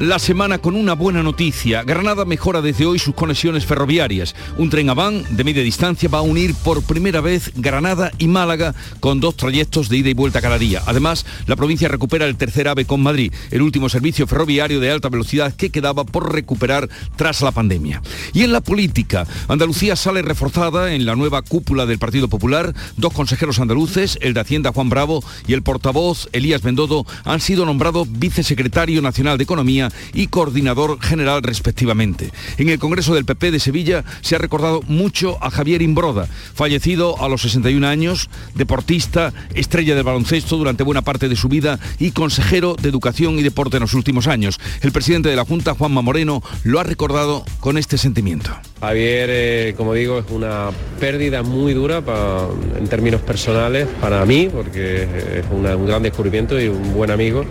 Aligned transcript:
la 0.00 0.18
semana 0.18 0.56
con 0.56 0.76
una 0.76 0.94
buena 0.94 1.22
noticia. 1.22 1.82
Granada 1.82 2.24
mejora 2.24 2.62
desde 2.62 2.86
hoy 2.86 2.98
sus 2.98 3.14
conexiones 3.14 3.66
ferroviarias. 3.66 4.34
Un 4.56 4.70
tren 4.70 4.88
Aván 4.88 5.24
de 5.28 5.44
media 5.44 5.62
distancia 5.62 6.08
va 6.08 6.20
a 6.20 6.22
unir 6.22 6.54
por 6.54 6.82
primera 6.82 7.20
vez 7.20 7.52
Granada 7.54 8.10
y 8.16 8.26
Málaga 8.26 8.74
con 9.00 9.20
dos 9.20 9.36
trayectos 9.36 9.90
de 9.90 9.98
ida 9.98 10.08
y 10.08 10.14
vuelta 10.14 10.40
cada 10.40 10.56
día. 10.56 10.82
Además, 10.86 11.26
la 11.46 11.54
provincia 11.54 11.86
recupera 11.86 12.24
el 12.24 12.36
tercer 12.36 12.68
AVE 12.68 12.86
con 12.86 13.02
Madrid, 13.02 13.30
el 13.50 13.60
último 13.60 13.90
servicio 13.90 14.26
ferroviario 14.26 14.80
de 14.80 14.90
alta 14.90 15.10
velocidad 15.10 15.52
que 15.54 15.68
quedaba 15.68 16.04
por 16.04 16.32
recuperar 16.32 16.88
tras 17.16 17.42
la 17.42 17.52
pandemia. 17.52 18.00
Y 18.32 18.42
en 18.42 18.52
la 18.52 18.62
política, 18.62 19.26
Andalucía 19.48 19.96
sale 19.96 20.22
reforzada 20.22 20.94
en 20.94 21.04
la 21.04 21.14
nueva 21.14 21.42
cúpula 21.42 21.84
del 21.84 21.98
Partido 21.98 22.28
Popular. 22.28 22.74
Dos 22.96 23.12
consejeros 23.12 23.60
andaluces, 23.60 24.18
el 24.22 24.32
de 24.32 24.40
Hacienda 24.40 24.72
Juan 24.72 24.88
Bravo 24.88 25.22
y 25.46 25.52
el 25.52 25.62
portavoz 25.62 26.30
Elías 26.32 26.62
Bendodo, 26.62 27.04
han 27.24 27.40
sido 27.40 27.66
nombrados 27.66 28.08
vicesecretario 28.10 29.02
nacional 29.02 29.36
de 29.36 29.44
Economía 29.44 29.89
y 30.12 30.28
coordinador 30.28 31.00
general 31.00 31.42
respectivamente. 31.42 32.30
En 32.58 32.68
el 32.68 32.78
Congreso 32.78 33.14
del 33.14 33.24
PP 33.24 33.50
de 33.50 33.60
Sevilla 33.60 34.04
se 34.20 34.34
ha 34.34 34.38
recordado 34.38 34.82
mucho 34.86 35.38
a 35.42 35.50
Javier 35.50 35.82
Imbroda, 35.82 36.26
fallecido 36.54 37.22
a 37.22 37.28
los 37.28 37.42
61 37.42 37.86
años, 37.86 38.30
deportista, 38.54 39.32
estrella 39.54 39.94
del 39.94 40.04
baloncesto 40.04 40.56
durante 40.56 40.82
buena 40.82 41.02
parte 41.02 41.28
de 41.28 41.36
su 41.36 41.48
vida 41.48 41.78
y 41.98 42.12
consejero 42.12 42.76
de 42.80 42.88
Educación 42.88 43.38
y 43.38 43.42
Deporte 43.42 43.76
en 43.76 43.82
los 43.82 43.94
últimos 43.94 44.26
años. 44.26 44.58
El 44.82 44.92
presidente 44.92 45.28
de 45.28 45.36
la 45.36 45.44
Junta, 45.44 45.74
Juanma 45.74 46.02
Moreno, 46.02 46.42
lo 46.64 46.80
ha 46.80 46.84
recordado 46.84 47.44
con 47.60 47.78
este 47.78 47.98
sentimiento. 47.98 48.50
Javier, 48.80 49.28
eh, 49.30 49.74
como 49.76 49.94
digo, 49.94 50.18
es 50.18 50.24
una 50.30 50.70
pérdida 50.98 51.42
muy 51.42 51.74
dura 51.74 52.02
en 52.78 52.88
términos 52.88 53.20
personales 53.20 53.86
para 54.00 54.24
mí, 54.24 54.48
porque 54.50 55.02
es 55.02 55.44
un 55.50 55.86
gran 55.86 56.02
descubrimiento 56.02 56.60
y 56.60 56.68
un 56.68 56.94
buen 56.94 57.10
amigo 57.10 57.44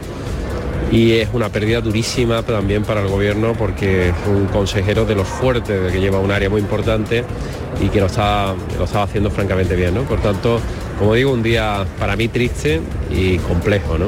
y 0.91 1.13
es 1.13 1.29
una 1.33 1.49
pérdida 1.49 1.81
durísima 1.81 2.41
también 2.43 2.83
para 2.83 3.01
el 3.01 3.07
gobierno 3.07 3.53
porque 3.53 4.09
es 4.09 4.15
un 4.27 4.45
consejero 4.47 5.05
de 5.05 5.15
los 5.15 5.27
fuertes, 5.27 5.91
que 5.91 5.99
lleva 5.99 6.19
un 6.19 6.31
área 6.31 6.49
muy 6.49 6.61
importante 6.61 7.23
y 7.81 7.89
que 7.89 7.99
lo 7.99 8.07
está, 8.07 8.55
lo 8.77 8.85
estaba 8.85 9.03
haciendo 9.03 9.29
francamente 9.29 9.75
bien. 9.75 9.93
¿no? 9.93 10.03
Por 10.03 10.21
tanto, 10.21 10.59
como 10.97 11.13
digo, 11.13 11.31
un 11.31 11.43
día 11.43 11.85
para 11.99 12.15
mí 12.15 12.27
triste 12.27 12.81
y 13.11 13.37
complejo. 13.39 13.97
¿no? 13.97 14.07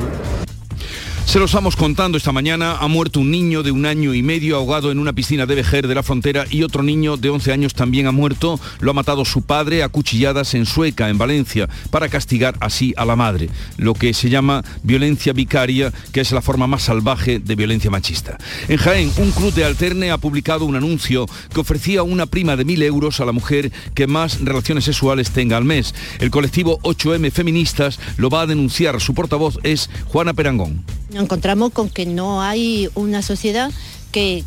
Se 1.31 1.39
lo 1.39 1.45
estamos 1.45 1.77
contando 1.77 2.17
esta 2.17 2.33
mañana. 2.33 2.75
Ha 2.81 2.89
muerto 2.89 3.21
un 3.21 3.31
niño 3.31 3.63
de 3.63 3.71
un 3.71 3.85
año 3.85 4.13
y 4.13 4.21
medio 4.21 4.57
ahogado 4.57 4.91
en 4.91 4.99
una 4.99 5.13
piscina 5.13 5.45
de 5.45 5.55
Vejer 5.55 5.87
de 5.87 5.95
la 5.95 6.03
frontera 6.03 6.43
y 6.49 6.63
otro 6.63 6.83
niño 6.83 7.15
de 7.15 7.29
11 7.29 7.53
años 7.53 7.73
también 7.73 8.05
ha 8.07 8.11
muerto. 8.11 8.59
Lo 8.81 8.91
ha 8.91 8.93
matado 8.93 9.23
su 9.23 9.41
padre 9.41 9.81
a 9.81 9.87
cuchilladas 9.87 10.53
en 10.55 10.65
Sueca, 10.65 11.07
en 11.07 11.17
Valencia, 11.17 11.69
para 11.89 12.09
castigar 12.09 12.57
así 12.59 12.93
a 12.97 13.05
la 13.05 13.15
madre. 13.15 13.49
Lo 13.77 13.93
que 13.93 14.13
se 14.13 14.29
llama 14.29 14.65
violencia 14.83 15.31
vicaria, 15.31 15.93
que 16.11 16.19
es 16.19 16.33
la 16.33 16.41
forma 16.41 16.67
más 16.67 16.83
salvaje 16.83 17.39
de 17.39 17.55
violencia 17.55 17.89
machista. 17.89 18.37
En 18.67 18.75
Jaén, 18.75 19.09
un 19.15 19.31
club 19.31 19.53
de 19.53 19.63
alterne 19.63 20.11
ha 20.11 20.17
publicado 20.17 20.65
un 20.65 20.75
anuncio 20.75 21.27
que 21.53 21.61
ofrecía 21.61 22.03
una 22.03 22.25
prima 22.25 22.57
de 22.57 22.65
mil 22.65 22.83
euros 22.83 23.21
a 23.21 23.25
la 23.25 23.31
mujer 23.31 23.71
que 23.95 24.05
más 24.05 24.41
relaciones 24.41 24.83
sexuales 24.83 25.31
tenga 25.31 25.55
al 25.55 25.63
mes. 25.63 25.95
El 26.19 26.29
colectivo 26.29 26.81
8M 26.81 27.31
Feministas 27.31 28.01
lo 28.17 28.29
va 28.29 28.41
a 28.41 28.47
denunciar. 28.47 28.99
Su 28.99 29.13
portavoz 29.13 29.59
es 29.63 29.89
Juana 30.07 30.33
Perangón 30.33 30.83
nos 31.21 31.25
encontramos 31.25 31.71
con 31.71 31.87
que 31.87 32.07
no 32.07 32.41
hay 32.41 32.89
una 32.95 33.21
sociedad 33.21 33.71
que, 34.11 34.43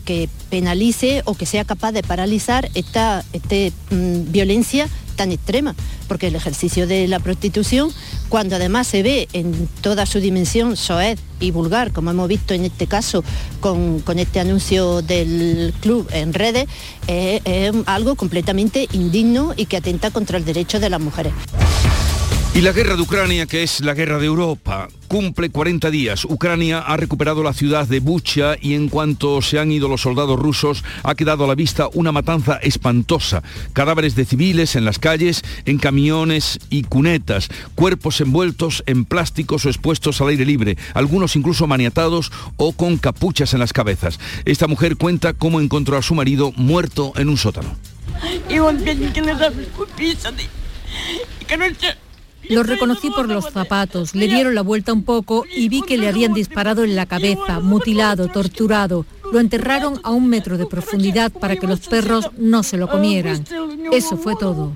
penalice 0.51 1.23
o 1.25 1.35
que 1.35 1.47
sea 1.47 1.65
capaz 1.65 1.93
de 1.93 2.03
paralizar 2.03 2.69
esta 2.75 3.25
este, 3.33 3.73
mm, 3.91 4.31
violencia 4.31 4.89
tan 5.17 5.31
extrema, 5.31 5.77
porque 6.09 6.27
el 6.27 6.35
ejercicio 6.35 6.89
de 6.89 7.07
la 7.07 7.21
prostitución, 7.21 7.93
cuando 8.29 8.57
además 8.57 8.89
se 8.89 9.05
ve 9.05 9.29
en 9.33 9.69
toda 9.81 10.07
su 10.07 10.19
dimensión 10.19 10.77
soez 10.77 11.21
y 11.39 11.53
vulgar, 11.53 11.93
como 11.93 12.11
hemos 12.11 12.29
visto 12.29 12.55
en 12.55 12.65
este 12.65 12.89
caso 12.89 13.23
con, 13.61 14.03
este 14.19 14.41
anuncio 14.41 15.03
del 15.03 15.73
club 15.81 16.09
en 16.13 16.35
redes, 16.35 16.67
es 17.07 17.73
algo 17.87 18.17
completamente 18.17 18.89
indigno 18.93 19.55
y 19.57 19.67
que 19.67 19.77
atenta 19.77 20.11
contra 20.11 20.39
el 20.39 20.45
derecho 20.45 20.81
de 20.81 20.91
las 20.91 21.01
mujeres. 21.01 21.33
Y 22.55 22.61
la 22.61 22.71
guerra 22.71 22.95
de 22.95 23.03
Ucrania, 23.03 23.47
que 23.47 23.65
es 23.65 23.81
la 23.81 23.95
guerra 23.95 24.21
de 24.21 24.27
Europa, 24.27 24.87
cumple 25.09 25.51
40 25.51 25.91
días. 25.91 26.25
Ucrania 26.25 26.79
ha 26.79 26.97
recuperado 26.97 27.43
la 27.43 27.53
ciudad 27.53 27.89
de 27.89 27.99
Bucha 27.99 28.55
y 28.61 28.75
en 28.75 28.89
cuanto 28.89 29.43
se 29.43 29.59
han 29.59 29.73
ido 29.73 29.89
los 29.89 30.03
soldados 30.03 30.39
rusos, 30.39 30.85
ha 31.03 31.17
quedado 31.17 31.43
a 31.43 31.49
la 31.49 31.57
vista 31.57 31.89
una 31.95 32.13
matanza 32.13 32.59
espantosa. 32.63 33.43
Cadáveres 33.73 34.15
de 34.15 34.25
civiles 34.25 34.77
en 34.77 34.85
las 34.85 35.01
calles, 35.01 35.43
en 35.65 35.79
camiones 35.79 36.61
y 36.71 36.85
cunetas, 36.85 37.49
cuerpos 37.75 38.21
envueltos 38.21 38.85
en 38.87 39.05
plásticos 39.05 39.67
o 39.67 39.69
expuestos 39.69 40.21
al 40.21 40.29
aire 40.29 40.45
libre, 40.45 40.79
algunos 40.95 41.35
incluso 41.35 41.67
maniatados 41.67 42.31
o 42.57 42.73
con 42.73 42.99
capuchas 42.99 43.53
en 43.53 43.59
las 43.59 43.73
cabezas. 43.73 44.21
Esta 44.45 44.69
mujer 44.69 44.97
cuenta 44.97 45.33
cómo 45.33 45.61
encontró 45.61 45.97
a 45.97 46.03
su 46.03 46.15
marido 46.15 46.53
muerto 46.57 47.15
en 47.17 47.31
un 47.31 47.37
sótano. 47.37 47.77
Lo 52.49 52.63
reconocí 52.63 53.11
por 53.11 53.29
los 53.29 53.51
zapatos, 53.51 54.15
le 54.15 54.29
dieron 54.29 54.55
la 54.55 54.63
vuelta 54.63 54.93
un 54.93 55.03
poco 55.03 55.45
y 55.55 55.69
vi 55.69 55.83
que 55.83 55.99
le 55.99 56.09
habían 56.09 56.35
disparado 56.35 56.85
en 56.85 56.97
la 56.97 57.07
cabeza, 57.07 57.61
mutilado, 57.61 58.29
torturado. 58.29 59.07
Lo 59.33 59.41
enterraron 59.41 60.01
a 60.03 60.11
un 60.11 60.29
metro 60.29 60.59
de 60.59 60.67
profundidad 60.67 61.33
para 61.33 61.57
que 61.57 61.67
los 61.67 61.81
perros 61.81 62.31
no 62.37 62.63
se 62.63 62.77
lo 62.77 62.89
comieran. 62.89 63.45
Eso 63.93 64.17
fue 64.17 64.37
todo. 64.37 64.73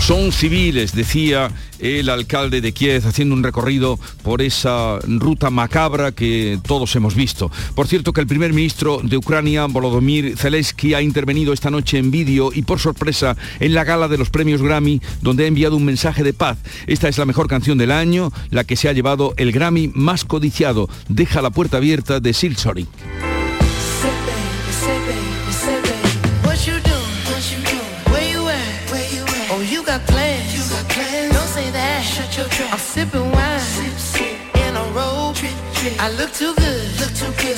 Son 0.00 0.30
civiles, 0.30 0.94
decía 0.94 1.50
el 1.80 2.08
alcalde 2.08 2.60
de 2.60 2.72
Kiev, 2.72 3.06
haciendo 3.06 3.34
un 3.34 3.42
recorrido 3.42 3.98
por 4.22 4.40
esa 4.40 4.98
ruta 5.00 5.50
macabra 5.50 6.12
que 6.12 6.60
todos 6.66 6.94
hemos 6.94 7.14
visto. 7.14 7.50
Por 7.74 7.88
cierto 7.88 8.12
que 8.12 8.20
el 8.20 8.26
primer 8.26 8.52
ministro 8.52 9.00
de 9.02 9.16
Ucrania, 9.16 9.66
Volodymyr 9.66 10.36
Zelensky, 10.36 10.94
ha 10.94 11.02
intervenido 11.02 11.52
esta 11.52 11.70
noche 11.70 11.98
en 11.98 12.10
vídeo 12.10 12.50
y 12.54 12.62
por 12.62 12.78
sorpresa 12.78 13.36
en 13.58 13.74
la 13.74 13.84
gala 13.84 14.06
de 14.06 14.18
los 14.18 14.30
premios 14.30 14.62
Grammy, 14.62 15.00
donde 15.22 15.44
ha 15.44 15.48
enviado 15.48 15.76
un 15.76 15.84
mensaje 15.84 16.22
de 16.22 16.32
paz. 16.32 16.58
Esta 16.86 17.08
es 17.08 17.18
la 17.18 17.26
mejor 17.26 17.48
canción 17.48 17.76
del 17.76 17.90
año, 17.90 18.32
la 18.50 18.64
que 18.64 18.76
se 18.76 18.88
ha 18.88 18.92
llevado 18.92 19.34
el 19.36 19.50
Grammy 19.50 19.90
más 19.94 20.24
codiciado. 20.24 20.88
Deja 21.08 21.42
la 21.42 21.50
puerta 21.50 21.78
abierta 21.78 22.20
de 22.20 22.32
Silsorik. 22.32 22.88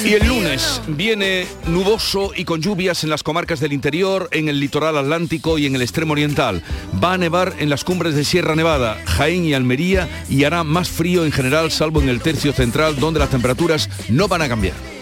Y 0.04 0.14
el 0.14 0.26
lunes 0.26 0.82
viene 0.88 1.46
nuboso 1.66 2.32
y 2.34 2.44
con 2.44 2.60
lluvias 2.60 3.04
en 3.04 3.10
las 3.10 3.22
comarcas 3.22 3.60
del 3.60 3.72
interior, 3.72 4.28
en 4.32 4.48
el 4.48 4.60
litoral 4.60 4.98
atlántico 4.98 5.58
y 5.58 5.66
en 5.66 5.74
el 5.74 5.82
extremo 5.82 6.12
oriental. 6.12 6.62
Va 7.02 7.14
a 7.14 7.18
nevar 7.18 7.54
en 7.58 7.70
las 7.70 7.84
cumbres 7.84 8.14
de 8.14 8.24
Sierra 8.24 8.56
Nevada, 8.56 8.98
Jaén 9.06 9.44
y 9.44 9.54
Almería 9.54 10.08
y 10.28 10.44
hará 10.44 10.64
más 10.64 10.88
frío 10.88 11.24
en 11.24 11.32
general, 11.32 11.70
salvo 11.70 12.02
en 12.02 12.08
el 12.08 12.20
tercio 12.20 12.52
central, 12.52 12.98
donde 12.98 13.20
las 13.20 13.30
temperaturas 13.30 13.88
no 14.08 14.28
van 14.28 14.42
a 14.42 14.48
cambiar. 14.48 14.97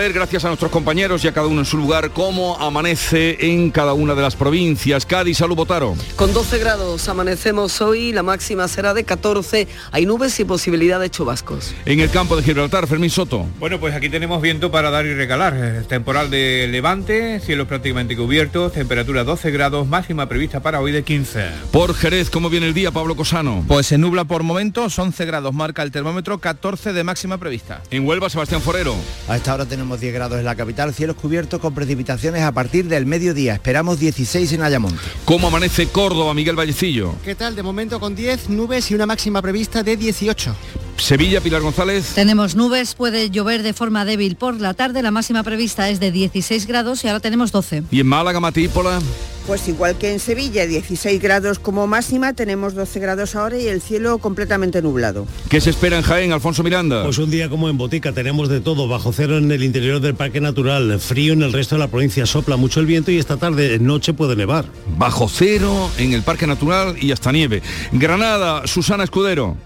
Saber, 0.00 0.14
gracias 0.14 0.46
a 0.46 0.48
nuestros 0.48 0.70
compañeros 0.70 1.22
y 1.24 1.28
a 1.28 1.32
cada 1.32 1.46
uno 1.46 1.60
en 1.60 1.66
su 1.66 1.76
lugar, 1.76 2.10
cómo 2.12 2.56
amanece 2.58 3.36
en 3.38 3.70
cada 3.70 3.92
una 3.92 4.14
de 4.14 4.22
las 4.22 4.34
provincias. 4.34 5.04
Cádiz, 5.04 5.36
salud, 5.36 5.56
Botaro. 5.56 5.94
Con 6.16 6.32
12 6.32 6.58
grados 6.58 7.06
amanecemos 7.10 7.82
hoy, 7.82 8.10
la 8.12 8.22
máxima 8.22 8.66
será 8.66 8.94
de 8.94 9.04
14, 9.04 9.68
hay 9.92 10.06
nubes 10.06 10.40
y 10.40 10.46
posibilidad 10.46 10.98
de 10.98 11.10
chubascos. 11.10 11.74
En 11.84 12.00
el 12.00 12.08
campo 12.08 12.34
de 12.34 12.42
Gibraltar, 12.42 12.86
Fermín 12.86 13.10
Soto. 13.10 13.46
Bueno, 13.58 13.78
pues 13.78 13.94
aquí 13.94 14.08
tenemos 14.08 14.40
viento 14.40 14.70
para 14.70 14.90
dar 14.90 15.04
y 15.04 15.12
regalar. 15.12 15.84
Temporal 15.86 16.30
de 16.30 16.66
levante, 16.70 17.38
cielos 17.40 17.68
prácticamente 17.68 18.16
cubiertos, 18.16 18.72
temperatura 18.72 19.24
12 19.24 19.50
grados, 19.50 19.86
máxima 19.86 20.30
prevista 20.30 20.60
para 20.60 20.80
hoy 20.80 20.92
de 20.92 21.02
15. 21.02 21.46
Por 21.72 21.94
Jerez, 21.94 22.30
¿cómo 22.30 22.48
viene 22.48 22.68
el 22.68 22.74
día, 22.74 22.90
Pablo 22.90 23.16
Cosano? 23.16 23.64
Pues 23.68 23.88
se 23.88 23.98
nubla 23.98 24.24
por 24.24 24.44
momentos, 24.44 24.98
11 24.98 25.26
grados 25.26 25.52
marca 25.52 25.82
el 25.82 25.90
termómetro, 25.90 26.38
14 26.38 26.94
de 26.94 27.04
máxima 27.04 27.36
prevista. 27.36 27.82
En 27.90 28.06
Huelva, 28.06 28.30
Sebastián 28.30 28.62
Forero. 28.62 28.94
A 29.28 29.36
esta 29.36 29.52
hora 29.52 29.66
tenemos 29.66 29.89
10 29.98 30.12
grados 30.14 30.38
en 30.38 30.44
la 30.44 30.54
capital, 30.54 30.94
cielos 30.94 31.16
cubiertos 31.16 31.58
con 31.58 31.74
precipitaciones 31.74 32.42
a 32.42 32.52
partir 32.52 32.86
del 32.86 33.06
mediodía. 33.06 33.54
Esperamos 33.54 33.98
16 33.98 34.52
en 34.52 34.62
Ayamonte. 34.62 35.00
¿Cómo 35.24 35.48
amanece 35.48 35.88
Córdoba, 35.88 36.34
Miguel 36.34 36.54
Vallecillo? 36.54 37.14
¿Qué 37.24 37.34
tal? 37.34 37.56
De 37.56 37.62
momento 37.62 37.98
con 37.98 38.14
10 38.14 38.50
nubes 38.50 38.90
y 38.90 38.94
una 38.94 39.06
máxima 39.06 39.40
prevista 39.40 39.82
de 39.82 39.96
18. 39.96 40.54
Sevilla, 41.00 41.40
Pilar 41.40 41.62
González. 41.62 42.12
Tenemos 42.14 42.54
nubes, 42.56 42.94
puede 42.94 43.30
llover 43.30 43.62
de 43.62 43.72
forma 43.72 44.04
débil 44.04 44.36
por 44.36 44.60
la 44.60 44.74
tarde, 44.74 45.02
la 45.02 45.10
máxima 45.10 45.42
prevista 45.42 45.88
es 45.88 46.00
de 46.00 46.12
16 46.12 46.66
grados 46.66 47.04
y 47.04 47.08
ahora 47.08 47.20
tenemos 47.20 47.52
12. 47.52 47.84
¿Y 47.90 48.00
en 48.00 48.06
Málaga, 48.06 48.40
Matípola? 48.40 49.00
Pues 49.46 49.66
igual 49.68 49.96
que 49.96 50.12
en 50.12 50.20
Sevilla, 50.20 50.66
16 50.66 51.20
grados 51.20 51.58
como 51.58 51.86
máxima, 51.86 52.34
tenemos 52.34 52.74
12 52.74 53.00
grados 53.00 53.34
ahora 53.34 53.58
y 53.58 53.66
el 53.66 53.80
cielo 53.80 54.18
completamente 54.18 54.80
nublado. 54.82 55.26
¿Qué 55.48 55.60
se 55.60 55.70
espera 55.70 55.96
en 55.96 56.02
Jaén, 56.02 56.32
Alfonso 56.32 56.62
Miranda? 56.62 57.02
Pues 57.02 57.18
un 57.18 57.30
día 57.30 57.48
como 57.48 57.68
en 57.68 57.76
Botica, 57.76 58.12
tenemos 58.12 58.48
de 58.48 58.60
todo, 58.60 58.86
bajo 58.86 59.12
cero 59.12 59.38
en 59.38 59.50
el 59.50 59.64
interior 59.64 60.00
del 60.00 60.14
Parque 60.14 60.40
Natural, 60.40 61.00
frío 61.00 61.32
en 61.32 61.42
el 61.42 61.52
resto 61.52 61.74
de 61.74 61.80
la 61.80 61.88
provincia, 61.88 62.26
sopla 62.26 62.56
mucho 62.56 62.80
el 62.80 62.86
viento 62.86 63.10
y 63.10 63.18
esta 63.18 63.38
tarde, 63.38 63.78
noche 63.80 64.12
puede 64.12 64.36
nevar. 64.36 64.66
Bajo 64.96 65.28
cero 65.28 65.90
en 65.98 66.12
el 66.12 66.22
Parque 66.22 66.46
Natural 66.46 66.94
y 67.02 67.10
hasta 67.10 67.32
nieve. 67.32 67.62
Granada, 67.92 68.66
Susana 68.66 69.04
Escudero. 69.04 69.56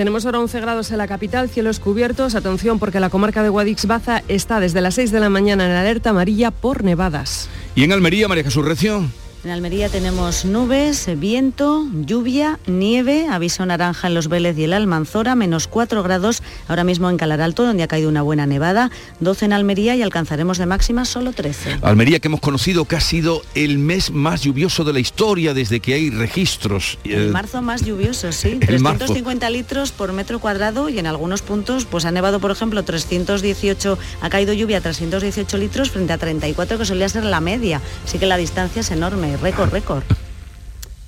Tenemos 0.00 0.24
ahora 0.24 0.40
11 0.40 0.60
grados 0.60 0.90
en 0.92 0.96
la 0.96 1.06
capital, 1.06 1.50
cielos 1.50 1.78
cubiertos. 1.78 2.34
Atención 2.34 2.78
porque 2.78 3.00
la 3.00 3.10
comarca 3.10 3.42
de 3.42 3.50
Guadix-Baza 3.50 4.22
está 4.28 4.58
desde 4.58 4.80
las 4.80 4.94
6 4.94 5.12
de 5.12 5.20
la 5.20 5.28
mañana 5.28 5.66
en 5.66 5.72
alerta 5.72 6.08
amarilla 6.08 6.50
por 6.50 6.84
nevadas. 6.84 7.50
¿Y 7.74 7.84
en 7.84 7.92
Almería, 7.92 8.26
María 8.26 8.44
Jesús 8.44 8.64
Recio? 8.64 9.04
En 9.42 9.50
Almería 9.50 9.88
tenemos 9.88 10.44
nubes, 10.44 11.08
viento, 11.16 11.86
lluvia, 12.04 12.58
nieve, 12.66 13.26
aviso 13.26 13.64
naranja 13.64 14.08
en 14.08 14.12
Los 14.12 14.28
Vélez 14.28 14.58
y 14.58 14.64
el 14.64 14.74
Almanzora, 14.74 15.34
menos 15.34 15.66
4 15.66 16.02
grados 16.02 16.42
ahora 16.68 16.84
mismo 16.84 17.08
en 17.08 17.16
Calaralto, 17.16 17.64
donde 17.64 17.82
ha 17.82 17.88
caído 17.88 18.10
una 18.10 18.20
buena 18.20 18.44
nevada, 18.44 18.90
12 19.20 19.46
en 19.46 19.54
Almería 19.54 19.96
y 19.96 20.02
alcanzaremos 20.02 20.58
de 20.58 20.66
máxima 20.66 21.06
solo 21.06 21.32
13. 21.32 21.78
Almería 21.80 22.18
que 22.18 22.28
hemos 22.28 22.40
conocido 22.40 22.84
que 22.84 22.96
ha 22.96 23.00
sido 23.00 23.40
el 23.54 23.78
mes 23.78 24.10
más 24.10 24.42
lluvioso 24.42 24.84
de 24.84 24.92
la 24.92 25.00
historia 25.00 25.54
desde 25.54 25.80
que 25.80 25.94
hay 25.94 26.10
registros. 26.10 26.98
El 27.04 27.30
marzo 27.30 27.62
más 27.62 27.82
lluvioso, 27.82 28.32
sí, 28.32 28.58
350 28.60 29.48
litros 29.48 29.90
por 29.90 30.12
metro 30.12 30.38
cuadrado 30.38 30.90
y 30.90 30.98
en 30.98 31.06
algunos 31.06 31.40
puntos 31.40 31.86
pues 31.86 32.04
ha 32.04 32.10
nevado, 32.10 32.40
por 32.40 32.50
ejemplo, 32.50 32.82
318, 32.82 33.98
ha 34.20 34.28
caído 34.28 34.52
lluvia 34.52 34.82
318 34.82 35.56
litros 35.56 35.90
frente 35.90 36.12
a 36.12 36.18
34 36.18 36.76
que 36.76 36.84
solía 36.84 37.08
ser 37.08 37.24
la 37.24 37.40
media, 37.40 37.80
así 38.04 38.18
que 38.18 38.26
la 38.26 38.36
distancia 38.36 38.80
es 38.80 38.90
enorme 38.90 39.29
récord, 39.36 39.70
récord. 39.70 40.02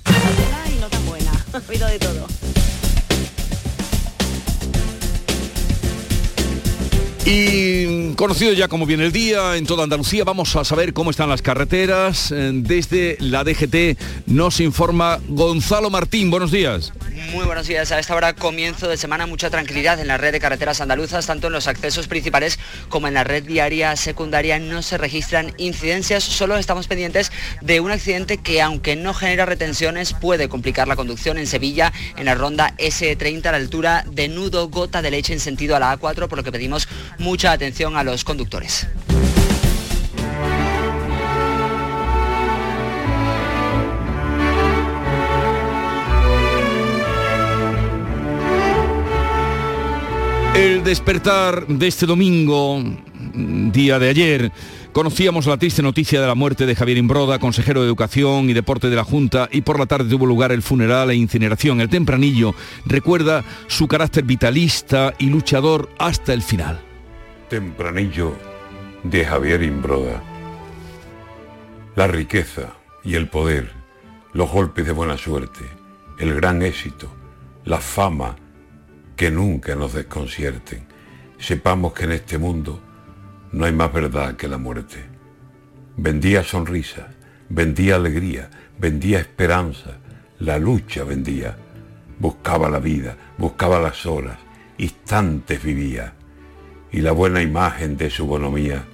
y 0.07 0.79
no 0.79 0.87
tan 0.89 1.05
buena, 1.05 1.31
ha 1.53 1.57
habido 1.57 1.87
de 1.87 1.99
todo. 1.99 2.42
Y 7.25 8.13
conocido 8.15 8.51
ya 8.51 8.67
como 8.67 8.85
viene 8.85 9.05
el 9.05 9.13
día 9.13 9.55
en 9.55 9.65
toda 9.65 9.85
Andalucía, 9.85 10.25
vamos 10.25 10.57
a 10.57 10.65
saber 10.65 10.93
cómo 10.93 11.09
están 11.09 11.29
las 11.29 11.41
carreteras. 11.41 12.31
Eh, 12.31 12.51
Desde 12.53 13.15
la 13.21 13.45
DGT 13.45 13.97
nos 14.25 14.59
informa 14.59 15.19
Gonzalo 15.29 15.89
Martín. 15.89 16.29
Buenos 16.29 16.51
días. 16.51 16.91
Muy 17.31 17.45
buenos 17.45 17.67
días. 17.67 17.91
A 17.93 17.99
esta 17.99 18.15
hora 18.15 18.33
comienzo 18.33 18.89
de 18.89 18.97
semana 18.97 19.25
mucha 19.25 19.49
tranquilidad 19.49 19.99
en 19.99 20.07
la 20.07 20.17
red 20.17 20.33
de 20.33 20.41
carreteras 20.41 20.81
andaluzas, 20.81 21.25
tanto 21.25 21.47
en 21.47 21.53
los 21.53 21.67
accesos 21.67 22.07
principales 22.07 22.59
como 22.89 23.07
en 23.07 23.13
la 23.13 23.23
red 23.23 23.43
diaria 23.43 23.95
secundaria 23.95 24.59
no 24.59 24.81
se 24.81 24.97
registran 24.97 25.53
incidencias, 25.57 26.23
solo 26.23 26.57
estamos 26.57 26.87
pendientes 26.87 27.31
de 27.61 27.79
un 27.79 27.91
accidente 27.91 28.37
que 28.37 28.61
aunque 28.61 28.95
no 28.95 29.13
genera 29.13 29.45
retenciones 29.45 30.13
puede 30.13 30.49
complicar 30.49 30.87
la 30.87 30.95
conducción 30.95 31.37
en 31.37 31.47
Sevilla 31.47 31.93
en 32.17 32.25
la 32.25 32.35
ronda 32.35 32.75
S30 32.77 33.45
a 33.45 33.51
la 33.51 33.57
altura 33.57 34.05
de 34.11 34.27
nudo 34.27 34.67
gota 34.67 35.01
de 35.01 35.11
leche 35.11 35.33
en 35.33 35.39
sentido 35.39 35.75
a 35.75 35.79
la 35.79 35.97
A4, 35.97 36.27
por 36.27 36.37
lo 36.37 36.43
que 36.43 36.51
pedimos 36.51 36.87
mucha 37.19 37.51
atención 37.51 37.95
a 37.95 38.03
los 38.03 38.23
conductores. 38.23 38.87
El 50.55 50.83
despertar 50.83 51.65
de 51.65 51.87
este 51.87 52.05
domingo, 52.05 52.79
día 53.33 53.97
de 53.97 54.09
ayer, 54.09 54.51
conocíamos 54.91 55.47
la 55.47 55.57
triste 55.57 55.81
noticia 55.81 56.21
de 56.21 56.27
la 56.27 56.35
muerte 56.35 56.67
de 56.67 56.75
Javier 56.75 56.99
Imbroda, 56.99 57.39
consejero 57.39 57.81
de 57.81 57.87
Educación 57.87 58.47
y 58.47 58.53
Deporte 58.53 58.91
de 58.91 58.95
la 58.95 59.03
Junta, 59.03 59.49
y 59.51 59.61
por 59.61 59.79
la 59.79 59.87
tarde 59.87 60.11
tuvo 60.11 60.27
lugar 60.27 60.51
el 60.51 60.61
funeral 60.61 61.09
e 61.09 61.15
incineración. 61.15 61.81
El 61.81 61.89
tempranillo 61.89 62.53
recuerda 62.85 63.43
su 63.65 63.87
carácter 63.87 64.25
vitalista 64.25 65.15
y 65.17 65.25
luchador 65.25 65.89
hasta 65.97 66.33
el 66.33 66.43
final. 66.43 66.92
Tempranillo 67.53 68.35
de 69.03 69.23
Javier 69.23 69.61
Imbroda. 69.61 70.23
La 71.95 72.07
riqueza 72.07 72.73
y 73.03 73.13
el 73.13 73.29
poder, 73.29 73.69
los 74.31 74.49
golpes 74.49 74.87
de 74.87 74.91
buena 74.91 75.17
suerte, 75.17 75.63
el 76.17 76.33
gran 76.33 76.63
éxito, 76.63 77.13
la 77.63 77.77
fama, 77.77 78.37
que 79.15 79.29
nunca 79.29 79.75
nos 79.75 79.93
desconcierten. 79.93 80.87
Sepamos 81.37 81.93
que 81.93 82.05
en 82.05 82.13
este 82.13 82.39
mundo 82.39 82.81
no 83.51 83.65
hay 83.65 83.71
más 83.71 83.93
verdad 83.93 84.35
que 84.35 84.47
la 84.47 84.57
muerte. 84.57 85.05
Vendía 85.95 86.43
sonrisa, 86.43 87.13
vendía 87.49 87.97
alegría, 87.97 88.49
vendía 88.79 89.19
esperanza, 89.19 89.99
la 90.39 90.57
lucha 90.57 91.03
vendía. 91.03 91.55
Buscaba 92.17 92.67
la 92.67 92.79
vida, 92.79 93.15
buscaba 93.37 93.79
las 93.79 94.07
horas, 94.07 94.39
instantes 94.79 95.61
vivía. 95.61 96.15
Y 96.93 97.01
la 97.01 97.11
buena 97.11 97.41
imagen 97.41 97.97
de 97.97 98.09
su 98.09 98.25
bonomía 98.25 98.85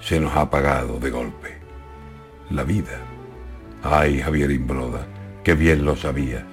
se 0.00 0.18
nos 0.18 0.34
ha 0.34 0.42
apagado 0.42 0.98
de 0.98 1.10
golpe. 1.10 1.58
La 2.48 2.64
vida. 2.64 3.02
Ay, 3.82 4.20
Javier 4.20 4.50
Imbroda, 4.50 5.06
que 5.44 5.54
bien 5.54 5.84
lo 5.84 5.96
sabías. 5.96 6.44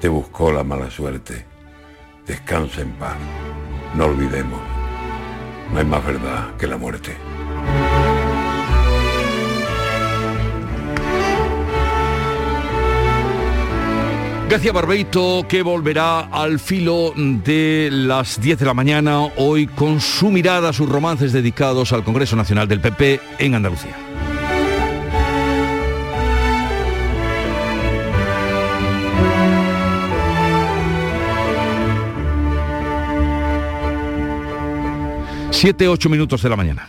Te 0.00 0.08
buscó 0.08 0.50
la 0.50 0.64
mala 0.64 0.90
suerte 0.90 1.52
Descansa 2.26 2.82
en 2.82 2.92
paz. 2.92 3.16
No 3.96 4.06
olvidemos, 4.06 4.60
no 5.72 5.78
hay 5.78 5.84
más 5.84 6.06
verdad 6.06 6.54
que 6.56 6.68
la 6.68 6.76
muerte. 6.76 7.16
García 14.52 14.72
Barbeito 14.72 15.46
que 15.48 15.62
volverá 15.62 16.28
al 16.30 16.58
filo 16.58 17.14
de 17.16 17.88
las 17.90 18.38
10 18.38 18.58
de 18.58 18.66
la 18.66 18.74
mañana 18.74 19.22
hoy 19.38 19.66
con 19.66 19.98
su 19.98 20.30
mirada, 20.30 20.74
sus 20.74 20.86
romances 20.90 21.32
dedicados 21.32 21.94
al 21.94 22.04
Congreso 22.04 22.36
Nacional 22.36 22.68
del 22.68 22.78
PP 22.82 23.18
en 23.38 23.54
Andalucía. 23.54 23.96
Siete, 35.50 35.88
ocho 35.88 36.10
minutos 36.10 36.42
de 36.42 36.50
la 36.50 36.56
mañana. 36.56 36.88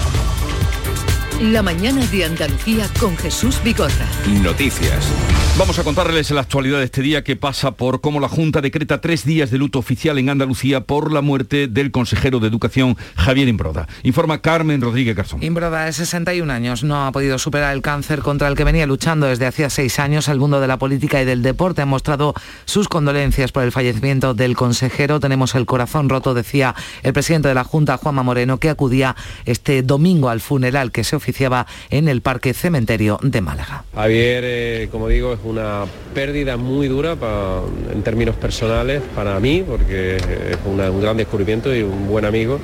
La 1.41 1.63
mañana 1.63 2.05
de 2.05 2.23
Andalucía 2.23 2.87
con 2.99 3.17
Jesús 3.17 3.59
Vigorra. 3.63 4.05
Noticias. 4.43 5.11
Vamos 5.57 5.77
a 5.79 5.83
contarles 5.83 6.29
en 6.29 6.35
la 6.35 6.43
actualidad 6.43 6.77
de 6.77 6.85
este 6.85 7.01
día 7.01 7.23
que 7.23 7.35
pasa 7.35 7.71
por 7.71 7.99
cómo 7.99 8.19
la 8.19 8.29
Junta 8.29 8.61
decreta 8.61 9.01
tres 9.01 9.25
días 9.25 9.51
de 9.51 9.57
luto 9.57 9.79
oficial 9.79 10.17
en 10.17 10.29
Andalucía 10.29 10.81
por 10.81 11.11
la 11.11 11.21
muerte 11.21 11.67
del 11.67 11.91
consejero 11.91 12.39
de 12.39 12.47
Educación 12.47 12.95
Javier 13.15 13.47
Imbroda. 13.47 13.87
Informa 14.03 14.41
Carmen 14.41 14.81
Rodríguez 14.81 15.15
Garzón. 15.15 15.43
Imbroda, 15.43 15.85
de 15.85 15.93
61 15.93 16.51
años, 16.53 16.83
no 16.83 17.05
ha 17.05 17.11
podido 17.11 17.37
superar 17.37 17.73
el 17.73 17.81
cáncer 17.81 18.19
contra 18.19 18.47
el 18.47 18.55
que 18.55 18.63
venía 18.63 18.85
luchando 18.85 19.25
desde 19.25 19.45
hacía 19.45 19.69
seis 19.69 19.99
años. 19.99 20.29
El 20.29 20.39
mundo 20.39 20.61
de 20.61 20.67
la 20.67 20.77
política 20.77 21.21
y 21.21 21.25
del 21.25 21.41
deporte 21.41 21.81
ha 21.81 21.85
mostrado 21.85 22.33
sus 22.65 22.87
condolencias 22.87 23.51
por 23.51 23.63
el 23.63 23.71
fallecimiento 23.71 24.33
del 24.33 24.55
consejero. 24.55 25.19
Tenemos 25.19 25.53
el 25.55 25.65
corazón 25.65 26.07
roto, 26.07 26.33
decía 26.33 26.75
el 27.03 27.13
presidente 27.13 27.49
de 27.49 27.55
la 27.55 27.65
Junta, 27.65 27.97
Juanma 27.97 28.23
Moreno, 28.23 28.57
que 28.57 28.69
acudía 28.69 29.15
este 29.45 29.81
domingo 29.81 30.29
al 30.29 30.39
funeral 30.39 30.91
que 30.91 31.03
se 31.03 31.15
en 31.89 32.07
el 32.07 32.21
Parque 32.21 32.53
Cementerio 32.53 33.19
de 33.21 33.41
Málaga. 33.41 33.83
Javier, 33.95 34.43
eh, 34.45 34.89
como 34.91 35.07
digo, 35.07 35.33
es 35.33 35.39
una 35.43 35.85
pérdida 36.13 36.57
muy 36.57 36.87
dura 36.87 37.15
en 37.93 38.03
términos 38.03 38.35
personales 38.35 39.01
para 39.15 39.39
mí, 39.39 39.63
porque 39.67 40.17
es 40.17 40.57
un 40.65 41.01
gran 41.01 41.17
descubrimiento 41.17 41.73
y 41.75 41.81
un 41.83 42.07
buen 42.07 42.25
amigo. 42.25 42.59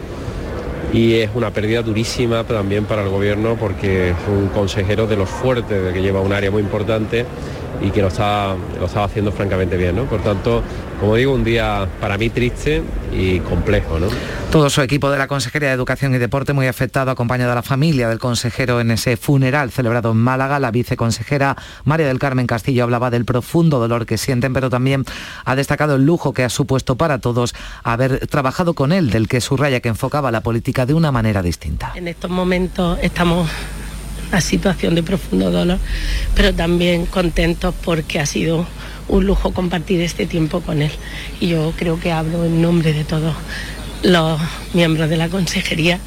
y 0.93 1.15
es 1.15 1.29
una 1.36 1.51
pérdida 1.51 1.81
durísima 1.81 2.45
también 2.45 2.86
para 2.86 3.03
el 3.03 3.09
gobierno 3.09 3.57
porque 3.59 4.12
es 4.12 4.15
un 4.29 4.47
consejero 4.47 5.05
de 5.05 5.17
los 5.17 5.29
fuertes, 5.29 5.83
de 5.83 5.91
que 5.91 6.01
lleva 6.01 6.21
un 6.21 6.31
área 6.31 6.50
muy 6.50 6.62
importante 6.62 7.25
y 7.81 7.91
que 7.91 8.01
lo 8.01 8.07
está, 8.07 8.55
lo 8.79 8.86
estaba 8.86 9.05
haciendo 9.05 9.31
francamente 9.31 9.77
bien. 9.77 9.96
¿no? 9.96 10.05
Por 10.05 10.22
tanto, 10.22 10.63
como 11.00 11.15
digo, 11.15 11.34
un 11.34 11.43
día 11.43 11.88
para 12.00 12.17
mí 12.17 12.29
triste 12.29 12.84
y 13.12 13.39
complejo. 13.41 14.00
¿no? 14.00 14.07
Todo 14.51 14.69
su 14.69 14.81
equipo 14.81 15.10
de 15.12 15.17
la 15.17 15.27
Consejería 15.27 15.69
de 15.69 15.75
Educación 15.75 16.15
y 16.15 16.17
Deporte 16.17 16.53
muy 16.53 16.67
afectado, 16.67 17.12
acompañado 17.12 17.51
a 17.51 17.55
la 17.55 17.62
familia 17.62 18.10
del 18.10 18.19
consejero 18.19 18.79
en 18.79 18.91
ese 18.91 19.17
funeral 19.17 19.72
celebrado 19.72 20.12
en 20.12 20.17
Málaga. 20.17 20.60
La 20.60 20.72
viceconsejera 20.72 21.55
María 21.84 22.07
del 22.07 22.19
Carmen 22.19 22.48
Castillo 22.48 22.84
hablaba 22.84 23.10
del 23.10 23.25
profundo 23.25 23.79
dolor 23.79 24.05
que 24.05 24.17
sienten, 24.17 24.53
pero 24.53 24.69
también 24.69 25.05
ha 25.46 25.55
destacado 25.55 25.96
el 25.96 26.05
lujo 26.05 26.34
que 26.34 26.43
ha 26.43 26.50
supuesto 26.50 26.96
para 26.96 27.19
todos 27.19 27.53
haber 27.84 28.25
trabajado 28.27 28.74
con 28.74 28.91
él, 28.91 29.10
del 29.10 29.27
que 29.27 29.41
subraya 29.41 29.79
que 29.79 29.89
enfocaba 29.89 30.31
la 30.31 30.41
política 30.41 30.86
de 30.86 30.93
una 30.93 31.12
manera 31.12 31.41
distinta. 31.41 31.91
En 31.96 32.07
estos 32.07 32.31
momentos 32.31 32.98
estamos 33.01 33.50
la 34.31 34.41
situación 34.41 34.96
de 34.96 35.03
profundo 35.03 35.51
dolor, 35.51 35.79
pero 36.36 36.53
también 36.53 37.05
contentos 37.05 37.74
porque 37.84 38.19
ha 38.19 38.25
sido 38.25 38.67
un 39.07 39.25
lujo 39.25 39.53
compartir 39.53 40.01
este 40.01 40.25
tiempo 40.25 40.62
con 40.62 40.81
él. 40.81 40.91
Y 41.39 41.48
yo 41.48 41.74
creo 41.77 42.00
que 42.00 42.12
hablo 42.12 42.46
en 42.46 42.62
nombre 42.62 42.93
de 42.93 43.03
todos 43.03 43.36
los 44.03 44.39
miembros 44.74 45.10
de 45.10 45.17
la 45.17 45.29
consejería 45.29 46.00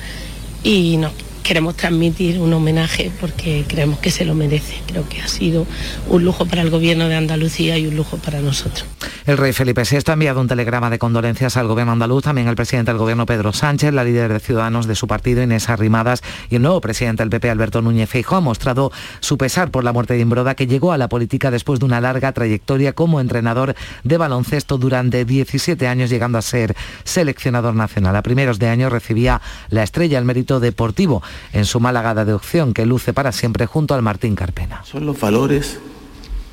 y 0.62 0.96
nos 0.98 1.12
queremos 1.50 1.74
transmitir 1.74 2.38
un 2.38 2.52
homenaje 2.52 3.10
porque 3.20 3.64
creemos 3.66 3.98
que 3.98 4.12
se 4.12 4.24
lo 4.24 4.36
merece. 4.36 4.80
Creo 4.86 5.08
que 5.08 5.20
ha 5.20 5.26
sido 5.26 5.66
un 6.06 6.24
lujo 6.24 6.46
para 6.46 6.62
el 6.62 6.70
gobierno 6.70 7.08
de 7.08 7.16
Andalucía 7.16 7.76
y 7.76 7.88
un 7.88 7.96
lujo 7.96 8.18
para 8.18 8.40
nosotros. 8.40 8.84
El 9.26 9.36
rey 9.36 9.52
Felipe 9.52 9.82
VI 9.82 9.98
ha 10.06 10.12
enviado 10.12 10.40
un 10.40 10.46
telegrama 10.46 10.90
de 10.90 11.00
condolencias 11.00 11.56
al 11.56 11.66
gobierno 11.66 11.92
andaluz, 11.92 12.22
también 12.22 12.46
el 12.46 12.54
presidente 12.54 12.92
del 12.92 12.98
gobierno 12.98 13.26
Pedro 13.26 13.52
Sánchez, 13.52 13.92
la 13.92 14.04
líder 14.04 14.32
de 14.32 14.38
Ciudadanos 14.38 14.86
de 14.86 14.94
su 14.94 15.08
partido 15.08 15.42
Inés 15.42 15.68
Arrimadas 15.68 16.22
y 16.50 16.54
el 16.54 16.62
nuevo 16.62 16.80
presidente 16.80 17.24
del 17.24 17.30
PP 17.30 17.50
Alberto 17.50 17.82
Núñez 17.82 18.08
Feijóo 18.08 18.38
ha 18.38 18.40
mostrado 18.40 18.92
su 19.18 19.36
pesar 19.36 19.72
por 19.72 19.82
la 19.82 19.92
muerte 19.92 20.14
de 20.14 20.20
Imbroda 20.20 20.54
que 20.54 20.68
llegó 20.68 20.92
a 20.92 20.98
la 20.98 21.08
política 21.08 21.50
después 21.50 21.80
de 21.80 21.86
una 21.86 22.00
larga 22.00 22.30
trayectoria 22.30 22.92
como 22.92 23.20
entrenador 23.20 23.74
de 24.04 24.16
baloncesto 24.16 24.78
durante 24.78 25.24
17 25.24 25.88
años 25.88 26.10
llegando 26.10 26.38
a 26.38 26.42
ser 26.42 26.76
seleccionador 27.02 27.74
nacional. 27.74 28.14
A 28.14 28.22
primeros 28.22 28.60
de 28.60 28.68
año 28.68 28.88
recibía 28.88 29.40
la 29.68 29.82
estrella 29.82 30.16
al 30.16 30.24
mérito 30.24 30.60
deportivo 30.60 31.24
en 31.52 31.64
su 31.64 31.80
Málaga 31.80 32.24
de 32.24 32.32
opción 32.32 32.74
que 32.74 32.86
luce 32.86 33.12
para 33.12 33.32
siempre 33.32 33.66
junto 33.66 33.94
al 33.94 34.02
Martín 34.02 34.34
Carpena. 34.34 34.82
Son 34.84 35.06
los 35.06 35.18
valores 35.18 35.78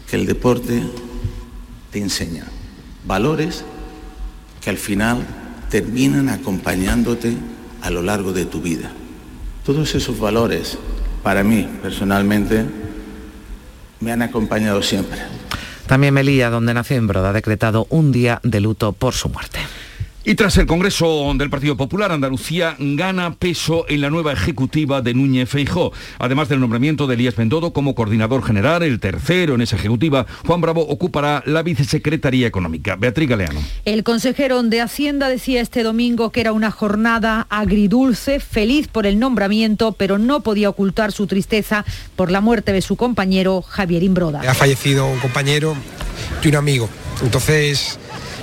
que 0.10 0.16
el 0.16 0.26
deporte 0.26 0.84
te 1.92 2.00
enseña. 2.00 2.46
Valores 3.06 3.64
que 4.62 4.70
al 4.70 4.78
final 4.78 5.26
terminan 5.70 6.30
acompañándote 6.30 7.38
a 7.82 7.90
lo 7.90 8.02
largo 8.02 8.34
de 8.34 8.46
tu 8.46 8.62
vida. 8.62 8.92
Todos 9.66 9.96
esos 9.96 10.20
valores, 10.20 10.78
para 11.24 11.44
mí 11.44 11.68
personalmente, 11.82 12.66
me 14.00 14.12
han 14.12 14.22
acompañado 14.22 14.82
siempre. 14.82 15.20
También 15.88 16.14
Melilla, 16.14 16.50
donde 16.50 16.74
nació 16.74 16.98
Imbroda, 16.98 17.30
ha 17.30 17.34
decretado 17.34 17.88
un 17.90 18.12
día 18.12 18.40
de 18.44 18.60
luto 18.60 18.94
por 18.94 19.14
su 19.14 19.30
muerte. 19.30 19.60
Y 20.30 20.36
tras 20.36 20.58
el 20.58 20.66
Congreso 20.66 21.34
del 21.36 21.50
Partido 21.50 21.78
Popular, 21.78 22.12
Andalucía 22.12 22.76
gana 22.78 23.36
peso 23.36 23.86
en 23.88 24.02
la 24.02 24.10
nueva 24.10 24.34
ejecutiva 24.34 25.02
de 25.02 25.14
Núñez 25.14 25.48
Feijó. 25.48 25.94
Además 26.20 26.50
del 26.50 26.60
nombramiento 26.60 27.08
de 27.08 27.14
Elías 27.14 27.38
Bendodo 27.38 27.72
como 27.72 27.96
coordinador 27.96 28.44
general, 28.44 28.84
el 28.84 29.00
tercero 29.00 29.56
en 29.56 29.62
esa 29.62 29.78
ejecutiva, 29.78 30.26
Juan 30.46 30.60
Bravo 30.60 30.82
ocupará 30.82 31.44
la 31.46 31.64
vicesecretaría 31.64 32.46
económica. 32.46 32.98
Beatriz 32.98 33.30
Galeano. 33.30 33.62
El 33.86 34.04
consejero 34.04 34.62
de 34.64 34.82
Hacienda 34.82 35.30
decía 35.30 35.62
este 35.62 35.82
domingo 35.82 36.30
que 36.34 36.42
era 36.42 36.52
una 36.52 36.72
jornada 36.72 37.48
agridulce, 37.50 38.42
feliz 38.42 38.90
por 38.90 39.06
el 39.06 39.20
nombramiento, 39.20 39.94
pero 39.94 40.18
no 40.18 40.42
podía 40.42 40.68
ocultar 40.68 41.14
su 41.14 41.26
tristeza 41.28 41.86
por 42.18 42.32
la 42.32 42.42
muerte 42.42 42.74
de 42.74 42.82
su 42.82 42.98
compañero 42.98 43.62
Javier 43.62 44.04
Imbroda. 44.04 44.42
Ha 44.42 44.54
fallecido 44.54 45.08
un 45.08 45.20
compañero 45.20 45.78
y 46.44 46.50
un 46.50 46.56
amigo. 46.56 46.90
Entonces 47.24 47.98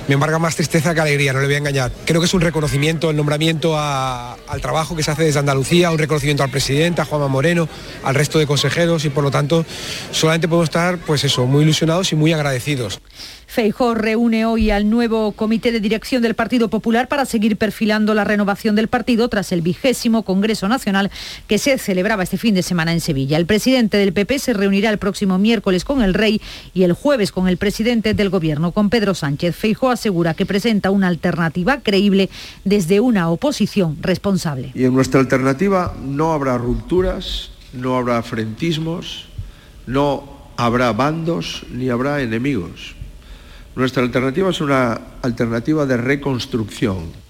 me 0.07 0.13
embarga 0.13 0.39
más 0.39 0.55
tristeza 0.55 0.93
que 0.93 1.01
alegría, 1.01 1.33
no 1.33 1.39
le 1.39 1.45
voy 1.45 1.55
a 1.55 1.57
engañar. 1.57 1.91
Creo 2.05 2.21
que 2.21 2.27
es 2.27 2.33
un 2.33 2.41
reconocimiento, 2.41 3.09
el 3.09 3.17
nombramiento 3.17 3.77
al 3.77 4.61
trabajo 4.61 4.95
que 4.95 5.03
se 5.03 5.11
hace 5.11 5.23
desde 5.23 5.39
Andalucía, 5.39 5.91
un 5.91 5.97
reconocimiento 5.97 6.43
al 6.43 6.49
presidente, 6.49 7.01
a 7.01 7.05
Juanma 7.05 7.27
Moreno, 7.27 7.67
al 8.03 8.15
resto 8.15 8.39
de 8.39 8.47
consejeros 8.47 9.05
y 9.05 9.09
por 9.09 9.23
lo 9.23 9.31
tanto 9.31 9.65
solamente 10.11 10.47
podemos 10.47 10.69
estar, 10.69 10.97
pues 10.99 11.23
eso, 11.23 11.45
muy 11.45 11.63
ilusionados 11.63 12.11
y 12.11 12.15
muy 12.15 12.33
agradecidos. 12.33 12.99
Feijó 13.47 13.93
reúne 13.93 14.45
hoy 14.45 14.71
al 14.71 14.89
nuevo 14.89 15.31
comité 15.31 15.71
de 15.71 15.79
dirección 15.79 16.21
del 16.21 16.33
Partido 16.33 16.69
Popular 16.69 17.07
para 17.07 17.25
seguir 17.25 17.57
perfilando 17.57 18.13
la 18.13 18.23
renovación 18.23 18.75
del 18.75 18.87
partido 18.87 19.29
tras 19.29 19.51
el 19.51 19.61
vigésimo 19.61 20.23
Congreso 20.23 20.67
Nacional 20.67 21.11
que 21.47 21.57
se 21.57 21.77
celebraba 21.77 22.23
este 22.23 22.37
fin 22.37 22.55
de 22.55 22.63
semana 22.63 22.91
en 22.91 23.01
Sevilla. 23.01 23.37
El 23.37 23.45
presidente 23.45 23.97
del 23.97 24.13
PP 24.13 24.39
se 24.39 24.53
reunirá 24.53 24.89
el 24.89 24.97
próximo 24.97 25.37
miércoles 25.37 25.85
con 25.85 26.01
el 26.01 26.13
rey 26.13 26.41
y 26.73 26.83
el 26.83 26.93
jueves 26.93 27.31
con 27.31 27.47
el 27.47 27.57
presidente 27.57 28.13
del 28.13 28.29
gobierno, 28.29 28.71
con 28.71 28.89
Pedro 28.89 29.13
Sánchez. 29.13 29.55
Feijó 29.55 29.89
asegura 29.89 30.33
que 30.33 30.45
presenta 30.45 30.91
una 30.91 31.07
alternativa 31.07 31.79
creíble 31.81 32.29
desde 32.63 32.99
una 32.99 33.29
oposición 33.29 33.97
responsable. 34.01 34.71
Y 34.73 34.85
en 34.85 34.93
nuestra 34.93 35.19
alternativa 35.19 35.95
no 36.03 36.33
habrá 36.33 36.57
rupturas, 36.57 37.51
no 37.73 37.95
habrá 37.95 38.21
frentismos, 38.23 39.27
no 39.85 40.23
habrá 40.57 40.91
bandos 40.93 41.63
ni 41.71 41.89
habrá 41.89 42.21
enemigos 42.21 42.95
nuestra 43.75 44.03
alternativa 44.03 44.49
es 44.49 44.61
una 44.61 44.99
alternativa 45.21 45.85
de 45.85 45.97
reconstrucción. 45.97 47.25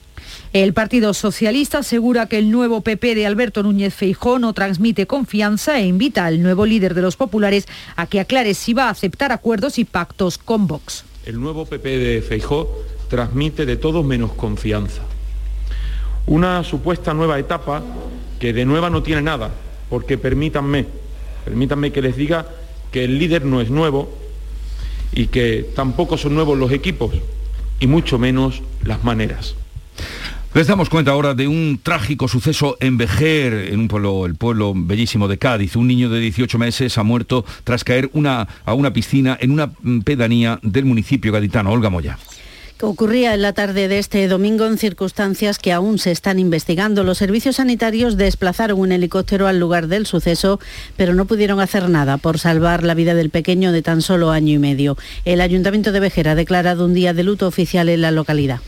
El 0.54 0.74
Partido 0.74 1.14
Socialista 1.14 1.80
asegura 1.80 2.28
que 2.28 2.38
el 2.38 2.50
nuevo 2.50 2.82
PP 2.82 3.16
de 3.16 3.26
Alberto 3.26 3.62
Núñez 3.62 3.94
Feijó 3.94 4.40
no 4.40 4.54
transmite 4.54 5.06
confianza 5.06 5.80
e 5.80 5.86
invita 5.86 6.26
al 6.26 6.42
nuevo 6.42 6.66
líder 6.66 6.94
de 6.94 7.02
los 7.02 7.18
populares 7.18 7.66
a 7.98 8.08
que 8.08 8.22
aclare 8.22 8.54
si 8.54 8.74
va 8.74 8.86
a 8.86 8.92
aceptar 8.92 9.32
acuerdos 9.32 9.78
y 9.80 9.86
pactos 9.86 10.38
con 10.38 10.68
Vox. 10.68 11.04
El 11.26 11.42
nuevo 11.42 11.66
PP 11.66 11.98
de 11.98 12.22
Feijó 12.22 12.70
transmite 13.10 13.66
de 13.66 13.76
todo 13.76 14.04
menos 14.04 14.32
confianza. 14.34 15.02
Una 16.28 16.64
supuesta 16.64 17.14
nueva 17.14 17.38
etapa 17.38 17.84
que 18.40 18.54
de 18.54 18.66
nueva 18.66 18.90
no 18.90 19.04
tiene 19.04 19.22
nada, 19.22 19.52
porque 19.90 20.18
permítanme, 20.18 20.86
permítanme 21.44 21.92
que 21.92 22.02
les 22.02 22.16
diga 22.16 22.46
que 22.92 23.04
el 23.04 23.20
líder 23.20 23.44
no 23.44 23.60
es 23.60 23.70
nuevo, 23.70 24.10
y 25.16 25.28
que 25.28 25.66
tampoco 25.76 26.18
son 26.18 26.36
nuevos 26.36 26.58
los 26.58 26.72
equipos 26.72 27.16
y 27.80 27.88
mucho 27.88 28.20
menos 28.20 28.62
las 28.84 29.04
maneras. 29.04 29.56
Les 30.54 30.68
damos 30.68 30.90
cuenta 30.90 31.12
ahora 31.12 31.34
de 31.34 31.50
un 31.50 31.80
trágico 31.84 32.30
suceso 32.30 32.78
en 32.80 32.98
Vejer, 32.98 33.74
en 33.74 33.80
un 33.80 34.26
el 34.26 34.36
pueblo 34.36 34.74
bellísimo 34.74 35.28
de 35.28 35.38
Cádiz. 35.38 35.76
Un 35.76 35.88
niño 35.88 36.10
de 36.10 36.22
18 36.22 36.58
meses 36.58 36.98
ha 36.98 37.04
muerto 37.04 37.44
tras 37.66 37.84
caer 37.84 38.10
una, 38.14 38.48
a 38.64 38.74
una 38.74 38.94
piscina 38.94 39.38
en 39.42 39.52
una 39.52 39.72
pedanía 40.06 40.60
del 40.62 40.86
municipio 40.86 41.34
gaditano. 41.34 41.72
Olga 41.72 41.90
Moya 41.90 42.18
ocurría 42.82 43.34
en 43.34 43.42
la 43.42 43.54
tarde 43.54 43.88
de 43.88 44.00
este 44.00 44.28
domingo 44.28 44.66
en 44.66 44.78
circunstancias 44.78 45.60
que 45.60 45.72
aún 45.72 45.98
se 45.98 46.12
están 46.12 46.40
investigando. 46.40 47.04
Los 47.04 47.18
servicios 47.18 47.56
sanitarios 47.58 48.18
desplazaron 48.18 48.80
un 48.80 48.92
helicóptero 48.92 49.48
al 49.48 49.60
lugar 49.60 49.88
del 49.88 50.06
suceso, 50.06 50.60
pero 50.98 51.14
no 51.14 51.26
pudieron 51.26 51.60
hacer 51.60 51.90
nada 51.90 52.18
por 52.18 52.40
salvar 52.40 52.84
la 52.84 52.94
vida 52.94 53.16
del 53.16 53.30
pequeño 53.30 53.72
de 53.72 53.82
tan 53.82 54.02
solo 54.02 54.32
año 54.32 54.54
y 54.54 54.60
medio. 54.60 54.98
El 55.24 55.42
Ayuntamiento 55.42 55.92
de 55.92 56.00
Vejer 56.00 56.28
ha 56.28 56.36
declarado 56.36 56.86
un 56.86 56.94
día 56.94 57.14
de 57.14 57.24
luto 57.24 57.48
oficial 57.48 57.90
en 57.90 58.02
la 58.02 58.12
localidad. 58.12 58.60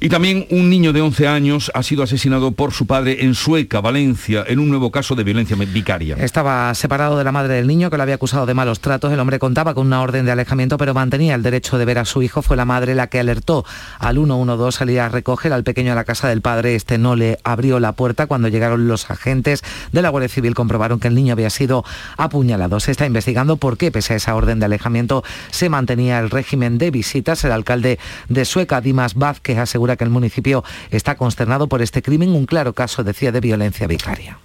Y 0.00 0.08
también 0.08 0.46
un 0.50 0.68
niño 0.68 0.92
de 0.92 1.00
11 1.00 1.28
años 1.28 1.70
ha 1.74 1.82
sido 1.82 2.02
asesinado 2.02 2.52
por 2.52 2.72
su 2.72 2.86
padre 2.86 3.24
en 3.24 3.34
Sueca, 3.34 3.80
Valencia, 3.80 4.44
en 4.46 4.58
un 4.58 4.68
nuevo 4.68 4.90
caso 4.90 5.14
de 5.14 5.24
violencia 5.24 5.56
vicaria. 5.56 6.16
Estaba 6.18 6.74
separado 6.74 7.16
de 7.18 7.24
la 7.24 7.32
madre 7.32 7.54
del 7.54 7.66
niño 7.66 7.90
que 7.90 7.96
lo 7.96 8.02
había 8.02 8.16
acusado 8.16 8.46
de 8.46 8.54
malos 8.54 8.80
tratos. 8.80 9.12
El 9.12 9.20
hombre 9.20 9.38
contaba 9.38 9.74
con 9.74 9.86
una 9.86 10.02
orden 10.02 10.26
de 10.26 10.32
alejamiento, 10.32 10.76
pero 10.76 10.94
mantenía 10.94 11.34
el 11.34 11.42
derecho 11.42 11.78
de 11.78 11.84
ver 11.84 11.98
a 11.98 12.04
su 12.04 12.22
hijo. 12.22 12.42
Fue 12.42 12.56
la 12.56 12.64
madre 12.64 12.94
la 12.94 13.06
que 13.06 13.20
alertó 13.20 13.64
al 13.98 14.16
112 14.16 14.72
salir 14.72 15.00
a 15.00 15.08
recoger 15.08 15.52
al 15.52 15.64
pequeño 15.64 15.92
a 15.92 15.94
la 15.94 16.04
casa 16.04 16.28
del 16.28 16.40
padre. 16.40 16.74
Este 16.74 16.98
no 16.98 17.16
le 17.16 17.38
abrió 17.44 17.78
la 17.80 17.92
puerta 17.92 18.26
cuando 18.26 18.48
llegaron 18.48 18.88
los 18.88 19.10
agentes 19.10 19.62
de 19.92 20.02
la 20.02 20.08
Guardia 20.08 20.28
Civil. 20.28 20.54
Comprobaron 20.54 21.00
que 21.00 21.08
el 21.08 21.14
niño 21.14 21.32
había 21.32 21.50
sido 21.50 21.84
apuñalado. 22.16 22.80
Se 22.80 22.90
está 22.90 23.06
investigando 23.06 23.56
por 23.56 23.76
qué, 23.76 23.90
pese 23.90 24.14
a 24.14 24.16
esa 24.16 24.34
orden 24.34 24.58
de 24.58 24.66
alejamiento, 24.66 25.22
se 25.50 25.68
mantenía 25.68 26.18
el 26.18 26.30
régimen 26.30 26.78
de 26.78 26.90
visitas. 26.90 27.44
El 27.44 27.52
alcalde 27.52 27.98
de 28.28 28.44
Sueca, 28.44 28.80
Dimas 28.80 29.14
Vázquez, 29.14 29.58
asegura 29.62 29.96
que 29.96 30.04
el 30.04 30.10
municipio 30.10 30.64
está 30.90 31.16
consternado 31.16 31.68
por 31.68 31.82
este 31.82 32.02
crimen, 32.02 32.30
un 32.30 32.46
claro 32.46 32.72
caso, 32.72 33.04
decía, 33.04 33.32
de 33.32 33.40
violencia 33.40 33.86
vicaria. 33.86 34.38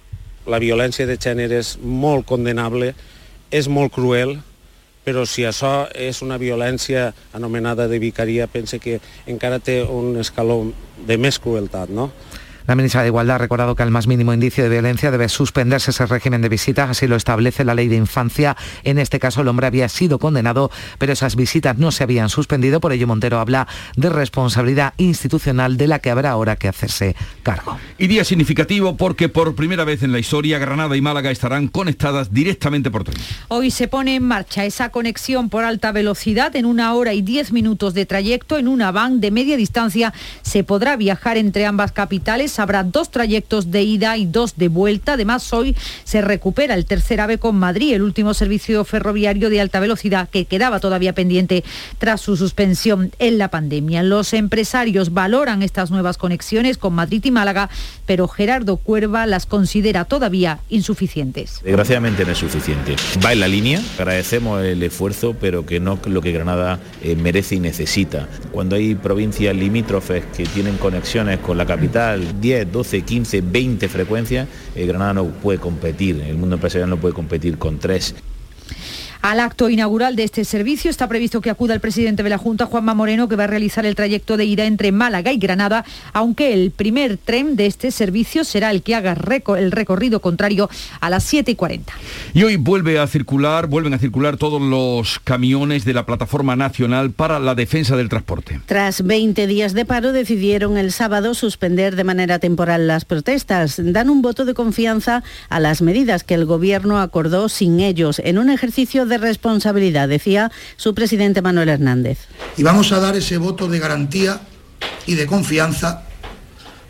La 0.46 0.58
violència 0.58 1.04
de 1.06 1.18
gènere 1.20 1.58
és 1.60 1.76
molt 1.82 2.24
condenable, 2.24 2.94
és 3.52 3.68
molt 3.68 3.92
cruel, 3.92 4.38
però 5.04 5.24
si 5.28 5.44
això 5.48 5.88
és 5.96 6.20
una 6.24 6.36
violència 6.40 7.12
anomenada 7.32 7.88
de 7.88 7.98
vicaria, 8.00 8.46
pense 8.46 8.78
que 8.80 8.98
encara 9.26 9.58
té 9.58 9.82
un 9.82 10.16
escaló 10.20 10.62
de 11.06 11.16
més 11.16 11.38
crueltat, 11.40 11.88
no? 11.88 12.10
La 12.68 12.74
ministra 12.74 13.00
de 13.00 13.06
Igualdad 13.06 13.36
ha 13.36 13.38
recordado 13.38 13.74
que 13.74 13.82
al 13.82 13.90
más 13.90 14.06
mínimo 14.06 14.34
indicio 14.34 14.62
de 14.62 14.68
violencia 14.68 15.10
debe 15.10 15.30
suspenderse 15.30 15.90
ese 15.90 16.04
régimen 16.04 16.42
de 16.42 16.50
visitas, 16.50 16.90
así 16.90 17.06
lo 17.06 17.16
establece 17.16 17.64
la 17.64 17.74
ley 17.74 17.88
de 17.88 17.96
infancia. 17.96 18.58
En 18.84 18.98
este 18.98 19.18
caso 19.18 19.40
el 19.40 19.48
hombre 19.48 19.66
había 19.66 19.88
sido 19.88 20.18
condenado, 20.18 20.70
pero 20.98 21.14
esas 21.14 21.34
visitas 21.34 21.78
no 21.78 21.92
se 21.92 22.02
habían 22.02 22.28
suspendido, 22.28 22.78
por 22.78 22.92
ello 22.92 23.06
Montero 23.06 23.38
habla 23.40 23.66
de 23.96 24.10
responsabilidad 24.10 24.92
institucional 24.98 25.78
de 25.78 25.86
la 25.86 26.00
que 26.00 26.10
habrá 26.10 26.28
ahora 26.28 26.56
que 26.56 26.68
hacerse 26.68 27.16
cargo. 27.42 27.78
Y 27.96 28.06
día 28.06 28.22
significativo 28.22 28.98
porque 28.98 29.30
por 29.30 29.54
primera 29.54 29.84
vez 29.84 30.02
en 30.02 30.12
la 30.12 30.18
historia 30.18 30.58
Granada 30.58 30.94
y 30.94 31.00
Málaga 31.00 31.30
estarán 31.30 31.68
conectadas 31.68 32.34
directamente 32.34 32.90
por 32.90 33.04
tren. 33.04 33.16
Hoy 33.48 33.70
se 33.70 33.88
pone 33.88 34.14
en 34.14 34.24
marcha 34.24 34.66
esa 34.66 34.90
conexión 34.90 35.48
por 35.48 35.64
alta 35.64 35.90
velocidad 35.90 36.54
en 36.54 36.66
una 36.66 36.92
hora 36.92 37.14
y 37.14 37.22
diez 37.22 37.50
minutos 37.50 37.94
de 37.94 38.04
trayecto 38.04 38.58
en 38.58 38.68
una 38.68 38.92
van 38.92 39.22
de 39.22 39.30
media 39.30 39.56
distancia. 39.56 40.12
Se 40.42 40.64
podrá 40.64 40.98
viajar 40.98 41.38
entre 41.38 41.64
ambas 41.64 41.92
capitales. 41.92 42.57
Habrá 42.58 42.82
dos 42.82 43.10
trayectos 43.10 43.70
de 43.70 43.82
ida 43.82 44.16
y 44.16 44.26
dos 44.26 44.56
de 44.56 44.68
vuelta. 44.68 45.14
Además, 45.14 45.52
hoy 45.52 45.76
se 46.04 46.20
recupera 46.20 46.74
el 46.74 46.84
tercer 46.84 47.20
AVE 47.20 47.38
con 47.38 47.56
Madrid, 47.56 47.94
el 47.94 48.02
último 48.02 48.34
servicio 48.34 48.84
ferroviario 48.84 49.50
de 49.50 49.60
alta 49.60 49.80
velocidad 49.80 50.28
que 50.28 50.44
quedaba 50.44 50.80
todavía 50.80 51.12
pendiente 51.12 51.64
tras 51.98 52.20
su 52.20 52.36
suspensión 52.36 53.12
en 53.18 53.38
la 53.38 53.48
pandemia. 53.48 54.02
Los 54.02 54.32
empresarios 54.32 55.12
valoran 55.12 55.62
estas 55.62 55.90
nuevas 55.90 56.18
conexiones 56.18 56.78
con 56.78 56.94
Madrid 56.94 57.24
y 57.24 57.30
Málaga, 57.30 57.68
pero 58.06 58.28
Gerardo 58.28 58.76
Cuerva 58.76 59.26
las 59.26 59.46
considera 59.46 60.04
todavía 60.04 60.60
insuficientes. 60.68 61.60
Desgraciadamente 61.62 62.24
no 62.24 62.32
es 62.32 62.38
suficiente. 62.38 62.96
Va 63.24 63.32
en 63.32 63.40
la 63.40 63.48
línea, 63.48 63.80
agradecemos 63.98 64.62
el 64.62 64.82
esfuerzo, 64.82 65.34
pero 65.38 65.66
que 65.66 65.80
no 65.80 65.98
lo 66.06 66.22
que 66.22 66.32
Granada 66.32 66.78
eh, 67.02 67.16
merece 67.16 67.56
y 67.56 67.60
necesita. 67.60 68.28
Cuando 68.50 68.76
hay 68.76 68.94
provincias 68.94 69.54
limítrofes 69.54 70.24
que 70.36 70.44
tienen 70.44 70.76
conexiones 70.76 71.38
con 71.38 71.58
la 71.58 71.66
capital, 71.66 72.40
10, 72.48 72.72
12, 72.72 73.02
15, 73.02 73.40
20 73.42 73.88
frecuencias, 73.88 74.48
eh, 74.74 74.86
Granada 74.86 75.12
no 75.12 75.26
puede 75.26 75.58
competir, 75.58 76.22
el 76.26 76.38
mundo 76.38 76.56
empresarial 76.56 76.88
no 76.88 76.96
puede 76.96 77.12
competir 77.14 77.58
con 77.58 77.78
tres. 77.78 78.14
Al 79.20 79.40
acto 79.40 79.68
inaugural 79.68 80.14
de 80.14 80.22
este 80.22 80.44
servicio 80.44 80.90
está 80.90 81.08
previsto 81.08 81.40
que 81.40 81.50
acuda 81.50 81.74
el 81.74 81.80
presidente 81.80 82.22
de 82.22 82.30
la 82.30 82.38
Junta, 82.38 82.66
Juanma 82.66 82.94
Moreno, 82.94 83.28
que 83.28 83.34
va 83.34 83.44
a 83.44 83.48
realizar 83.48 83.84
el 83.84 83.96
trayecto 83.96 84.36
de 84.36 84.44
ida 84.44 84.64
entre 84.64 84.92
Málaga 84.92 85.32
y 85.32 85.38
Granada, 85.38 85.84
aunque 86.12 86.52
el 86.52 86.70
primer 86.70 87.16
tren 87.16 87.56
de 87.56 87.66
este 87.66 87.90
servicio 87.90 88.44
será 88.44 88.70
el 88.70 88.82
que 88.82 88.94
haga 88.94 89.16
el 89.58 89.72
recorrido 89.72 90.20
contrario 90.20 90.70
a 91.00 91.10
las 91.10 91.24
7 91.24 91.50
y 91.50 91.54
40. 91.56 91.92
Y 92.32 92.44
hoy 92.44 92.56
vuelve 92.56 93.00
a 93.00 93.06
circular, 93.08 93.66
vuelven 93.66 93.94
a 93.94 93.98
circular 93.98 94.36
todos 94.36 94.62
los 94.62 95.18
camiones 95.18 95.84
de 95.84 95.94
la 95.94 96.06
Plataforma 96.06 96.54
Nacional 96.54 97.10
para 97.10 97.40
la 97.40 97.56
Defensa 97.56 97.96
del 97.96 98.08
Transporte. 98.08 98.60
Tras 98.66 99.02
20 99.02 99.48
días 99.48 99.74
de 99.74 99.84
paro, 99.84 100.12
decidieron 100.12 100.78
el 100.78 100.92
sábado 100.92 101.34
suspender 101.34 101.96
de 101.96 102.04
manera 102.04 102.38
temporal 102.38 102.86
las 102.86 103.04
protestas. 103.04 103.80
Dan 103.82 104.10
un 104.10 104.22
voto 104.22 104.44
de 104.44 104.54
confianza 104.54 105.24
a 105.48 105.58
las 105.58 105.82
medidas 105.82 106.22
que 106.22 106.34
el 106.34 106.44
Gobierno 106.44 107.00
acordó 107.00 107.48
sin 107.48 107.80
ellos, 107.80 108.20
en 108.24 108.38
un 108.38 108.50
ejercicio 108.50 109.06
de 109.08 109.18
responsabilidad, 109.18 110.08
decía 110.08 110.50
su 110.76 110.94
presidente 110.94 111.42
Manuel 111.42 111.68
Hernández. 111.68 112.18
Y 112.56 112.62
vamos 112.62 112.92
a 112.92 113.00
dar 113.00 113.16
ese 113.16 113.38
voto 113.38 113.68
de 113.68 113.78
garantía 113.78 114.40
y 115.06 115.14
de 115.14 115.26
confianza 115.26 116.04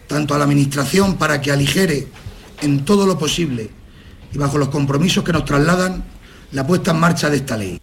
tanto 0.07 0.35
a 0.35 0.39
la 0.39 0.45
Administración 0.45 1.17
para 1.17 1.41
que 1.41 1.53
aligere 1.53 2.09
en 2.63 2.85
todo 2.85 3.07
lo 3.07 3.19
posible 3.19 3.71
y 4.33 4.39
bajo 4.39 4.59
los 4.59 4.69
compromisos 4.69 5.25
que 5.25 5.33
nos 5.33 5.45
trasladan 5.45 6.05
la 6.53 6.67
puesta 6.67 6.91
en 6.91 6.99
marcha 6.99 7.31
de 7.31 7.37
esta 7.37 7.57
ley. 7.57 7.81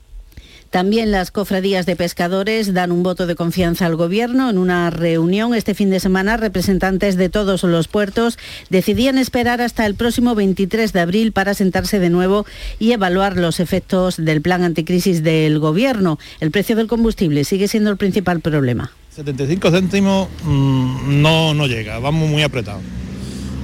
También 0.70 1.12
las 1.12 1.32
cofradías 1.32 1.86
de 1.86 1.96
pescadores 1.96 2.74
dan 2.74 2.92
un 2.92 3.02
voto 3.02 3.28
de 3.28 3.36
confianza 3.36 3.86
al 3.86 3.96
Gobierno. 3.96 4.50
En 4.50 4.58
una 4.58 4.90
reunión 4.90 5.56
este 5.56 5.74
fin 5.74 5.90
de 5.90 6.00
semana, 6.00 6.38
representantes 6.38 7.16
de 7.16 7.30
todos 7.30 7.64
los 7.64 7.88
puertos 7.88 8.38
decidían 8.70 9.18
esperar 9.18 9.62
hasta 9.62 9.86
el 9.86 9.96
próximo 9.96 10.36
23 10.36 10.92
de 10.92 11.00
abril 11.00 11.32
para 11.32 11.54
sentarse 11.54 12.00
de 12.00 12.10
nuevo 12.10 12.46
y 12.78 12.92
evaluar 12.92 13.38
los 13.38 13.60
efectos 13.60 14.18
del 14.18 14.42
plan 14.42 14.64
anticrisis 14.64 15.24
del 15.24 15.60
Gobierno. 15.60 16.20
El 16.40 16.52
precio 16.52 16.76
del 16.76 16.88
combustible 16.88 17.46
sigue 17.46 17.68
siendo 17.68 17.90
el 17.90 17.98
principal 17.98 18.42
problema. 18.42 18.92
75 19.12 19.72
céntimos 19.72 20.28
mm, 20.44 21.22
no, 21.22 21.54
no 21.54 21.68
llega, 21.68 22.00
vamos 22.00 22.30
muy 22.30 22.44
apretados. 22.44 22.82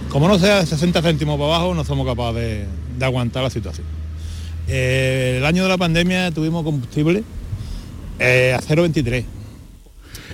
Como 0.09 0.27
no 0.27 0.39
sea 0.39 0.65
60 0.65 1.01
céntimos 1.01 1.37
para 1.37 1.55
abajo, 1.55 1.73
no 1.73 1.83
somos 1.83 2.05
capaces 2.05 2.67
de 2.97 3.05
aguantar 3.05 3.43
la 3.43 3.49
situación. 3.49 4.00
Eh, 4.73 5.35
el 5.39 5.45
año 5.45 5.63
de 5.63 5.69
la 5.69 5.77
pandemia 5.77 6.31
tuvimos 6.31 6.63
combustible 6.63 7.23
eh, 8.19 8.55
a 8.57 8.61
0,23 8.61 9.25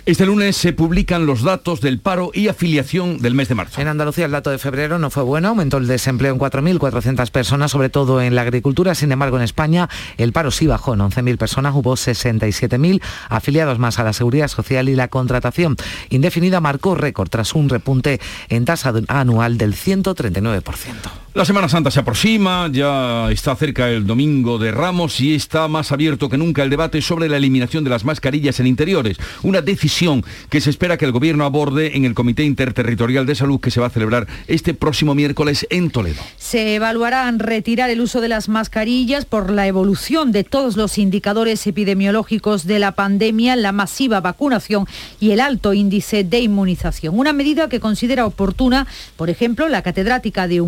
este 0.07 0.25
lunes 0.25 0.55
se 0.55 0.71
publican 0.71 1.25
los 1.25 1.43
datos 1.43 1.81
del 1.81 1.99
paro 1.99 2.31
y 2.33 2.47
afiliación 2.47 3.17
del 3.17 3.33
mes 3.33 3.49
de 3.49 3.55
marzo. 3.55 3.81
En 3.81 3.89
Andalucía 3.89 4.23
el 4.23 4.31
dato 4.31 4.49
de 4.49 4.57
febrero 4.57 4.97
no 4.99 5.09
fue 5.09 5.23
bueno, 5.23 5.49
aumentó 5.49 5.75
el 5.79 5.87
desempleo 5.87 6.33
en 6.33 6.39
4.400 6.39 7.29
personas, 7.29 7.71
sobre 7.71 7.89
todo 7.89 8.21
en 8.21 8.33
la 8.33 8.43
agricultura. 8.43 8.95
Sin 8.95 9.11
embargo, 9.11 9.35
en 9.35 9.43
España 9.43 9.89
el 10.17 10.31
paro 10.31 10.49
sí 10.49 10.65
bajó 10.65 10.93
en 10.93 11.01
11.000 11.01 11.37
personas, 11.37 11.75
hubo 11.75 11.95
67.000 11.95 13.01
afiliados 13.27 13.79
más 13.79 13.99
a 13.99 14.05
la 14.05 14.13
seguridad 14.13 14.47
social 14.47 14.87
y 14.87 14.95
la 14.95 15.09
contratación 15.09 15.75
indefinida 16.09 16.61
marcó 16.61 16.95
récord 16.95 17.27
tras 17.27 17.53
un 17.53 17.67
repunte 17.67 18.21
en 18.47 18.63
tasa 18.63 18.93
anual 19.09 19.57
del 19.57 19.75
139%. 19.75 21.26
La 21.37 21.45
Semana 21.45 21.69
Santa 21.69 21.91
se 21.91 21.99
aproxima, 21.99 22.67
ya 22.71 23.29
está 23.29 23.55
cerca 23.55 23.91
el 23.91 24.07
domingo 24.07 24.57
de 24.57 24.71
Ramos 24.71 25.21
y 25.21 25.35
está 25.35 25.67
más 25.67 25.91
abierto 25.91 26.29
que 26.29 26.37
nunca 26.39 26.63
el 26.63 26.71
debate 26.71 26.99
sobre 26.99 27.29
la 27.29 27.37
eliminación 27.37 27.83
de 27.83 27.91
las 27.91 28.05
mascarillas 28.05 28.59
en 28.59 28.65
interiores, 28.65 29.17
una 29.43 29.61
decisión 29.61 30.25
que 30.49 30.61
se 30.61 30.71
espera 30.71 30.97
que 30.97 31.05
el 31.05 31.11
Gobierno 31.11 31.45
aborde 31.45 31.95
en 31.95 32.05
el 32.05 32.15
Comité 32.15 32.43
Interterritorial 32.43 33.27
de 33.27 33.35
Salud 33.35 33.59
que 33.59 33.69
se 33.69 33.79
va 33.79 33.85
a 33.85 33.91
celebrar 33.91 34.25
este 34.47 34.73
próximo 34.73 35.13
miércoles 35.13 35.67
en 35.69 35.91
Toledo. 35.91 36.19
Se 36.37 36.73
evaluarán 36.73 37.37
retirar 37.37 37.91
el 37.91 38.01
uso 38.01 38.19
de 38.19 38.29
las 38.29 38.49
mascarillas 38.49 39.25
por 39.25 39.51
la 39.51 39.67
evolución 39.67 40.31
de 40.31 40.43
todos 40.43 40.75
los 40.75 40.97
indicadores 40.97 41.67
epidemiológicos 41.67 42.65
de 42.65 42.79
la 42.79 42.93
pandemia, 42.93 43.55
la 43.55 43.73
masiva 43.73 44.21
vacunación 44.21 44.87
y 45.19 45.29
el 45.29 45.39
alto 45.39 45.75
índice 45.75 46.23
de 46.23 46.39
inmunización. 46.39 47.15
Una 47.15 47.31
medida 47.31 47.69
que 47.69 47.79
considera 47.79 48.25
oportuna, 48.25 48.87
por 49.17 49.29
ejemplo, 49.29 49.69
la 49.69 49.83
catedrática 49.83 50.47
de 50.47 50.61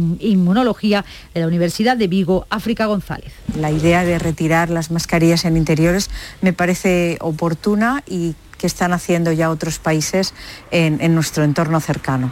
inmunología 0.59 1.05
de 1.33 1.39
la 1.39 1.47
Universidad 1.47 1.95
de 1.95 2.07
Vigo, 2.07 2.45
África 2.49 2.85
González. 2.85 3.31
La 3.57 3.71
idea 3.71 4.03
de 4.03 4.19
retirar 4.19 4.69
las 4.69 4.91
mascarillas 4.91 5.45
en 5.45 5.55
interiores 5.55 6.09
me 6.41 6.51
parece 6.51 7.17
oportuna 7.21 8.03
y 8.05 8.35
que 8.57 8.67
están 8.67 8.91
haciendo 8.91 9.31
ya 9.31 9.49
otros 9.49 9.79
países 9.79 10.33
en, 10.71 10.99
en 10.99 11.15
nuestro 11.15 11.45
entorno 11.45 11.79
cercano. 11.79 12.31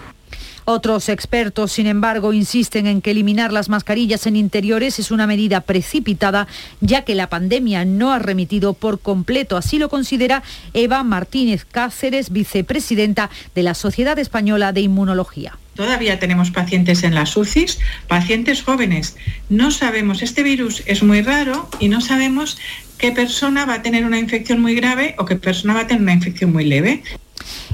Otros 0.65 1.07
expertos, 1.07 1.71
sin 1.71 1.87
embargo, 1.87 2.33
insisten 2.33 2.87
en 2.87 3.01
que 3.01 3.11
eliminar 3.11 3.53
las 3.53 3.69
mascarillas 3.69 4.27
en 4.27 4.35
interiores 4.35 4.99
es 4.99 5.11
una 5.11 5.25
medida 5.25 5.61
precipitada, 5.61 6.49
ya 6.81 7.05
que 7.05 7.15
la 7.15 7.29
pandemia 7.29 7.85
no 7.85 8.11
ha 8.11 8.19
remitido 8.19 8.73
por 8.73 8.99
completo. 8.99 9.55
Así 9.55 9.79
lo 9.79 9.87
considera 9.87 10.43
Eva 10.73 11.03
Martínez 11.03 11.63
Cáceres, 11.63 12.31
vicepresidenta 12.31 13.29
de 13.55 13.63
la 13.63 13.75
Sociedad 13.75 14.19
Española 14.19 14.73
de 14.73 14.81
Inmunología. 14.81 15.57
Todavía 15.77 16.17
tenemos 16.17 16.49
pacientes 16.49 17.03
en 17.03 17.13
las 17.13 17.37
UCIs, 17.37 17.77
pacientes 18.07 18.63
jóvenes. 18.63 19.15
No 19.47 19.69
sabemos, 19.69 20.23
este 20.23 20.41
virus 20.41 20.81
es 20.87 21.03
muy 21.03 21.21
raro 21.21 21.69
y 21.79 21.87
no 21.87 22.01
sabemos 22.01 22.57
qué 22.97 23.11
persona 23.11 23.63
va 23.65 23.75
a 23.75 23.81
tener 23.83 24.03
una 24.03 24.17
infección 24.17 24.59
muy 24.59 24.73
grave 24.73 25.13
o 25.19 25.25
qué 25.25 25.35
persona 25.35 25.75
va 25.75 25.81
a 25.81 25.87
tener 25.87 26.01
una 26.01 26.13
infección 26.13 26.51
muy 26.51 26.65
leve. 26.65 27.03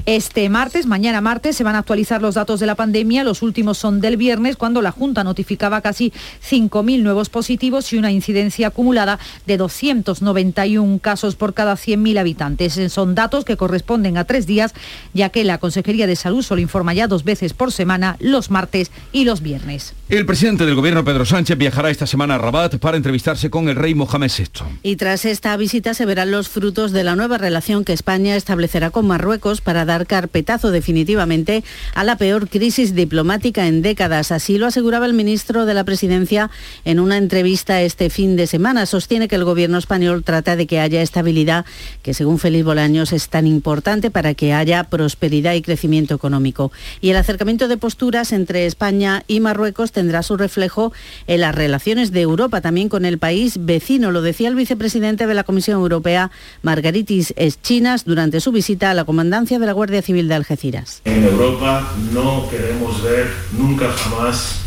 Este 0.06 0.48
martes, 0.48 0.86
mañana 0.86 1.20
martes, 1.20 1.56
se 1.56 1.64
van 1.64 1.76
a 1.76 1.80
actualizar 1.80 2.22
los 2.22 2.34
datos 2.34 2.60
de 2.60 2.66
la 2.66 2.74
pandemia. 2.74 3.24
Los 3.24 3.42
últimos 3.42 3.78
son 3.78 4.00
del 4.00 4.16
viernes, 4.16 4.56
cuando 4.56 4.82
la 4.82 4.92
Junta 4.92 5.24
notificaba 5.24 5.80
casi 5.80 6.12
5.000 6.48 7.02
nuevos 7.02 7.28
positivos 7.28 7.92
y 7.92 7.96
una 7.96 8.12
incidencia 8.12 8.68
acumulada 8.68 9.18
de 9.46 9.56
291 9.56 10.98
casos 11.00 11.36
por 11.36 11.54
cada 11.54 11.74
100.000 11.74 12.18
habitantes. 12.18 12.80
Son 12.92 13.14
datos 13.14 13.44
que 13.44 13.56
corresponden 13.56 14.16
a 14.16 14.24
tres 14.24 14.46
días, 14.46 14.74
ya 15.12 15.28
que 15.28 15.44
la 15.44 15.58
Consejería 15.58 16.06
de 16.06 16.16
Salud 16.16 16.42
solo 16.42 16.60
informa 16.60 16.94
ya 16.94 17.08
dos 17.08 17.24
veces 17.24 17.54
por 17.54 17.72
semana, 17.72 18.16
los 18.20 18.50
martes 18.50 18.90
y 19.12 19.24
los 19.24 19.40
viernes. 19.40 19.94
El 20.08 20.26
presidente 20.26 20.66
del 20.66 20.74
Gobierno, 20.74 21.04
Pedro 21.04 21.24
Sánchez, 21.24 21.56
viajará 21.56 21.90
esta 21.90 22.06
semana 22.06 22.34
a 22.34 22.38
Rabat 22.38 22.76
para 22.76 22.96
entrevistarse 22.96 23.50
con 23.50 23.68
el 23.68 23.76
rey 23.76 23.94
Mohamed 23.94 24.30
VI. 24.36 24.64
Y 24.82 24.96
tras 24.96 25.24
esta 25.24 25.56
visita 25.56 25.94
se 25.94 26.04
verán 26.04 26.30
los 26.30 26.48
frutos 26.48 26.92
de 26.92 27.04
la 27.04 27.16
nueva 27.16 27.38
relación 27.38 27.84
que 27.84 27.92
España 27.92 28.36
establecerá 28.36 28.90
con 28.90 29.06
Marruecos 29.06 29.60
para 29.64 29.84
dar 29.84 30.06
carpetazo 30.06 30.70
definitivamente 30.70 31.64
a 31.94 32.04
la 32.04 32.16
peor 32.16 32.48
crisis 32.48 32.94
diplomática 32.94 33.66
en 33.66 33.82
décadas. 33.82 34.30
Así 34.30 34.58
lo 34.58 34.66
aseguraba 34.66 35.06
el 35.06 35.14
ministro 35.14 35.66
de 35.66 35.74
la 35.74 35.84
Presidencia 35.84 36.50
en 36.84 37.00
una 37.00 37.16
entrevista 37.16 37.82
este 37.82 38.10
fin 38.10 38.36
de 38.36 38.46
semana. 38.46 38.86
Sostiene 38.86 39.28
que 39.28 39.36
el 39.36 39.44
gobierno 39.44 39.78
español 39.78 40.22
trata 40.22 40.56
de 40.56 40.66
que 40.66 40.80
haya 40.80 41.02
estabilidad, 41.02 41.64
que 42.02 42.14
según 42.14 42.38
Félix 42.38 42.64
Bolaños 42.64 43.12
es 43.12 43.28
tan 43.28 43.46
importante 43.46 44.10
para 44.10 44.34
que 44.34 44.52
haya 44.52 44.84
prosperidad 44.84 45.54
y 45.54 45.62
crecimiento 45.62 46.14
económico. 46.14 46.70
Y 47.00 47.10
el 47.10 47.16
acercamiento 47.16 47.68
de 47.68 47.76
posturas 47.76 48.32
entre 48.32 48.66
España 48.66 49.24
y 49.26 49.40
Marruecos 49.40 49.92
tendrá 49.92 50.22
su 50.22 50.36
reflejo 50.36 50.92
en 51.26 51.40
las 51.40 51.54
relaciones 51.54 52.12
de 52.12 52.20
Europa, 52.20 52.60
también 52.60 52.88
con 52.88 53.04
el 53.04 53.18
país 53.18 53.64
vecino. 53.64 54.10
Lo 54.10 54.22
decía 54.22 54.48
el 54.48 54.54
vicepresidente 54.54 55.26
de 55.26 55.34
la 55.34 55.44
Comisión 55.44 55.76
Europea, 55.80 56.30
Margaritis 56.62 57.32
Eschinas, 57.36 58.04
durante 58.04 58.40
su 58.40 58.52
visita 58.52 58.90
a 58.90 58.94
la 58.94 59.04
comandancia 59.04 59.53
de 59.58 59.66
la 59.66 59.72
Guardia 59.72 60.02
Civil 60.02 60.28
de 60.28 60.34
Algeciras. 60.34 61.00
En 61.04 61.24
Europa 61.24 61.92
no 62.12 62.48
queremos 62.50 63.02
ver 63.02 63.30
nunca 63.52 63.90
jamás 63.92 64.60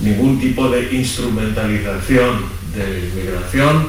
ningún 0.00 0.40
tipo 0.40 0.68
de 0.68 0.92
instrumentalización 0.94 2.44
de 2.74 3.08
inmigración. 3.08 3.88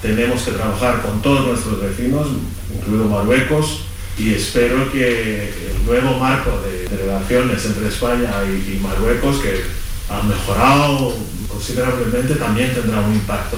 Tenemos 0.00 0.42
que 0.42 0.52
trabajar 0.52 1.02
con 1.02 1.22
todos 1.22 1.46
nuestros 1.46 1.80
vecinos, 1.80 2.28
incluido 2.74 3.04
Marruecos, 3.04 3.82
y 4.18 4.34
espero 4.34 4.90
que 4.90 5.48
el 5.48 5.86
nuevo 5.86 6.18
marco 6.18 6.50
de, 6.62 6.82
relaciones 6.96 7.64
entre 7.64 7.88
España 7.88 8.30
y, 8.46 8.74
y 8.74 8.80
Marruecos, 8.80 9.38
que 9.38 9.62
ha 10.10 10.22
mejorado 10.22 11.14
considerablemente, 11.48 12.34
también 12.34 12.74
tendrá 12.74 13.00
un 13.00 13.14
impacto 13.14 13.56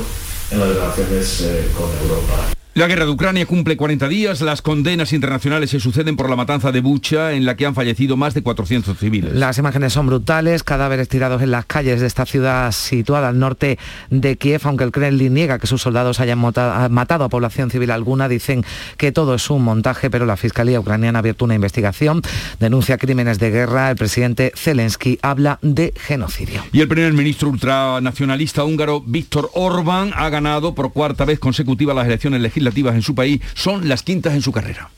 en 0.51 0.61
las 0.61 0.69
relaciones 0.69 1.41
eh, 1.41 1.69
con 1.77 1.91
Europa. 2.03 2.54
La 2.77 2.89
guerra 2.89 3.05
de 3.05 3.13
Ucrania 3.13 3.47
cumple 3.47 3.77
40 3.77 4.09
días. 4.09 4.41
Las 4.41 4.61
condenas 4.61 5.13
internacionales 5.13 5.71
se 5.71 5.79
suceden 5.79 6.17
por 6.17 6.29
la 6.29 6.35
matanza 6.35 6.73
de 6.73 6.81
Bucha, 6.81 7.35
en 7.35 7.47
la 7.47 7.55
que 7.55 7.67
han 7.67 7.75
fallecido 7.77 8.17
más 8.17 8.35
de 8.35 8.43
400 8.43 8.99
civiles. 8.99 9.33
Las 9.33 9.59
imágenes 9.59 9.93
son 9.93 10.09
brutales, 10.09 10.65
cadáveres 10.65 11.09
tirados 11.09 11.41
en 11.43 11.53
las 11.53 11.67
calles 11.67 12.01
de 12.01 12.09
esta 12.09 12.27
ciudad 12.27 12.73
situada 12.73 13.29
al 13.29 13.39
norte 13.39 13.79
de 14.11 14.37
Kiev, 14.37 14.63
aunque 14.65 14.83
el 14.83 14.91
Kremlin 14.91 15.33
niega 15.33 15.61
que 15.61 15.69
sus 15.69 15.83
soldados 15.83 16.19
hayan 16.19 16.41
matado 16.41 17.23
a 17.23 17.29
población 17.29 17.71
civil 17.71 17.93
alguna. 17.93 18.27
Dicen 18.27 18.65
que 18.97 19.13
todo 19.13 19.37
es 19.37 19.49
un 19.51 19.63
montaje, 19.63 20.11
pero 20.11 20.27
la 20.27 20.37
Fiscalía 20.37 20.81
ucraniana 20.81 21.19
ha 21.19 21.21
abierto 21.21 21.45
una 21.45 21.55
investigación, 21.55 22.23
denuncia 22.59 22.99
crímenes 22.99 23.39
de 23.39 23.53
guerra. 23.53 23.91
El 23.91 23.97
presidente 23.97 24.51
Zelensky 24.57 25.21
habla 25.23 25.61
de 25.63 25.95
genocidio. 25.97 26.65
Y 26.73 26.81
el 26.81 26.89
primer 26.89 27.13
ministro 27.13 27.51
ultranacionalista 27.51 28.65
húngaro, 28.65 29.01
Víctor 29.01 29.49
Orbán, 29.55 30.11
ha 30.17 30.29
ganado 30.29 30.75
por 30.75 30.93
cuarta 30.93 31.25
vez 31.25 31.39
consecutiva 31.39 31.95
las 31.95 32.09
elecciones 32.09 32.41
legislativas 32.41 32.64
en 32.95 33.03
su 33.03 33.15
país 33.15 33.41
son 33.55 33.89
las 33.89 34.03
quintas 34.03 34.35
en 34.35 34.43
su 34.43 34.53
carrera. 34.53 34.91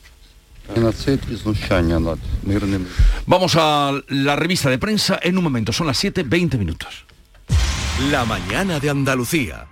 Vamos 3.25 3.55
a 3.57 3.93
la 4.09 4.35
revista 4.35 4.69
de 4.69 4.77
prensa 4.77 5.19
en 5.21 5.37
un 5.37 5.43
momento, 5.43 5.71
son 5.71 5.87
las 5.87 6.03
7.20 6.03 6.57
minutos. 6.57 7.05
La 8.11 8.25
mañana 8.25 8.79
de 8.79 8.89
Andalucía. 8.89 9.65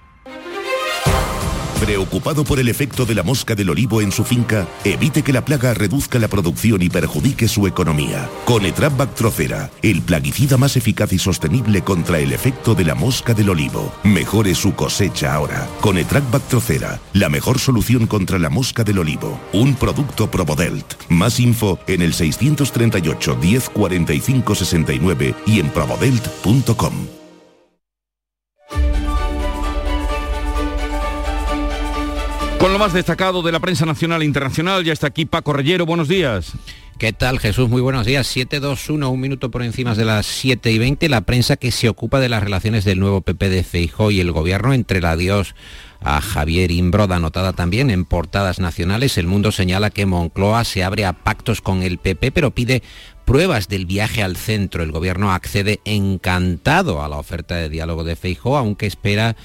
Preocupado 1.86 2.44
por 2.44 2.60
el 2.60 2.68
efecto 2.68 3.06
de 3.06 3.14
la 3.14 3.22
mosca 3.22 3.54
del 3.54 3.70
olivo 3.70 4.02
en 4.02 4.12
su 4.12 4.24
finca, 4.24 4.68
evite 4.84 5.22
que 5.22 5.32
la 5.32 5.46
plaga 5.46 5.72
reduzca 5.76 6.18
la 6.18 6.28
producción 6.28 6.82
y 6.82 6.90
perjudique 6.90 7.48
su 7.48 7.68
economía. 7.68 8.28
Con 8.46 8.66
Etrap 8.66 8.98
Bactrocera, 8.98 9.70
el 9.84 10.02
plaguicida 10.02 10.58
más 10.58 10.78
eficaz 10.78 11.14
y 11.14 11.20
sostenible 11.20 11.84
contra 11.84 12.18
el 12.18 12.34
efecto 12.34 12.74
de 12.74 12.86
la 12.86 12.96
mosca 12.96 13.36
del 13.36 13.52
olivo. 13.52 13.94
Mejore 14.04 14.56
su 14.56 14.74
cosecha 14.74 15.36
ahora. 15.36 15.70
Con 15.80 16.00
Etrap 16.00 16.28
Bactrocera, 16.32 17.00
la 17.14 17.30
mejor 17.30 17.60
solución 17.60 18.08
contra 18.08 18.40
la 18.40 18.50
mosca 18.50 18.84
del 18.84 18.98
olivo. 18.98 19.40
Un 19.54 19.76
producto 19.76 20.32
Probodelt. 20.32 20.96
Más 21.10 21.40
info 21.40 21.78
en 21.86 22.02
el 22.02 22.16
638 22.16 23.38
10 23.40 23.70
45 23.70 24.56
69 24.56 25.36
y 25.46 25.60
en 25.60 25.70
probodelt.com. 25.70 27.25
Con 32.66 32.74
lo 32.74 32.80
más 32.80 32.94
destacado 32.94 33.44
de 33.44 33.52
la 33.52 33.60
prensa 33.60 33.86
nacional 33.86 34.24
e 34.24 34.26
internacional, 34.26 34.84
ya 34.84 34.92
está 34.92 35.06
aquí 35.06 35.26
Paco 35.26 35.54
Reyero, 35.54 35.86
buenos 35.86 36.08
días. 36.08 36.54
¿Qué 36.98 37.14
tal 37.14 37.38
Jesús? 37.38 37.70
Muy 37.70 37.80
buenos 37.80 38.08
días. 38.08 38.26
721, 38.26 39.08
un 39.08 39.20
minuto 39.20 39.52
por 39.52 39.62
encima 39.62 39.94
de 39.94 40.04
las 40.04 40.26
7 40.26 40.72
y 40.72 40.80
20. 40.80 41.08
La 41.08 41.22
prensa 41.22 41.58
que 41.58 41.70
se 41.70 41.90
ocupa 41.90 42.20
de 42.20 42.28
las 42.28 42.42
relaciones 42.42 42.84
del 42.84 43.00
nuevo 43.00 43.22
PP 43.22 43.50
de 43.50 43.64
Feijó 43.64 44.10
y 44.10 44.20
el 44.20 44.32
gobierno 44.32 44.74
entre 44.74 45.00
la 45.00 45.12
adiós 45.12 45.54
a 46.02 46.22
Javier 46.22 46.72
Imbroda, 46.72 47.18
anotada 47.18 47.54
también 47.54 47.92
en 47.92 48.04
portadas 48.04 48.60
nacionales. 48.60 49.20
El 49.20 49.28
mundo 49.28 49.52
señala 49.52 49.92
que 49.92 50.08
Moncloa 50.08 50.64
se 50.64 50.84
abre 50.84 51.06
a 51.06 51.14
pactos 51.14 51.62
con 51.62 51.84
el 51.84 52.00
PP, 52.00 52.32
pero 52.32 52.50
pide 52.50 52.82
pruebas 53.26 53.68
del 53.68 53.86
viaje 53.86 54.24
al 54.24 54.38
centro. 54.38 54.82
El 54.82 54.92
gobierno 54.92 55.32
accede 55.32 55.82
encantado 55.86 57.04
a 57.04 57.10
la 57.10 57.18
oferta 57.18 57.58
de 57.58 57.70
diálogo 57.70 58.04
de 58.04 58.16
Feijó, 58.16 58.58
aunque 58.58 58.88
espera 58.88 59.36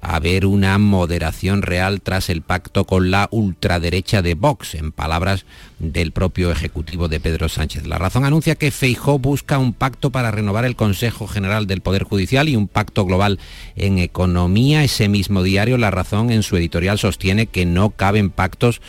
haber 0.00 0.46
una 0.46 0.78
moderación 0.78 1.62
real 1.62 2.00
tras 2.00 2.30
el 2.30 2.42
pacto 2.42 2.84
con 2.84 3.10
la 3.10 3.28
ultraderecha 3.30 4.22
de 4.22 4.34
Vox, 4.34 4.74
en 4.74 4.92
palabras 4.92 5.44
del 5.78 6.12
propio 6.12 6.50
ejecutivo 6.50 7.08
de 7.08 7.20
Pedro 7.20 7.48
Sánchez. 7.48 7.86
La 7.86 7.98
razón 7.98 8.24
anuncia 8.24 8.54
que 8.54 8.70
Feijó 8.70 9.18
busca 9.18 9.58
un 9.58 9.72
pacto 9.72 10.10
para 10.10 10.30
renovar 10.30 10.64
el 10.64 10.76
Consejo 10.76 11.26
General 11.26 11.66
del 11.66 11.80
Poder 11.80 12.04
Judicial 12.04 12.48
y 12.48 12.56
un 12.56 12.68
pacto 12.68 13.04
global 13.04 13.38
en 13.76 13.98
economía. 13.98 14.84
Ese 14.84 15.08
mismo 15.08 15.42
diario, 15.42 15.78
La 15.78 15.90
Razón, 15.90 16.30
en 16.30 16.42
su 16.42 16.56
editorial 16.56 16.98
sostiene 16.98 17.46
que 17.46 17.66
no 17.66 17.90
caben 17.90 18.30
pactos 18.30 18.80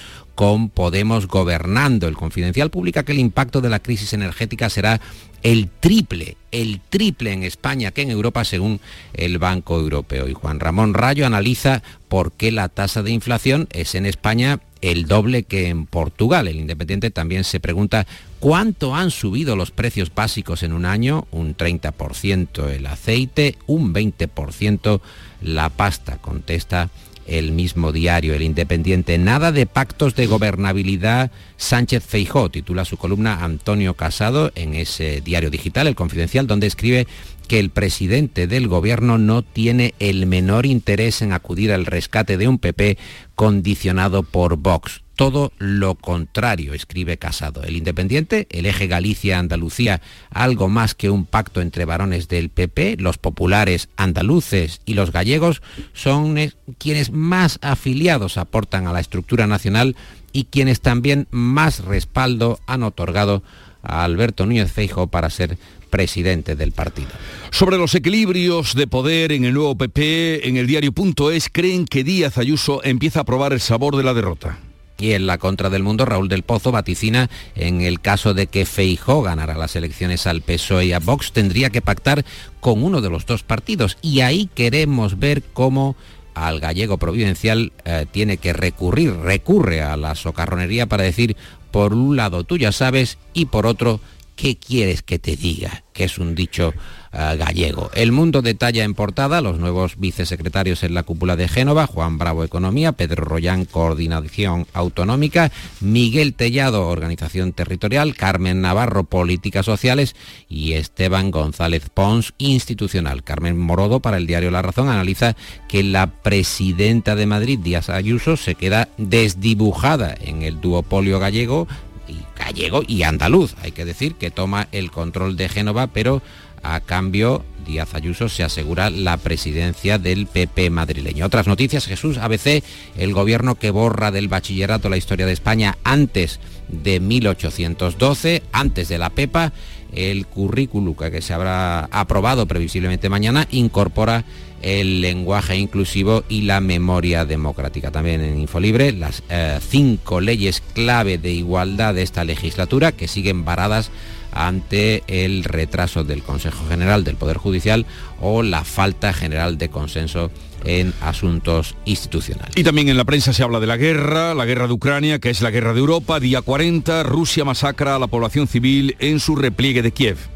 con 0.42 0.70
Podemos 0.70 1.28
gobernando. 1.28 2.08
El 2.08 2.18
Confidencial 2.18 2.72
publica 2.72 3.04
que 3.04 3.12
el 3.12 3.20
impacto 3.20 3.62
de 3.62 3.70
la 3.70 3.78
crisis 3.78 4.12
energética 4.14 4.72
será 4.72 5.00
el 5.44 5.70
triple, 5.70 6.36
el 6.52 6.82
triple 6.90 7.32
en 7.32 7.44
España 7.44 7.92
que 7.92 8.02
en 8.02 8.10
Europa 8.10 8.44
según 8.44 8.82
el 9.14 9.38
Banco 9.38 9.80
Europeo. 9.80 10.28
Y 10.28 10.34
Juan 10.34 10.60
Ramón 10.60 10.96
Rayo 10.96 11.28
analiza 11.28 11.84
por 12.10 12.32
qué 12.32 12.52
la 12.52 12.70
tasa 12.70 13.04
de 13.04 13.12
inflación 13.12 13.68
es 13.72 13.94
en 13.94 14.08
España 14.08 14.60
el 14.82 15.06
doble 15.06 15.44
que 15.44 15.68
en 15.68 15.86
Portugal. 15.86 16.48
El 16.48 16.58
Independiente 16.58 17.12
también 17.12 17.44
se 17.44 17.60
pregunta 17.60 18.08
cuánto 18.40 18.96
han 18.96 19.12
subido 19.12 19.56
los 19.56 19.70
precios 19.70 20.12
básicos 20.12 20.64
en 20.64 20.74
un 20.74 20.86
año, 20.88 21.28
un 21.30 21.56
30% 21.56 22.68
el 22.68 22.88
aceite, 22.88 23.60
un 23.68 23.94
20% 23.94 25.02
la 25.44 25.70
pasta, 25.70 26.18
contesta 26.18 26.90
el 27.28 27.52
mismo 27.52 27.92
diario, 27.92 28.34
el 28.34 28.42
Independiente. 28.42 29.18
Nada 29.18 29.52
de 29.52 29.66
pactos 29.66 30.16
de 30.16 30.28
gobernabilidad 30.28 31.32
Sánchez 31.58 32.04
Feijó, 32.04 32.50
titula 32.50 32.86
su 32.86 32.98
columna 32.98 33.44
Antonio 33.44 33.94
Casado 33.94 34.52
en 34.56 34.74
ese 34.74 35.22
diario 35.22 35.50
digital, 35.50 35.88
El 35.88 35.96
Confidencial, 35.96 36.48
donde 36.48 36.68
escribe 36.68 37.08
que 37.48 37.60
el 37.60 37.70
presidente 37.70 38.48
del 38.48 38.68
gobierno 38.68 39.18
no 39.18 39.42
tiene 39.42 39.94
el 40.00 40.26
menor 40.26 40.66
interés 40.66 41.22
en 41.22 41.34
acudir 41.34 41.72
al 41.72 41.86
rescate 41.86 42.38
de 42.38 42.48
un 42.48 42.60
PP 42.60 42.98
condicionado 43.36 44.24
por 44.24 44.56
Vox 44.58 45.02
todo 45.22 45.54
lo 45.60 45.94
contrario, 45.94 46.74
escribe 46.74 47.18
Casado. 47.18 47.62
El 47.62 47.78
Independiente, 47.78 48.48
el 48.50 48.66
eje 48.66 48.88
Galicia-Andalucía, 48.88 50.02
algo 50.32 50.68
más 50.68 50.96
que 50.96 51.12
un 51.12 51.28
pacto 51.28 51.62
entre 51.62 51.86
varones 51.86 52.28
del 52.28 52.50
PP, 52.50 52.98
los 52.98 53.20
populares 53.20 53.90
andaluces 53.98 54.82
y 54.84 54.96
los 54.96 55.12
gallegos 55.12 55.62
son 55.94 56.40
quienes 56.80 57.12
más 57.12 57.60
afiliados 57.62 58.38
aportan 58.38 58.88
a 58.88 58.94
la 58.94 59.00
estructura 59.00 59.46
nacional 59.46 59.96
y 60.34 60.46
quienes 60.46 60.82
también 60.82 61.28
más 61.30 61.86
respaldo 61.86 62.60
han 62.66 62.82
otorgado 62.82 63.44
a 63.84 64.04
Alberto 64.04 64.48
Núñez 64.48 64.72
Feijo 64.72 65.06
para 65.06 65.30
ser 65.30 65.60
presidente 65.92 66.56
del 66.56 66.72
partido. 66.72 67.12
Sobre 67.52 67.78
los 67.78 67.94
equilibrios 67.94 68.74
de 68.74 68.88
poder 68.88 69.34
en 69.34 69.46
el 69.46 69.54
nuevo 69.54 69.78
PP, 69.78 70.50
en 70.50 70.58
el 70.58 70.66
diario.es 70.66 71.50
creen 71.52 71.86
que 71.86 72.04
Díaz 72.04 72.40
Ayuso 72.40 72.84
empieza 72.84 73.20
a 73.20 73.26
probar 73.26 73.54
el 73.54 73.60
sabor 73.60 73.96
de 73.96 74.04
la 74.04 74.16
derrota. 74.16 74.58
Y 75.02 75.14
en 75.14 75.26
la 75.26 75.40
contra 75.40 75.72
del 75.72 75.82
mundo, 75.82 76.06
Raúl 76.06 76.30
del 76.30 76.44
Pozo 76.44 76.72
vaticina 76.72 77.30
en 77.56 77.82
el 77.82 78.00
caso 78.00 78.36
de 78.36 78.46
que 78.46 78.68
Feijó 78.68 79.24
ganara 79.24 79.58
las 79.58 79.76
elecciones 79.76 80.28
al 80.28 80.42
PSOE 80.42 80.86
y 80.86 80.94
a 80.94 81.00
Vox, 81.00 81.32
tendría 81.32 81.72
que 81.72 81.82
pactar 81.82 82.24
con 82.60 82.84
uno 82.84 83.02
de 83.02 83.10
los 83.10 83.26
dos 83.26 83.42
partidos. 83.42 83.98
Y 84.04 84.22
ahí 84.22 84.48
queremos 84.54 85.18
ver 85.18 85.42
cómo 85.54 85.96
al 86.36 86.60
gallego 86.60 86.98
providencial 86.98 87.72
eh, 87.84 88.06
tiene 88.12 88.38
que 88.38 88.54
recurrir, 88.54 89.16
recurre 89.16 89.82
a 89.82 89.98
la 89.98 90.14
socarronería 90.14 90.86
para 90.86 91.04
decir, 91.04 91.36
por 91.72 91.94
un 91.94 92.16
lado 92.16 92.44
tú 92.44 92.58
ya 92.58 92.72
sabes 92.72 93.18
y 93.34 93.46
por 93.46 93.66
otro, 93.66 94.00
¿qué 94.36 94.58
quieres 94.58 95.02
que 95.02 95.20
te 95.20 95.36
diga? 95.36 95.84
Que 95.94 96.06
es 96.06 96.18
un 96.18 96.36
dicho 96.36 96.74
eh, 97.14 97.36
gallego. 97.38 97.92
El 97.94 98.14
Mundo 98.14 98.42
detalla 98.42 98.84
en 98.84 98.94
portada 98.94 99.42
los 99.42 99.60
nuevos 99.60 99.98
vicesecretarios 99.98 100.84
en 100.84 100.94
la 100.94 101.04
cúpula 101.04 101.36
de 101.36 101.50
Génova, 101.50 101.86
Juan 101.86 102.18
Bravo 102.18 102.44
Economía, 102.44 102.94
Pedro 102.94 103.26
Royán 103.26 103.66
Coordinación 103.66 104.66
Autonómica, 104.74 105.52
Miguel 105.82 106.34
Tellado 106.34 106.88
Organización 106.88 107.52
Territorial, 107.52 108.16
Carmen 108.16 108.62
Navarro 108.62 109.04
Políticas 109.04 109.66
Sociales 109.66 110.16
y 110.48 110.74
Esteban 110.74 111.32
González 111.32 111.90
Pons 111.94 112.34
Institucional. 112.38 113.24
Carmen 113.24 113.60
Morodo 113.60 114.00
para 114.00 114.18
el 114.18 114.28
diario 114.28 114.52
La 114.52 114.62
Razón 114.62 114.88
analiza 114.88 115.36
que 115.68 115.84
la 115.84 116.08
presidenta 116.22 117.16
de 117.16 117.26
Madrid, 117.26 117.60
Díaz 117.60 117.90
Ayuso, 117.90 118.38
se 118.38 118.56
queda 118.56 118.88
desdibujada 118.98 120.16
en 120.20 120.44
el 120.44 120.62
duopolio 120.62 121.20
gallego 121.20 121.68
y 122.12 122.26
gallego 122.38 122.84
y 122.86 123.04
andaluz. 123.04 123.56
Hay 123.62 123.72
que 123.72 123.86
decir 123.86 124.16
que 124.16 124.32
toma 124.32 124.68
el 124.72 124.92
control 124.92 125.38
de 125.38 125.50
Génova, 125.50 125.88
pero 125.88 126.22
a 126.64 126.80
cambio, 126.82 127.44
Díaz 127.66 127.96
Ayuso 127.96 128.30
se 128.30 128.44
asegura 128.44 128.90
la 128.90 129.18
presidencia 129.18 129.98
del 129.98 130.28
PP 130.28 130.70
madrileño. 130.70 131.26
Otras 131.26 131.48
noticias, 131.48 131.88
Jesús, 131.88 132.18
ABC, 132.18 132.64
el 132.98 133.14
gobierno 133.14 133.56
que 133.56 133.72
borra 133.72 134.12
del 134.12 134.28
bachillerato 134.28 134.90
la 134.90 134.98
historia 134.98 135.26
de 135.26 135.34
España 135.34 135.78
antes 135.84 136.40
de 136.68 137.00
1812, 137.00 138.44
antes 138.52 138.90
de 138.90 138.98
la 138.98 139.10
PEPA, 139.10 139.54
el 139.92 140.28
currículum 140.28 140.96
que 140.96 141.22
se 141.22 141.34
habrá 141.34 141.86
aprobado 141.92 142.46
previsiblemente 142.46 143.10
mañana 143.10 143.48
incorpora 143.52 144.24
el 144.62 145.02
lenguaje 145.02 145.56
inclusivo 145.58 146.24
y 146.30 146.42
la 146.42 146.62
memoria 146.62 147.26
democrática. 147.26 147.92
También 147.92 148.22
en 148.22 148.40
Infolibre 148.40 148.92
las 148.92 149.24
eh, 149.30 149.60
cinco 149.62 150.22
leyes 150.22 150.62
clave 150.74 151.18
de 151.18 151.32
igualdad 151.32 151.94
de 151.94 152.04
esta 152.04 152.24
legislatura 152.24 152.92
que 152.92 153.08
siguen 153.08 153.46
varadas 153.46 153.92
ante 154.32 155.04
el 155.08 155.44
retraso 155.44 156.04
del 156.04 156.24
Consejo 156.24 156.66
General 156.70 157.04
del 157.04 157.16
Poder 157.16 157.38
Judicial 157.38 157.86
o 158.20 158.44
la 158.44 158.64
falta 158.64 159.14
general 159.14 159.58
de 159.58 159.70
consenso 159.70 160.32
en 160.64 160.94
asuntos 161.02 161.76
institucionales. 161.86 162.56
Y 162.56 162.64
también 162.64 162.90
en 162.90 162.98
la 162.98 163.04
prensa 163.04 163.34
se 163.34 163.44
habla 163.44 163.60
de 163.60 163.68
la 163.68 163.78
guerra, 163.78 164.34
la 164.34 164.46
guerra 164.46 164.68
de 164.68 164.74
Ucrania, 164.74 165.20
que 165.20 165.30
es 165.30 165.42
la 165.42 165.52
guerra 165.52 165.74
de 165.74 165.80
Europa. 165.80 166.20
Día 166.20 166.42
40, 166.42 167.04
Rusia 167.04 167.44
masacra 167.44 167.96
a 167.96 168.00
la 168.00 168.08
población 168.08 168.48
civil 168.48 168.96
en 169.00 169.20
su 169.20 169.36
repliegue 169.36 169.82
de 169.82 169.92
Kiev. 169.92 170.31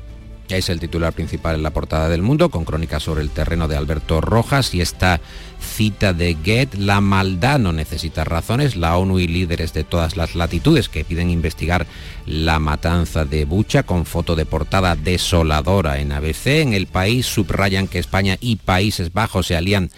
Es 0.49 0.69
el 0.69 0.79
titular 0.79 1.13
principal 1.13 1.55
en 1.55 1.63
la 1.63 1.71
portada 1.71 2.07
del 2.07 2.21
mundo, 2.21 2.49
con 2.49 2.65
crónicas 2.65 3.01
sobre 3.01 3.21
el 3.21 3.31
terreno 3.31 3.67
de 3.67 3.77
Alberto 3.77 4.21
Rojas 4.21 4.75
y 4.75 4.81
esta 4.81 5.19
cita 5.59 6.13
de 6.13 6.35
Goethe, 6.35 6.77
la 6.77 7.01
maldad 7.01 7.57
no 7.57 7.73
necesita 7.73 8.23
razones, 8.23 8.75
la 8.75 8.95
ONU 8.97 9.19
y 9.19 9.27
líderes 9.27 9.73
de 9.73 9.83
todas 9.83 10.15
las 10.15 10.35
latitudes 10.35 10.87
que 10.87 11.03
piden 11.03 11.31
investigar 11.31 11.87
la 12.27 12.59
matanza 12.59 13.25
de 13.25 13.45
Bucha 13.45 13.83
con 13.83 14.05
foto 14.05 14.35
de 14.35 14.45
portada 14.45 14.95
desoladora 14.95 15.99
en 15.99 16.11
ABC. 16.11 16.47
En 16.47 16.73
el 16.73 16.85
país 16.85 17.25
subrayan 17.25 17.87
que 17.87 17.99
España 17.99 18.37
y 18.39 18.57
Países 18.57 19.11
Bajos 19.11 19.47
se 19.47 19.55
alían 19.55 19.89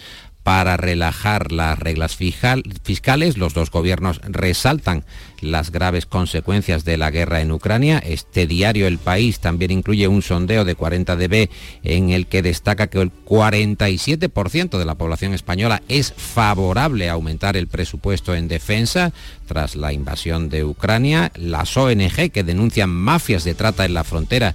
para 0.48 0.78
relajar 0.78 1.52
las 1.52 1.78
reglas 1.78 2.16
fiscales. 2.16 3.36
Los 3.36 3.52
dos 3.52 3.70
gobiernos 3.70 4.18
resaltan 4.24 5.04
las 5.42 5.70
graves 5.70 6.06
consecuencias 6.06 6.86
de 6.86 6.96
la 6.96 7.10
guerra 7.10 7.42
en 7.42 7.52
Ucrania. 7.52 7.98
Este 7.98 8.46
diario 8.46 8.86
El 8.86 8.96
País 8.96 9.40
también 9.40 9.72
incluye 9.72 10.08
un 10.08 10.22
sondeo 10.22 10.64
de 10.64 10.74
40 10.74 11.16
dB 11.16 11.50
en 11.82 12.08
el 12.08 12.28
que 12.28 12.40
destaca 12.40 12.86
que 12.86 12.98
el 12.98 13.12
47% 13.26 14.78
de 14.78 14.84
la 14.86 14.94
población 14.94 15.34
española 15.34 15.82
es 15.86 16.14
favorable 16.16 17.10
a 17.10 17.12
aumentar 17.12 17.58
el 17.58 17.68
presupuesto 17.68 18.34
en 18.34 18.48
defensa 18.48 19.12
tras 19.46 19.76
la 19.76 19.92
invasión 19.92 20.48
de 20.48 20.64
Ucrania. 20.64 21.30
Las 21.36 21.76
ONG 21.76 22.30
que 22.32 22.42
denuncian 22.42 22.88
mafias 22.88 23.44
de 23.44 23.52
trata 23.52 23.84
en 23.84 23.92
la 23.92 24.02
frontera 24.02 24.54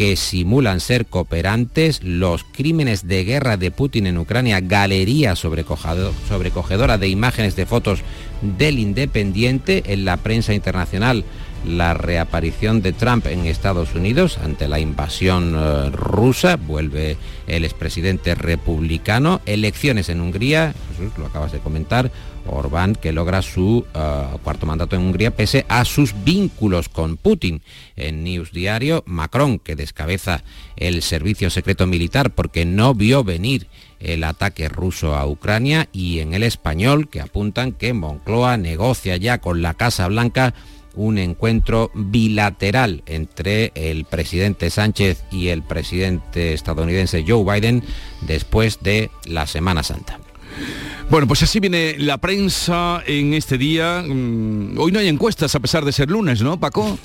que 0.00 0.16
simulan 0.16 0.80
ser 0.80 1.04
cooperantes, 1.04 2.02
los 2.02 2.42
crímenes 2.42 3.06
de 3.06 3.22
guerra 3.22 3.58
de 3.58 3.70
Putin 3.70 4.06
en 4.06 4.16
Ucrania, 4.16 4.60
galería 4.62 5.36
sobrecogedora 5.36 6.96
de 6.96 7.08
imágenes 7.08 7.54
de 7.54 7.66
fotos 7.66 8.00
del 8.40 8.78
independiente 8.78 9.82
en 9.92 10.06
la 10.06 10.16
prensa 10.16 10.54
internacional 10.54 11.26
la 11.66 11.94
reaparición 11.94 12.80
de 12.80 12.92
Trump 12.92 13.26
en 13.26 13.46
Estados 13.46 13.94
Unidos 13.94 14.38
ante 14.38 14.68
la 14.68 14.80
invasión 14.80 15.54
eh, 15.54 15.90
rusa, 15.90 16.56
vuelve 16.56 17.16
el 17.46 17.64
expresidente 17.64 18.34
republicano, 18.34 19.40
elecciones 19.46 20.08
en 20.08 20.20
Hungría, 20.20 20.74
lo 21.18 21.26
acabas 21.26 21.52
de 21.52 21.58
comentar, 21.58 22.10
Orbán 22.46 22.94
que 22.94 23.12
logra 23.12 23.42
su 23.42 23.86
eh, 23.94 24.24
cuarto 24.42 24.66
mandato 24.66 24.96
en 24.96 25.02
Hungría 25.02 25.30
pese 25.30 25.64
a 25.68 25.84
sus 25.84 26.14
vínculos 26.24 26.88
con 26.88 27.16
Putin. 27.16 27.62
En 27.96 28.24
News 28.24 28.52
Diario, 28.52 29.02
Macron 29.06 29.58
que 29.58 29.76
descabeza 29.76 30.42
el 30.76 31.02
servicio 31.02 31.50
secreto 31.50 31.86
militar 31.86 32.30
porque 32.30 32.64
no 32.64 32.94
vio 32.94 33.24
venir 33.24 33.68
el 33.98 34.24
ataque 34.24 34.68
ruso 34.68 35.14
a 35.14 35.26
Ucrania 35.26 35.88
y 35.92 36.20
en 36.20 36.34
el 36.34 36.42
español 36.42 37.08
que 37.08 37.20
apuntan 37.20 37.72
que 37.72 37.92
Moncloa 37.92 38.56
negocia 38.56 39.16
ya 39.16 39.38
con 39.38 39.62
la 39.62 39.74
Casa 39.74 40.08
Blanca 40.08 40.54
un 40.94 41.18
encuentro 41.18 41.90
bilateral 41.94 43.02
entre 43.06 43.72
el 43.74 44.04
presidente 44.04 44.70
Sánchez 44.70 45.22
y 45.30 45.48
el 45.48 45.62
presidente 45.62 46.52
estadounidense 46.52 47.24
Joe 47.26 47.44
Biden 47.44 47.82
después 48.22 48.80
de 48.82 49.10
la 49.24 49.46
Semana 49.46 49.82
Santa. 49.82 50.18
Bueno, 51.10 51.26
pues 51.26 51.42
así 51.42 51.58
viene 51.58 51.96
la 51.98 52.18
prensa 52.18 53.02
en 53.04 53.34
este 53.34 53.58
día. 53.58 54.04
Mm, 54.06 54.78
hoy 54.78 54.92
no 54.92 55.00
hay 55.00 55.08
encuestas 55.08 55.52
a 55.56 55.58
pesar 55.58 55.84
de 55.84 55.90
ser 55.90 56.08
lunes, 56.08 56.40
¿no, 56.40 56.60
Paco? 56.60 56.96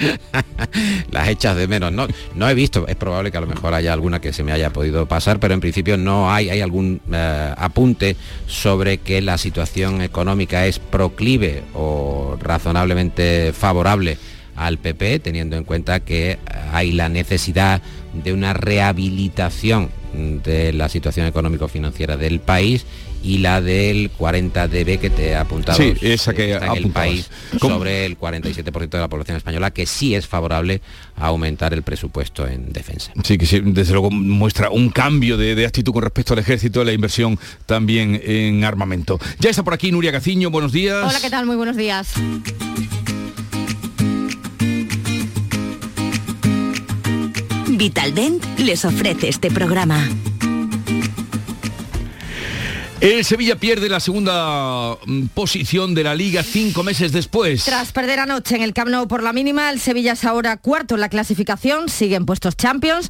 Las 1.12 1.28
hechas 1.28 1.56
de 1.56 1.68
menos. 1.68 1.92
No, 1.92 2.08
no 2.34 2.48
he 2.48 2.54
visto, 2.54 2.88
es 2.88 2.96
probable 2.96 3.30
que 3.30 3.38
a 3.38 3.42
lo 3.42 3.46
mejor 3.46 3.74
haya 3.74 3.92
alguna 3.92 4.20
que 4.20 4.32
se 4.32 4.42
me 4.42 4.50
haya 4.50 4.70
podido 4.72 5.06
pasar, 5.06 5.38
pero 5.38 5.54
en 5.54 5.60
principio 5.60 5.96
no 5.96 6.28
hay, 6.28 6.50
hay 6.50 6.60
algún 6.62 7.00
eh, 7.12 7.54
apunte 7.56 8.16
sobre 8.48 8.98
que 8.98 9.22
la 9.22 9.38
situación 9.38 10.02
económica 10.02 10.66
es 10.66 10.80
proclive 10.80 11.62
o 11.74 12.36
razonablemente 12.42 13.52
favorable 13.52 14.18
al 14.56 14.78
PP, 14.78 15.20
teniendo 15.20 15.56
en 15.56 15.62
cuenta 15.62 16.00
que 16.00 16.40
hay 16.72 16.90
la 16.90 17.08
necesidad 17.08 17.82
de 18.12 18.32
una 18.32 18.52
rehabilitación 18.52 19.90
de 20.12 20.72
la 20.72 20.88
situación 20.88 21.26
económico-financiera 21.26 22.16
del 22.16 22.40
país 22.40 22.86
y 23.22 23.38
la 23.38 23.60
del 23.60 24.10
40 24.10 24.68
dB 24.68 24.98
que 24.98 25.10
te 25.10 25.30
he 25.30 25.36
apuntado 25.36 25.78
sí, 25.78 25.94
esa 26.00 26.32
que 26.32 26.54
en 26.54 26.62
el 26.76 26.90
país 26.90 27.28
sobre 27.60 28.06
el 28.06 28.18
47% 28.18 28.88
de 28.88 28.98
la 28.98 29.08
población 29.08 29.36
española 29.36 29.72
que 29.72 29.86
sí 29.86 30.14
es 30.14 30.26
favorable 30.26 30.80
a 31.16 31.26
aumentar 31.26 31.74
el 31.74 31.82
presupuesto 31.82 32.46
en 32.46 32.72
defensa. 32.72 33.12
Sí, 33.24 33.36
que 33.36 33.60
desde 33.62 33.92
luego 33.92 34.10
muestra 34.10 34.70
un 34.70 34.90
cambio 34.90 35.36
de, 35.36 35.54
de 35.54 35.66
actitud 35.66 35.92
con 35.92 36.02
respecto 36.02 36.34
al 36.34 36.38
ejército, 36.38 36.84
la 36.84 36.92
inversión 36.92 37.38
también 37.66 38.20
en 38.24 38.64
armamento. 38.64 39.18
Ya 39.40 39.50
está 39.50 39.64
por 39.64 39.74
aquí 39.74 39.90
Nuria 39.90 40.12
Gaciño, 40.12 40.50
buenos 40.50 40.72
días. 40.72 41.04
Hola, 41.08 41.20
¿qué 41.20 41.30
tal? 41.30 41.46
Muy 41.46 41.56
buenos 41.56 41.76
días. 41.76 42.14
Vitaldent 47.86 48.42
les 48.58 48.84
ofrece 48.84 49.28
este 49.28 49.48
programa. 49.48 49.96
El 53.00 53.24
Sevilla 53.24 53.54
pierde 53.54 53.88
la 53.88 54.00
segunda 54.00 54.96
mm, 55.06 55.26
posición 55.26 55.94
de 55.94 56.02
la 56.02 56.16
liga 56.16 56.42
cinco 56.42 56.82
meses 56.82 57.12
después. 57.12 57.64
Tras 57.64 57.92
perder 57.92 58.18
anoche 58.18 58.56
en 58.56 58.62
el 58.62 58.72
Camp 58.72 58.90
Nou 58.90 59.06
por 59.06 59.22
la 59.22 59.32
mínima, 59.32 59.70
el 59.70 59.78
Sevilla 59.78 60.14
es 60.14 60.24
ahora 60.24 60.56
cuarto 60.56 60.96
en 60.96 61.00
la 61.00 61.08
clasificación, 61.08 61.88
sigue 61.88 62.16
en 62.16 62.26
puestos 62.26 62.56
Champions 62.56 63.08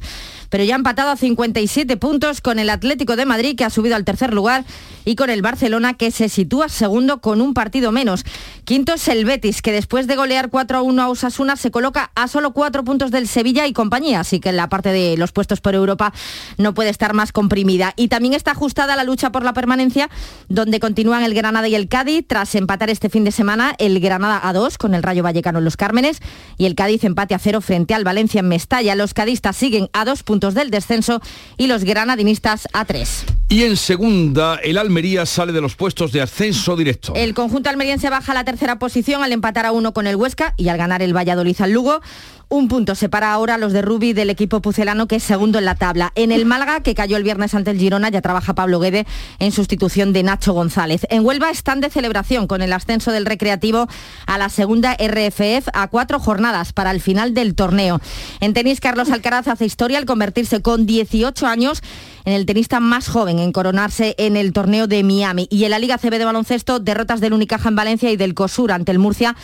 pero 0.49 0.63
ya 0.63 0.75
ha 0.75 0.77
empatado 0.77 1.11
a 1.11 1.17
57 1.17 1.97
puntos 1.97 2.41
con 2.41 2.59
el 2.59 2.69
Atlético 2.69 3.15
de 3.15 3.25
Madrid, 3.25 3.55
que 3.55 3.65
ha 3.65 3.69
subido 3.69 3.95
al 3.95 4.05
tercer 4.05 4.33
lugar, 4.33 4.65
y 5.05 5.15
con 5.15 5.29
el 5.29 5.41
Barcelona, 5.41 5.93
que 5.93 6.11
se 6.11 6.29
sitúa 6.29 6.69
segundo 6.69 7.21
con 7.21 7.41
un 7.41 7.53
partido 7.53 7.91
menos. 7.91 8.25
Quinto 8.65 8.93
es 8.93 9.07
el 9.07 9.25
Betis, 9.25 9.61
que 9.61 9.71
después 9.71 10.07
de 10.07 10.15
golear 10.15 10.49
4 10.49 10.77
a 10.77 10.81
1 10.81 11.01
a 11.01 11.09
Osasuna 11.09 11.55
se 11.55 11.71
coloca 11.71 12.11
a 12.15 12.27
solo 12.27 12.51
cuatro 12.51 12.83
puntos 12.83 13.11
del 13.11 13.27
Sevilla 13.27 13.67
y 13.67 13.73
compañía, 13.73 14.19
así 14.19 14.39
que 14.39 14.49
en 14.49 14.57
la 14.57 14.69
parte 14.69 14.91
de 14.91 15.17
los 15.17 15.31
puestos 15.31 15.61
por 15.61 15.75
Europa 15.75 16.13
no 16.57 16.73
puede 16.73 16.89
estar 16.89 17.13
más 17.13 17.31
comprimida. 17.31 17.93
Y 17.95 18.07
también 18.07 18.33
está 18.33 18.51
ajustada 18.51 18.95
la 18.95 19.03
lucha 19.03 19.31
por 19.31 19.43
la 19.43 19.53
permanencia, 19.53 20.09
donde 20.49 20.79
continúan 20.79 21.23
el 21.23 21.33
Granada 21.33 21.67
y 21.67 21.75
el 21.75 21.87
Cádiz, 21.87 22.25
tras 22.27 22.55
empatar 22.55 22.89
este 22.89 23.09
fin 23.09 23.23
de 23.23 23.31
semana 23.31 23.75
el 23.77 23.99
Granada 23.99 24.39
a 24.43 24.53
2 24.53 24.77
con 24.77 24.93
el 24.93 25.03
Rayo 25.03 25.23
Vallecano 25.23 25.59
en 25.59 25.65
Los 25.65 25.77
Cármenes 25.77 26.21
y 26.57 26.65
el 26.65 26.75
Cádiz 26.75 27.03
empate 27.03 27.35
a 27.35 27.39
0 27.39 27.61
frente 27.61 27.93
al 27.93 28.03
Valencia 28.03 28.39
en 28.39 28.47
Mestalla. 28.47 28.95
Los 28.95 29.13
cadistas 29.13 29.55
siguen 29.55 29.89
a 29.93 30.05
dos 30.05 30.23
puntos 30.23 30.36
del 30.39 30.69
descenso 30.69 31.21
y 31.57 31.67
los 31.67 31.83
granadinistas 31.83 32.67
a 32.73 32.85
tres. 32.85 33.25
Y 33.49 33.63
en 33.63 33.77
segunda, 33.77 34.55
el 34.55 34.77
Almería 34.77 35.25
sale 35.25 35.53
de 35.53 35.61
los 35.61 35.75
puestos 35.75 36.11
de 36.11 36.21
ascenso 36.21 36.75
directo. 36.75 37.13
El 37.15 37.33
conjunto 37.33 37.69
almeriense 37.69 38.09
baja 38.09 38.33
a 38.33 38.35
la 38.35 38.43
tercera 38.43 38.77
posición 38.77 39.23
al 39.23 39.31
empatar 39.31 39.65
a 39.65 39.71
uno 39.71 39.93
con 39.93 40.05
el 40.05 40.15
Huesca 40.15 40.53
y 40.57 40.67
al 40.67 40.77
ganar 40.77 41.01
el 41.01 41.15
Valladolid 41.15 41.55
al 41.59 41.71
Lugo. 41.71 42.01
Un 42.49 42.69
punto 42.69 42.95
separa 42.95 43.33
ahora 43.33 43.55
a 43.55 43.57
los 43.57 43.73
de 43.73 43.81
Rubi 43.81 44.13
del 44.13 44.29
equipo 44.29 44.61
pucelano 44.61 45.05
que 45.05 45.17
es 45.17 45.23
segundo 45.23 45.59
en 45.59 45.65
la 45.65 45.75
tabla. 45.75 46.13
En 46.15 46.31
el 46.31 46.45
Málaga, 46.45 46.79
que 46.79 46.95
cayó 46.95 47.17
el 47.17 47.23
viernes 47.23 47.53
ante 47.53 47.71
el 47.71 47.77
Girona, 47.77 48.07
ya 48.07 48.21
trabaja 48.21 48.55
Pablo 48.55 48.79
Guede 48.79 49.05
en 49.39 49.51
sustitución 49.51 50.13
de 50.13 50.23
Nacho 50.23 50.53
González. 50.53 51.05
En 51.09 51.25
Huelva 51.25 51.49
están 51.49 51.81
de 51.81 51.89
celebración 51.89 52.47
con 52.47 52.61
el 52.61 52.71
ascenso 52.71 53.11
del 53.11 53.25
Recreativo 53.25 53.89
a 54.27 54.37
la 54.37 54.47
segunda 54.47 54.95
RFF 54.95 55.67
a 55.73 55.89
cuatro 55.89 56.21
jornadas 56.21 56.71
para 56.71 56.91
el 56.91 57.01
final 57.01 57.33
del 57.33 57.53
torneo. 57.53 57.99
En 58.39 58.53
tenis, 58.53 58.79
Carlos 58.79 59.11
Alcaraz 59.11 59.49
hace 59.49 59.65
historia 59.65 59.97
al 59.97 60.05
convertirse 60.05 60.61
con 60.61 60.85
18 60.85 61.47
años 61.47 61.81
en 62.23 62.33
el 62.33 62.45
tenista 62.45 62.79
más 62.79 63.09
joven 63.09 63.39
en 63.39 63.51
coronarse 63.51 64.15
en 64.17 64.37
el 64.37 64.53
torneo 64.53 64.87
de 64.87 65.03
Miami. 65.03 65.47
Y 65.49 65.65
en 65.65 65.71
la 65.71 65.79
Liga 65.79 65.97
CB 65.97 66.17
de 66.17 66.25
baloncesto, 66.25 66.79
derrotas 66.79 67.19
del 67.19 67.33
Unicaja 67.33 67.69
en 67.69 67.75
Valencia 67.75 68.11
y 68.11 68.17
del 68.17 68.33
COSUR 68.33 68.71
ante 68.71 68.91
el 68.91 68.99
Murcia 68.99 69.35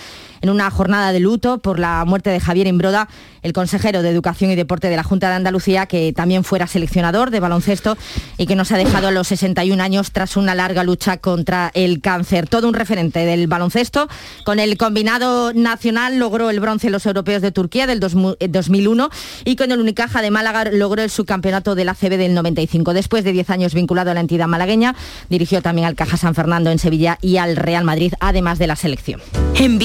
en 0.44 0.50
una 0.50 0.70
jornada 0.70 1.14
de 1.14 1.22
luto 1.22 1.60
por 1.60 1.80
la 1.80 2.04
muerte 2.06 2.30
de 2.30 2.42
Javier 2.42 2.68
Imbroda, 2.68 3.08
el 3.44 3.54
consejero 3.54 4.02
de 4.02 4.10
Educación 4.10 4.52
y 4.52 4.56
Deporte 4.56 4.90
de 4.90 4.98
la 4.98 5.04
Junta 5.04 5.30
de 5.30 5.36
Andalucía, 5.36 5.86
que 5.86 6.12
también 6.12 6.44
fuera 6.44 6.68
seleccionador 6.68 7.32
de 7.32 7.40
baloncesto 7.40 7.98
y 8.38 8.46
que 8.46 8.56
nos 8.56 8.72
ha 8.74 8.78
dejado 8.78 9.08
a 9.08 9.12
los 9.12 9.30
61 9.30 9.82
años 9.82 10.12
tras 10.12 10.36
una 10.36 10.54
larga 10.54 10.84
lucha 10.84 11.18
contra 11.18 11.72
el 11.74 12.02
cáncer. 12.02 12.50
Todo 12.50 12.68
un 12.68 12.74
referente 12.74 13.20
del 13.20 13.48
baloncesto. 13.48 14.10
Con 14.44 14.60
el 14.60 14.78
combinado 14.78 15.54
nacional 15.54 16.20
logró 16.20 16.50
el 16.50 16.60
bronce 16.60 16.88
en 16.88 16.94
los 16.94 17.06
europeos 17.06 17.42
de 17.42 17.54
Turquía 17.54 17.88
del 17.88 18.02
2001 18.02 19.10
y 19.46 19.56
con 19.56 19.72
el 19.72 19.80
Unicaja 19.80 20.22
de 20.22 20.30
Málaga 20.30 20.66
logró 20.66 21.02
el 21.04 21.10
subcampeonato 21.10 21.74
de 21.74 21.86
la 21.86 21.96
CB 21.96 22.18
del 22.18 22.34
95. 22.34 22.94
Después 22.94 23.24
de 23.24 23.32
10 23.32 23.50
años 23.50 23.74
vinculado 23.74 24.12
a 24.12 24.14
la 24.14 24.20
entidad 24.20 24.48
malagueña, 24.48 24.94
dirigió 25.30 25.62
también 25.62 25.88
al 25.88 25.96
Caja 25.96 26.18
San 26.18 26.36
Fernando 26.36 26.70
en 26.70 26.80
Sevilla 26.80 27.18
y 27.22 27.38
al 27.38 27.56
Real 27.56 27.86
Madrid, 27.86 28.14
además 28.20 28.60
de 28.60 28.68
la 28.68 28.76
selección. 28.76 29.22
En 29.56 29.80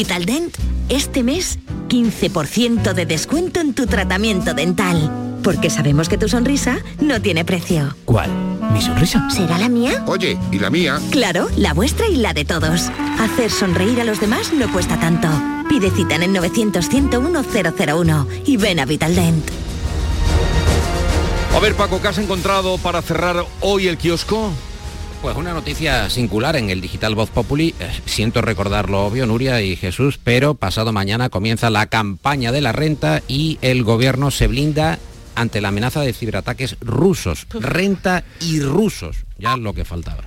Este 0.88 1.22
mes 1.22 1.58
15% 1.88 2.92
de 2.92 3.06
descuento 3.06 3.60
en 3.60 3.74
tu 3.74 3.86
tratamiento 3.86 4.54
dental. 4.54 5.10
Porque 5.42 5.70
sabemos 5.70 6.08
que 6.08 6.18
tu 6.18 6.28
sonrisa 6.28 6.78
no 7.00 7.22
tiene 7.22 7.44
precio. 7.44 7.94
¿Cuál? 8.04 8.30
¿Mi 8.72 8.82
sonrisa? 8.82 9.28
¿Será 9.30 9.58
la 9.58 9.68
mía? 9.68 10.04
Oye, 10.06 10.38
¿y 10.50 10.58
la 10.58 10.70
mía? 10.70 11.00
Claro, 11.10 11.48
la 11.56 11.72
vuestra 11.74 12.08
y 12.08 12.16
la 12.16 12.34
de 12.34 12.44
todos. 12.44 12.90
Hacer 13.18 13.50
sonreír 13.50 14.00
a 14.00 14.04
los 14.04 14.20
demás 14.20 14.52
no 14.52 14.70
cuesta 14.72 14.98
tanto. 15.00 15.28
Pide 15.68 15.90
cita 15.90 16.16
en 16.16 16.24
el 16.24 16.34
900-101-001 16.34 18.26
y 18.46 18.56
ven 18.56 18.80
a 18.80 18.86
Vitaldent. 18.86 19.48
A 21.54 21.60
ver, 21.60 21.74
Paco, 21.74 22.00
¿qué 22.00 22.08
has 22.08 22.18
encontrado 22.18 22.78
para 22.78 23.02
cerrar 23.02 23.44
hoy 23.60 23.88
el 23.88 23.98
kiosco? 23.98 24.52
Pues 25.22 25.36
una 25.36 25.52
noticia 25.52 26.08
singular 26.10 26.54
en 26.54 26.70
el 26.70 26.80
digital 26.80 27.16
Voz 27.16 27.30
Populi. 27.30 27.74
Eh, 27.80 27.90
siento 28.06 28.40
recordar 28.40 28.88
lo 28.88 29.04
obvio, 29.04 29.26
Nuria 29.26 29.60
y 29.60 29.74
Jesús, 29.74 30.18
pero 30.22 30.54
pasado 30.54 30.92
mañana 30.92 31.28
comienza 31.28 31.70
la 31.70 31.86
campaña 31.86 32.52
de 32.52 32.60
la 32.60 32.70
renta 32.70 33.22
y 33.26 33.58
el 33.60 33.82
gobierno 33.82 34.30
se 34.30 34.46
blinda 34.46 35.00
ante 35.34 35.60
la 35.60 35.68
amenaza 35.68 36.02
de 36.02 36.12
ciberataques 36.12 36.76
rusos. 36.80 37.48
Renta 37.50 38.22
y 38.40 38.60
rusos. 38.60 39.24
Ya 39.38 39.56
lo 39.56 39.74
que 39.74 39.84
faltaba. 39.84 40.22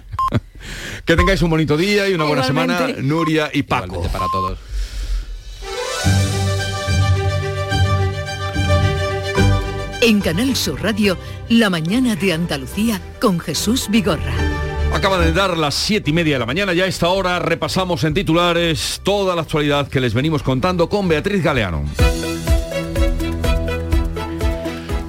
que 1.05 1.15
tengáis 1.15 1.41
un 1.41 1.51
bonito 1.51 1.77
día 1.77 2.09
y 2.09 2.13
una 2.13 2.25
buena 2.25 2.43
semana, 2.43 2.87
Nuria 2.97 3.49
y 3.53 3.63
Paco. 3.63 3.85
Igualmente 3.85 4.17
para 4.17 4.29
todos. 4.31 4.59
En 10.01 10.19
Canal 10.19 10.55
Sur 10.55 10.81
Radio, 10.81 11.17
La 11.47 11.69
mañana 11.69 12.15
de 12.15 12.33
Andalucía 12.33 12.99
con 13.21 13.39
Jesús 13.39 13.87
Vigorra. 13.89 14.33
Acaba 14.93 15.17
de 15.17 15.31
dar 15.31 15.57
las 15.57 15.73
siete 15.73 16.09
y 16.09 16.13
media 16.13 16.35
de 16.35 16.39
la 16.39 16.45
mañana, 16.45 16.73
ya 16.73 16.83
a 16.83 16.87
esta 16.87 17.09
hora 17.09 17.39
repasamos 17.39 18.03
en 18.03 18.13
titulares 18.13 19.01
toda 19.03 19.35
la 19.35 19.41
actualidad 19.41 19.87
que 19.87 19.99
les 19.99 20.13
venimos 20.13 20.43
contando 20.43 20.89
con 20.89 21.07
Beatriz 21.07 21.43
Galeano. 21.43 21.85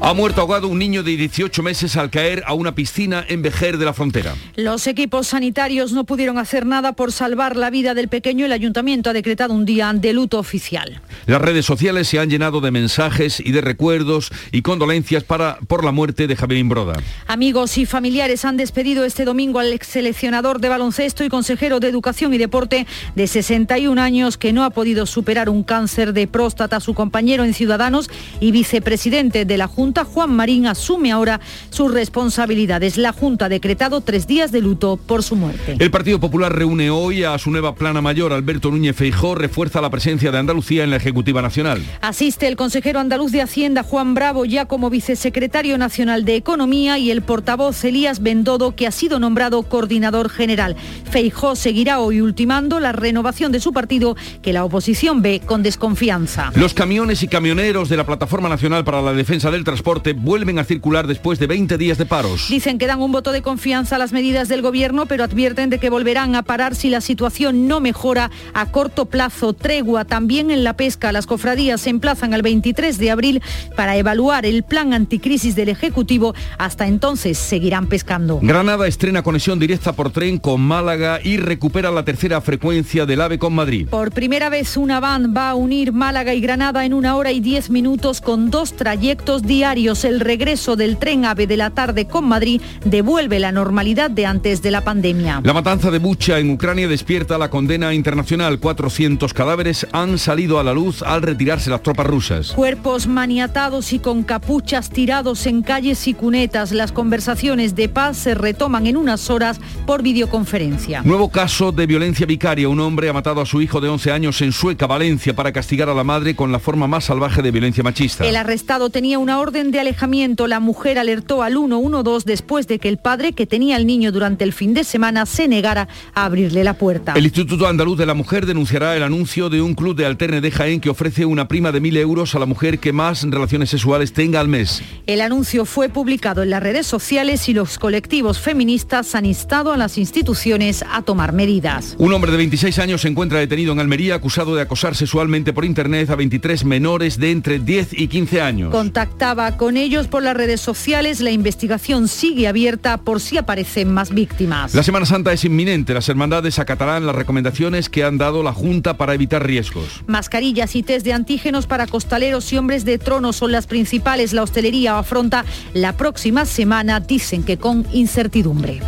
Ha 0.04 0.14
muerto 0.14 0.40
ahogado 0.40 0.66
un 0.66 0.80
niño 0.80 1.04
de 1.04 1.16
18 1.16 1.62
meses 1.62 1.96
al 1.96 2.10
caer 2.10 2.42
a 2.48 2.54
una 2.54 2.74
piscina 2.74 3.24
en 3.28 3.40
Vejer 3.40 3.78
de 3.78 3.84
la 3.84 3.92
Frontera. 3.92 4.34
Los 4.56 4.88
equipos 4.88 5.28
sanitarios 5.28 5.92
no 5.92 6.02
pudieron 6.02 6.38
hacer 6.38 6.66
nada 6.66 6.94
por 6.94 7.12
salvar 7.12 7.56
la 7.56 7.70
vida 7.70 7.94
del 7.94 8.08
pequeño. 8.08 8.44
El 8.44 8.50
ayuntamiento 8.50 9.10
ha 9.10 9.12
decretado 9.12 9.54
un 9.54 9.64
día 9.64 9.92
de 9.94 10.12
luto 10.12 10.40
oficial. 10.40 11.00
Las 11.26 11.40
redes 11.40 11.66
sociales 11.66 12.08
se 12.08 12.18
han 12.18 12.28
llenado 12.28 12.60
de 12.60 12.72
mensajes 12.72 13.38
y 13.38 13.52
de 13.52 13.60
recuerdos 13.60 14.32
y 14.50 14.62
condolencias 14.62 15.22
para, 15.22 15.58
por 15.68 15.84
la 15.84 15.92
muerte 15.92 16.26
de 16.26 16.34
Javier 16.34 16.58
Imbroda. 16.58 16.94
Amigos 17.28 17.78
y 17.78 17.86
familiares 17.86 18.44
han 18.44 18.56
despedido 18.56 19.04
este 19.04 19.24
domingo 19.24 19.60
al 19.60 19.72
ex 19.72 19.86
seleccionador 19.86 20.60
de 20.60 20.68
baloncesto 20.68 21.22
y 21.22 21.28
consejero 21.28 21.78
de 21.78 21.86
Educación 21.86 22.34
y 22.34 22.38
Deporte 22.38 22.88
de 23.14 23.26
61 23.28 24.02
años 24.02 24.36
que 24.36 24.52
no 24.52 24.64
ha 24.64 24.70
podido 24.70 25.06
superar 25.06 25.48
un 25.48 25.62
cáncer 25.62 26.12
de 26.12 26.26
próstata. 26.26 26.80
Su 26.80 26.92
compañero 26.92 27.44
en 27.44 27.54
Ciudadanos 27.54 28.10
y 28.40 28.50
vicepresidente 28.50 29.44
de 29.44 29.56
la 29.56 29.68
Junta 29.68 29.91
Juan 30.00 30.34
Marín 30.34 30.66
asume 30.66 31.12
ahora 31.12 31.40
sus 31.70 31.92
responsabilidades. 31.92 32.96
La 32.96 33.12
Junta 33.12 33.46
ha 33.46 33.48
decretado 33.48 34.00
tres 34.00 34.26
días 34.26 34.50
de 34.50 34.60
luto 34.60 34.96
por 34.96 35.22
su 35.22 35.36
muerte. 35.36 35.76
El 35.78 35.90
Partido 35.90 36.18
Popular 36.18 36.54
reúne 36.54 36.90
hoy 36.90 37.24
a 37.24 37.36
su 37.38 37.50
nueva 37.50 37.74
plana 37.74 38.00
mayor. 38.00 38.32
Alberto 38.32 38.70
Núñez 38.70 38.96
Feijó 38.96 39.34
refuerza 39.34 39.80
la 39.80 39.90
presencia 39.90 40.32
de 40.32 40.38
Andalucía 40.38 40.84
en 40.84 40.90
la 40.90 40.96
Ejecutiva 40.96 41.42
Nacional. 41.42 41.82
Asiste 42.00 42.48
el 42.48 42.56
consejero 42.56 43.00
andaluz 43.00 43.32
de 43.32 43.42
Hacienda, 43.42 43.82
Juan 43.82 44.14
Bravo, 44.14 44.44
ya 44.44 44.64
como 44.64 44.90
vicesecretario 44.90 45.76
nacional 45.78 46.24
de 46.24 46.36
Economía 46.36 46.98
y 46.98 47.10
el 47.10 47.22
portavoz 47.22 47.84
Elías 47.84 48.22
Bendodo, 48.22 48.74
que 48.74 48.86
ha 48.86 48.90
sido 48.90 49.18
nombrado 49.18 49.62
coordinador 49.62 50.30
general. 50.30 50.76
Feijó 51.10 51.56
seguirá 51.56 52.00
hoy 52.00 52.20
ultimando 52.20 52.80
la 52.80 52.92
renovación 52.92 53.52
de 53.52 53.60
su 53.60 53.72
partido, 53.72 54.16
que 54.42 54.52
la 54.52 54.64
oposición 54.64 55.22
ve 55.22 55.42
con 55.44 55.62
desconfianza. 55.62 56.52
Los 56.54 56.74
camiones 56.74 57.22
y 57.22 57.28
camioneros 57.28 57.88
de 57.88 57.96
la 57.96 58.06
Plataforma 58.06 58.48
Nacional 58.48 58.84
para 58.84 59.02
la 59.02 59.12
Defensa 59.12 59.50
del 59.50 59.64
Transporte 59.82 60.12
vuelven 60.12 60.60
a 60.60 60.64
circular 60.64 61.08
después 61.08 61.40
de 61.40 61.48
20 61.48 61.76
días 61.76 61.98
de 61.98 62.06
paros. 62.06 62.46
Dicen 62.48 62.78
que 62.78 62.86
dan 62.86 63.02
un 63.02 63.10
voto 63.10 63.32
de 63.32 63.42
confianza 63.42 63.96
a 63.96 63.98
las 63.98 64.12
medidas 64.12 64.46
del 64.46 64.62
gobierno, 64.62 65.06
pero 65.06 65.24
advierten 65.24 65.70
de 65.70 65.80
que 65.80 65.90
volverán 65.90 66.36
a 66.36 66.44
parar 66.44 66.76
si 66.76 66.88
la 66.88 67.00
situación 67.00 67.66
no 67.66 67.80
mejora 67.80 68.30
a 68.54 68.66
corto 68.66 69.06
plazo. 69.06 69.54
Tregua 69.54 70.04
también 70.04 70.52
en 70.52 70.62
la 70.62 70.76
pesca. 70.76 71.10
Las 71.10 71.26
cofradías 71.26 71.80
se 71.80 71.90
emplazan 71.90 72.32
al 72.32 72.42
23 72.42 72.96
de 72.96 73.10
abril 73.10 73.42
para 73.74 73.96
evaluar 73.96 74.46
el 74.46 74.62
plan 74.62 74.92
anticrisis 74.92 75.56
del 75.56 75.68
Ejecutivo. 75.68 76.32
Hasta 76.58 76.86
entonces 76.86 77.36
seguirán 77.36 77.88
pescando. 77.88 78.38
Granada 78.40 78.86
estrena 78.86 79.24
conexión 79.24 79.58
directa 79.58 79.94
por 79.94 80.12
tren 80.12 80.38
con 80.38 80.60
Málaga 80.60 81.18
y 81.24 81.38
recupera 81.38 81.90
la 81.90 82.04
tercera 82.04 82.40
frecuencia 82.40 83.04
del 83.04 83.20
AVE 83.20 83.40
con 83.40 83.52
Madrid. 83.52 83.88
Por 83.88 84.12
primera 84.12 84.48
vez 84.48 84.76
una 84.76 85.00
van 85.00 85.34
va 85.36 85.50
a 85.50 85.54
unir 85.56 85.92
Málaga 85.92 86.34
y 86.34 86.40
Granada 86.40 86.84
en 86.84 86.94
una 86.94 87.16
hora 87.16 87.32
y 87.32 87.40
diez 87.40 87.68
minutos 87.68 88.20
con 88.20 88.48
dos 88.52 88.74
trayectos 88.74 89.42
diarios 89.42 89.71
el 89.72 90.20
regreso 90.20 90.76
del 90.76 90.98
tren 90.98 91.24
AVE 91.24 91.46
de 91.46 91.56
la 91.56 91.70
tarde 91.70 92.06
con 92.06 92.26
Madrid 92.28 92.60
devuelve 92.84 93.38
la 93.38 93.52
normalidad 93.52 94.10
de 94.10 94.26
antes 94.26 94.60
de 94.60 94.70
la 94.70 94.82
pandemia. 94.82 95.40
La 95.42 95.54
matanza 95.54 95.90
de 95.90 95.98
Bucha 95.98 96.38
en 96.38 96.50
Ucrania 96.50 96.86
despierta 96.86 97.38
la 97.38 97.48
condena 97.48 97.94
internacional. 97.94 98.58
400 98.58 99.32
cadáveres 99.32 99.86
han 99.92 100.18
salido 100.18 100.60
a 100.60 100.62
la 100.62 100.74
luz 100.74 101.02
al 101.02 101.22
retirarse 101.22 101.70
las 101.70 101.82
tropas 101.82 102.06
rusas. 102.06 102.52
Cuerpos 102.52 103.06
maniatados 103.06 103.94
y 103.94 103.98
con 103.98 104.24
capuchas 104.24 104.90
tirados 104.90 105.46
en 105.46 105.62
calles 105.62 106.06
y 106.06 106.12
cunetas. 106.12 106.72
Las 106.72 106.92
conversaciones 106.92 107.74
de 107.74 107.88
paz 107.88 108.18
se 108.18 108.34
retoman 108.34 108.86
en 108.86 108.98
unas 108.98 109.30
horas 109.30 109.58
por 109.86 110.02
videoconferencia. 110.02 111.00
Nuevo 111.02 111.30
caso 111.30 111.72
de 111.72 111.86
violencia 111.86 112.26
vicaria. 112.26 112.68
Un 112.68 112.80
hombre 112.80 113.08
ha 113.08 113.14
matado 113.14 113.40
a 113.40 113.46
su 113.46 113.62
hijo 113.62 113.80
de 113.80 113.88
11 113.88 114.12
años 114.12 114.42
en 114.42 114.52
Sueca, 114.52 114.86
Valencia, 114.86 115.34
para 115.34 115.50
castigar 115.50 115.88
a 115.88 115.94
la 115.94 116.04
madre 116.04 116.36
con 116.36 116.52
la 116.52 116.58
forma 116.58 116.86
más 116.86 117.04
salvaje 117.04 117.40
de 117.40 117.50
violencia 117.50 117.82
machista. 117.82 118.26
El 118.26 118.36
arrestado 118.36 118.90
tenía 118.90 119.18
una 119.18 119.38
orden 119.38 119.61
de 119.70 119.80
alejamiento, 119.80 120.46
la 120.46 120.60
mujer 120.60 120.98
alertó 120.98 121.42
al 121.42 121.54
112 121.54 122.24
después 122.26 122.66
de 122.66 122.78
que 122.78 122.88
el 122.88 122.98
padre 122.98 123.32
que 123.32 123.46
tenía 123.46 123.76
al 123.76 123.86
niño 123.86 124.12
durante 124.12 124.44
el 124.44 124.52
fin 124.52 124.74
de 124.74 124.84
semana 124.84 125.26
se 125.26 125.48
negara 125.48 125.88
a 126.14 126.24
abrirle 126.24 126.64
la 126.64 126.74
puerta. 126.74 127.12
El 127.14 127.24
Instituto 127.24 127.66
Andaluz 127.66 127.98
de 127.98 128.06
la 128.06 128.14
Mujer 128.14 128.46
denunciará 128.46 128.96
el 128.96 129.02
anuncio 129.02 129.50
de 129.50 129.60
un 129.60 129.74
club 129.74 129.94
de 129.96 130.06
alterne 130.06 130.40
de 130.40 130.50
Jaén 130.50 130.80
que 130.80 130.90
ofrece 130.90 131.24
una 131.24 131.48
prima 131.48 131.72
de 131.72 131.80
mil 131.80 131.96
euros 131.96 132.34
a 132.34 132.38
la 132.38 132.46
mujer 132.46 132.78
que 132.78 132.92
más 132.92 133.22
relaciones 133.22 133.70
sexuales 133.70 134.12
tenga 134.12 134.40
al 134.40 134.48
mes. 134.48 134.82
El 135.06 135.20
anuncio 135.20 135.64
fue 135.64 135.88
publicado 135.88 136.42
en 136.42 136.50
las 136.50 136.62
redes 136.62 136.86
sociales 136.86 137.48
y 137.48 137.54
los 137.54 137.78
colectivos 137.78 138.40
feministas 138.40 139.14
han 139.14 139.26
instado 139.26 139.72
a 139.72 139.76
las 139.76 139.98
instituciones 139.98 140.84
a 140.90 141.02
tomar 141.02 141.32
medidas. 141.32 141.96
Un 141.98 142.12
hombre 142.12 142.30
de 142.30 142.38
26 142.38 142.78
años 142.78 143.02
se 143.02 143.08
encuentra 143.08 143.38
detenido 143.38 143.72
en 143.72 143.80
Almería 143.80 144.14
acusado 144.14 144.54
de 144.54 144.62
acosar 144.62 144.94
sexualmente 144.94 145.52
por 145.52 145.64
internet 145.64 146.10
a 146.10 146.16
23 146.16 146.64
menores 146.64 147.18
de 147.18 147.30
entre 147.30 147.58
10 147.58 147.92
y 147.92 148.08
15 148.08 148.40
años. 148.40 148.70
Contactaba 148.70 149.41
con 149.50 149.76
ellos 149.76 150.06
por 150.08 150.22
las 150.22 150.36
redes 150.36 150.60
sociales. 150.60 151.20
La 151.20 151.30
investigación 151.30 152.08
sigue 152.08 152.46
abierta 152.46 152.98
por 152.98 153.20
si 153.20 153.36
aparecen 153.36 153.92
más 153.92 154.10
víctimas. 154.14 154.74
La 154.74 154.82
Semana 154.82 155.04
Santa 155.04 155.32
es 155.32 155.44
inminente. 155.44 155.92
Las 155.94 156.08
hermandades 156.08 156.58
acatarán 156.58 157.04
las 157.06 157.16
recomendaciones 157.16 157.88
que 157.88 158.04
han 158.04 158.18
dado 158.18 158.42
la 158.42 158.52
Junta 158.52 158.96
para 158.96 159.14
evitar 159.14 159.44
riesgos. 159.44 160.02
Mascarillas 160.06 160.76
y 160.76 160.82
test 160.82 161.04
de 161.04 161.12
antígenos 161.12 161.66
para 161.66 161.86
costaleros 161.86 162.52
y 162.52 162.58
hombres 162.58 162.84
de 162.84 162.98
trono 162.98 163.32
son 163.32 163.52
las 163.52 163.66
principales. 163.66 164.32
La 164.32 164.42
hostelería 164.42 164.98
afronta 164.98 165.44
la 165.74 165.96
próxima 165.96 166.46
semana, 166.46 167.00
dicen 167.00 167.42
que 167.42 167.58
con 167.58 167.84
incertidumbre. 167.92 168.80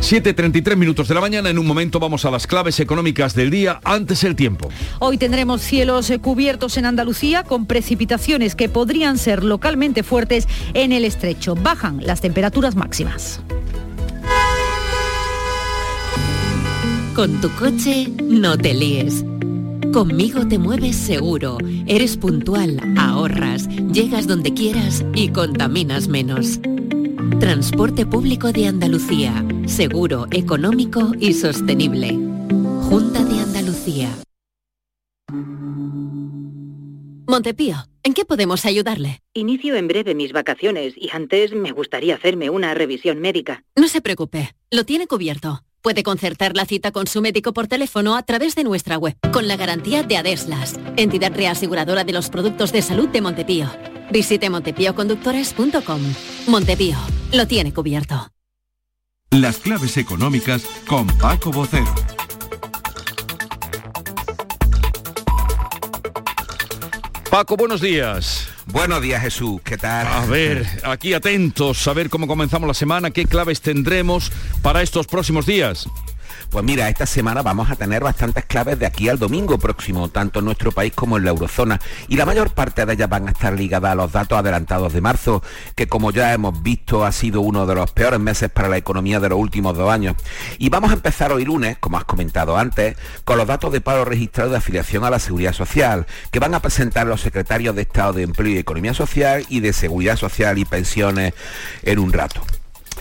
7.33 0.00 0.76
minutos 0.76 1.08
de 1.08 1.14
la 1.14 1.20
mañana, 1.20 1.50
en 1.50 1.58
un 1.58 1.66
momento 1.66 1.98
vamos 1.98 2.24
a 2.24 2.30
las 2.30 2.46
claves 2.46 2.80
económicas 2.80 3.34
del 3.34 3.50
día, 3.50 3.80
antes 3.84 4.24
el 4.24 4.36
tiempo. 4.36 4.70
Hoy 5.00 5.18
tendremos 5.18 5.60
cielos 5.60 6.08
eh, 6.10 6.18
cubiertos 6.18 6.76
en 6.76 6.86
Andalucía 6.86 7.42
con 7.42 7.66
precipitaciones 7.66 8.54
que 8.54 8.68
podrían 8.68 9.18
ser 9.18 9.44
localmente 9.44 10.02
fuertes 10.02 10.46
en 10.74 10.92
el 10.92 11.04
estrecho. 11.04 11.56
Bajan 11.56 12.06
las 12.06 12.20
temperaturas 12.20 12.76
máximas. 12.76 13.40
Con 17.14 17.40
tu 17.40 17.50
coche 17.56 18.08
no 18.22 18.56
te 18.56 18.74
líes. 18.74 19.24
Conmigo 19.92 20.46
te 20.46 20.58
mueves 20.58 20.94
seguro, 20.94 21.58
eres 21.86 22.16
puntual, 22.16 22.80
ahorras, 22.96 23.68
llegas 23.92 24.26
donde 24.26 24.54
quieras 24.54 25.04
y 25.14 25.30
contaminas 25.30 26.08
menos. 26.08 26.60
Transporte 27.36 28.04
público 28.04 28.50
de 28.50 28.66
Andalucía, 28.66 29.44
seguro, 29.66 30.26
económico 30.32 31.12
y 31.20 31.34
sostenible. 31.34 32.08
Junta 32.88 33.22
de 33.22 33.38
Andalucía. 33.38 34.08
Montepío, 37.28 37.76
¿en 38.02 38.14
qué 38.14 38.24
podemos 38.24 38.64
ayudarle? 38.64 39.20
Inicio 39.34 39.76
en 39.76 39.86
breve 39.86 40.16
mis 40.16 40.32
vacaciones 40.32 40.94
y 40.96 41.10
antes 41.12 41.52
me 41.52 41.70
gustaría 41.70 42.16
hacerme 42.16 42.50
una 42.50 42.74
revisión 42.74 43.20
médica. 43.20 43.62
No 43.76 43.86
se 43.86 44.00
preocupe, 44.00 44.56
lo 44.72 44.84
tiene 44.84 45.06
cubierto. 45.06 45.62
Puede 45.80 46.02
concertar 46.02 46.56
la 46.56 46.64
cita 46.64 46.90
con 46.90 47.06
su 47.06 47.20
médico 47.20 47.52
por 47.52 47.68
teléfono 47.68 48.16
a 48.16 48.22
través 48.24 48.56
de 48.56 48.64
nuestra 48.64 48.98
web, 48.98 49.16
con 49.32 49.46
la 49.46 49.56
garantía 49.56 50.02
de 50.02 50.16
Adeslas, 50.16 50.80
entidad 50.96 51.32
reaseguradora 51.36 52.02
de 52.02 52.14
los 52.14 52.30
productos 52.30 52.72
de 52.72 52.82
salud 52.82 53.08
de 53.10 53.20
Montepío. 53.20 53.68
Visite 54.10 54.50
montepíoconductores.com. 54.50 56.00
Montepío, 56.46 56.96
lo 57.32 57.46
tiene 57.46 57.72
cubierto. 57.72 58.30
Las 59.30 59.58
claves 59.58 59.96
económicas 59.98 60.62
con 60.86 61.06
Paco 61.18 61.50
Bocero. 61.50 61.94
Paco, 67.30 67.58
buenos 67.58 67.82
días. 67.82 68.48
Buenos 68.72 69.02
días, 69.02 69.20
Jesús. 69.20 69.60
¿Qué 69.62 69.76
tal? 69.76 70.06
A 70.06 70.24
ver, 70.24 70.66
aquí 70.82 71.12
atentos, 71.12 71.86
a 71.86 71.92
ver 71.92 72.08
cómo 72.08 72.26
comenzamos 72.26 72.66
la 72.66 72.72
semana, 72.74 73.10
qué 73.10 73.26
claves 73.26 73.60
tendremos 73.60 74.32
para 74.62 74.82
estos 74.82 75.06
próximos 75.06 75.44
días. 75.44 75.88
Pues 76.50 76.64
mira, 76.64 76.88
esta 76.88 77.04
semana 77.04 77.42
vamos 77.42 77.70
a 77.70 77.76
tener 77.76 78.02
bastantes 78.02 78.46
claves 78.46 78.78
de 78.78 78.86
aquí 78.86 79.10
al 79.10 79.18
domingo 79.18 79.58
próximo, 79.58 80.08
tanto 80.08 80.38
en 80.38 80.46
nuestro 80.46 80.72
país 80.72 80.94
como 80.94 81.18
en 81.18 81.24
la 81.24 81.30
eurozona, 81.30 81.78
y 82.08 82.16
la 82.16 82.24
mayor 82.24 82.54
parte 82.54 82.86
de 82.86 82.94
ellas 82.94 83.10
van 83.10 83.28
a 83.28 83.32
estar 83.32 83.52
ligadas 83.52 83.92
a 83.92 83.94
los 83.94 84.12
datos 84.12 84.38
adelantados 84.38 84.94
de 84.94 85.02
marzo, 85.02 85.42
que 85.76 85.88
como 85.88 86.10
ya 86.10 86.32
hemos 86.32 86.62
visto 86.62 87.04
ha 87.04 87.12
sido 87.12 87.42
uno 87.42 87.66
de 87.66 87.74
los 87.74 87.92
peores 87.92 88.18
meses 88.18 88.48
para 88.48 88.70
la 88.70 88.78
economía 88.78 89.20
de 89.20 89.28
los 89.28 89.38
últimos 89.38 89.76
dos 89.76 89.90
años. 89.90 90.16
Y 90.56 90.70
vamos 90.70 90.90
a 90.90 90.94
empezar 90.94 91.32
hoy 91.32 91.44
lunes, 91.44 91.76
como 91.78 91.98
has 91.98 92.04
comentado 92.04 92.56
antes, 92.56 92.96
con 93.26 93.36
los 93.36 93.46
datos 93.46 93.70
de 93.70 93.82
paro 93.82 94.06
registrado 94.06 94.50
de 94.50 94.56
afiliación 94.56 95.04
a 95.04 95.10
la 95.10 95.18
Seguridad 95.18 95.52
Social, 95.52 96.06
que 96.30 96.38
van 96.38 96.54
a 96.54 96.62
presentar 96.62 97.06
los 97.06 97.20
secretarios 97.20 97.76
de 97.76 97.82
Estado 97.82 98.14
de 98.14 98.22
Empleo 98.22 98.54
y 98.54 98.58
Economía 98.58 98.94
Social 98.94 99.44
y 99.50 99.60
de 99.60 99.74
Seguridad 99.74 100.16
Social 100.16 100.56
y 100.56 100.64
Pensiones 100.64 101.34
en 101.82 101.98
un 101.98 102.10
rato. 102.10 102.40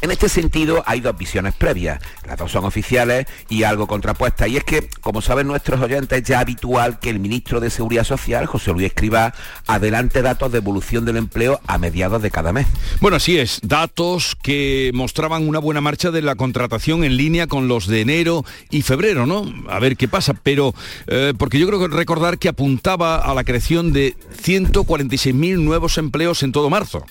En 0.02 0.12
este 0.12 0.30
sentido 0.30 0.84
hay 0.86 1.02
dos 1.02 1.18
visiones 1.18 1.56
previas, 1.56 2.00
las 2.26 2.38
dos 2.38 2.52
son 2.52 2.66
oficiales 2.66 3.26
y 3.50 3.64
algo 3.64 3.88
contrapuestas, 3.88 4.48
y 4.48 4.58
es 4.58 4.64
que, 4.64 4.88
como 5.02 5.22
saben 5.22 5.48
nuestros 5.48 5.82
oyentes, 5.82 6.20
es 6.22 6.28
ya 6.28 6.39
habitual 6.39 7.00
que 7.00 7.10
el 7.10 7.20
ministro 7.20 7.60
de 7.60 7.72
Seguridad 7.72 8.04
Social, 8.04 8.45
José 8.45 8.72
Luis 8.74 8.88
Escribá, 8.88 9.34
adelante 9.66 10.22
datos 10.22 10.52
de 10.52 10.60
evolución 10.60 11.04
del 11.04 11.18
empleo 11.18 11.60
a 11.66 11.80
mediados 11.80 12.22
de 12.22 12.30
cada 12.30 12.54
mes. 12.54 12.68
Bueno, 13.02 13.18
así 13.18 13.39
es, 13.39 13.60
datos 13.64 14.38
que 14.41 14.91
mostraban 14.93 15.48
una 15.48 15.60
buena 15.60 15.82
marcha 15.82 16.12
de 16.12 16.22
la 16.22 16.36
contratación 16.36 17.04
en 17.04 17.18
línea 17.18 17.48
con 17.48 17.68
los 17.68 17.88
de 17.88 18.02
enero 18.02 18.45
y 18.70 18.84
febrero, 18.84 19.26
¿no? 19.26 19.52
A 19.70 19.80
ver 19.80 19.98
qué 19.98 20.08
pasa, 20.08 20.36
pero 20.36 20.76
eh, 21.08 21.34
porque 21.38 21.58
yo 21.58 21.68
creo 21.68 21.80
que 21.80 21.88
recordar 21.88 22.38
que 22.38 22.50
apuntaba 22.50 23.18
a 23.18 23.34
la 23.34 23.43
creación 23.43 23.93
de 23.93 24.16
146.000 24.43 25.58
nuevos 25.60 25.98
empleos 25.98 26.43
en 26.43 26.52
todo 26.52 26.70
marzo 26.70 27.04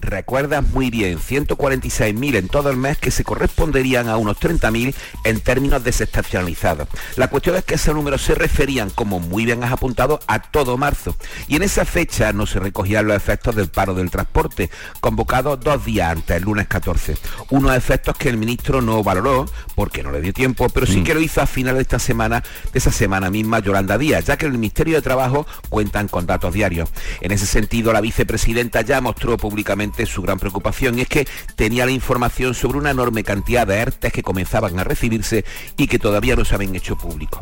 recuerdas 0.00 0.66
muy 0.68 0.90
bien, 0.90 1.18
146.000 1.18 2.36
en 2.36 2.48
todo 2.48 2.70
el 2.70 2.76
mes 2.76 2.98
que 2.98 3.10
se 3.10 3.24
corresponderían 3.24 4.08
a 4.08 4.16
unos 4.16 4.38
30.000 4.38 4.94
en 5.24 5.40
términos 5.40 5.84
desestacionalizados. 5.84 6.88
La 7.16 7.28
cuestión 7.28 7.56
es 7.56 7.64
que 7.64 7.74
ese 7.74 7.92
número 7.92 8.18
se 8.18 8.34
referían, 8.34 8.90
como 8.90 9.20
muy 9.20 9.44
bien 9.44 9.62
has 9.64 9.72
apuntado, 9.72 10.20
a 10.26 10.40
todo 10.40 10.76
marzo. 10.76 11.16
Y 11.48 11.56
en 11.56 11.62
esa 11.62 11.84
fecha 11.84 12.32
no 12.32 12.46
se 12.46 12.58
recogían 12.58 13.06
los 13.06 13.16
efectos 13.16 13.54
del 13.54 13.68
paro 13.68 13.94
del 13.94 14.10
transporte, 14.10 14.70
convocado 15.00 15.56
dos 15.56 15.84
días 15.84 16.10
antes, 16.10 16.36
el 16.36 16.44
lunes 16.44 16.66
14. 16.66 17.16
Unos 17.50 17.76
efectos 17.76 18.16
que 18.16 18.28
el 18.28 18.36
ministro 18.36 18.82
no 18.82 19.02
valoró, 19.02 19.46
porque 19.74 20.02
no 20.02 20.12
le 20.12 20.20
dio 20.20 20.32
tiempo, 20.32 20.68
pero 20.68 20.86
sí 20.86 21.00
mm. 21.00 21.04
que 21.04 21.14
lo 21.14 21.20
hizo 21.20 21.40
a 21.40 21.46
finales 21.46 21.78
de 21.78 21.82
esta 21.82 21.98
semana, 21.98 22.42
de 22.72 22.78
esa 22.78 22.92
semana 22.92 23.30
misma, 23.30 23.60
Yolanda 23.60 23.98
Díaz, 23.98 24.26
ya 24.26 24.36
que 24.36 24.46
el 24.46 24.52
Ministerio 24.52 24.96
de 24.96 25.02
Trabajo 25.02 25.46
cuentan 25.68 26.08
con 26.08 26.26
datos 26.26 26.52
diarios. 26.52 26.88
En 27.20 27.32
ese 27.32 27.46
sentido, 27.46 27.92
la 27.92 28.00
vicepresidenta 28.00 28.82
ya 28.82 29.00
mostró 29.00 29.36
públicamente 29.36 29.89
su 30.06 30.22
gran 30.22 30.38
preocupación 30.38 30.98
es 30.98 31.08
que 31.08 31.26
tenía 31.56 31.86
la 31.86 31.92
información 31.92 32.54
sobre 32.54 32.78
una 32.78 32.90
enorme 32.90 33.24
cantidad 33.24 33.66
de 33.66 33.76
ERTES 33.76 34.12
que 34.12 34.22
comenzaban 34.22 34.78
a 34.78 34.84
recibirse 34.84 35.44
y 35.76 35.86
que 35.86 35.98
todavía 35.98 36.36
no 36.36 36.44
se 36.44 36.54
habían 36.54 36.74
hecho 36.74 36.96
públicos. 36.96 37.40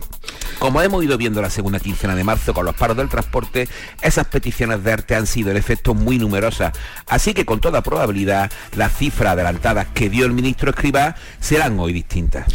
Como 0.58 0.82
hemos 0.82 1.04
ido 1.04 1.16
viendo 1.16 1.40
la 1.40 1.50
segunda 1.50 1.78
quincena 1.78 2.14
de 2.14 2.24
marzo 2.24 2.52
con 2.52 2.64
los 2.64 2.74
paros 2.74 2.96
del 2.96 3.08
transporte, 3.08 3.68
esas 4.02 4.26
peticiones 4.26 4.82
de 4.82 4.90
ERTE 4.90 5.14
han 5.14 5.26
sido 5.26 5.50
en 5.50 5.56
efecto 5.56 5.94
muy 5.94 6.18
numerosas, 6.18 6.72
así 7.06 7.34
que 7.34 7.44
con 7.44 7.60
toda 7.60 7.82
probabilidad 7.82 8.50
las 8.76 8.96
cifras 8.96 9.32
adelantadas 9.32 9.86
que 9.94 10.10
dio 10.10 10.26
el 10.26 10.32
ministro 10.32 10.70
Escribá 10.70 11.14
serán 11.40 11.78
hoy 11.78 11.92
distintas. 11.92 12.46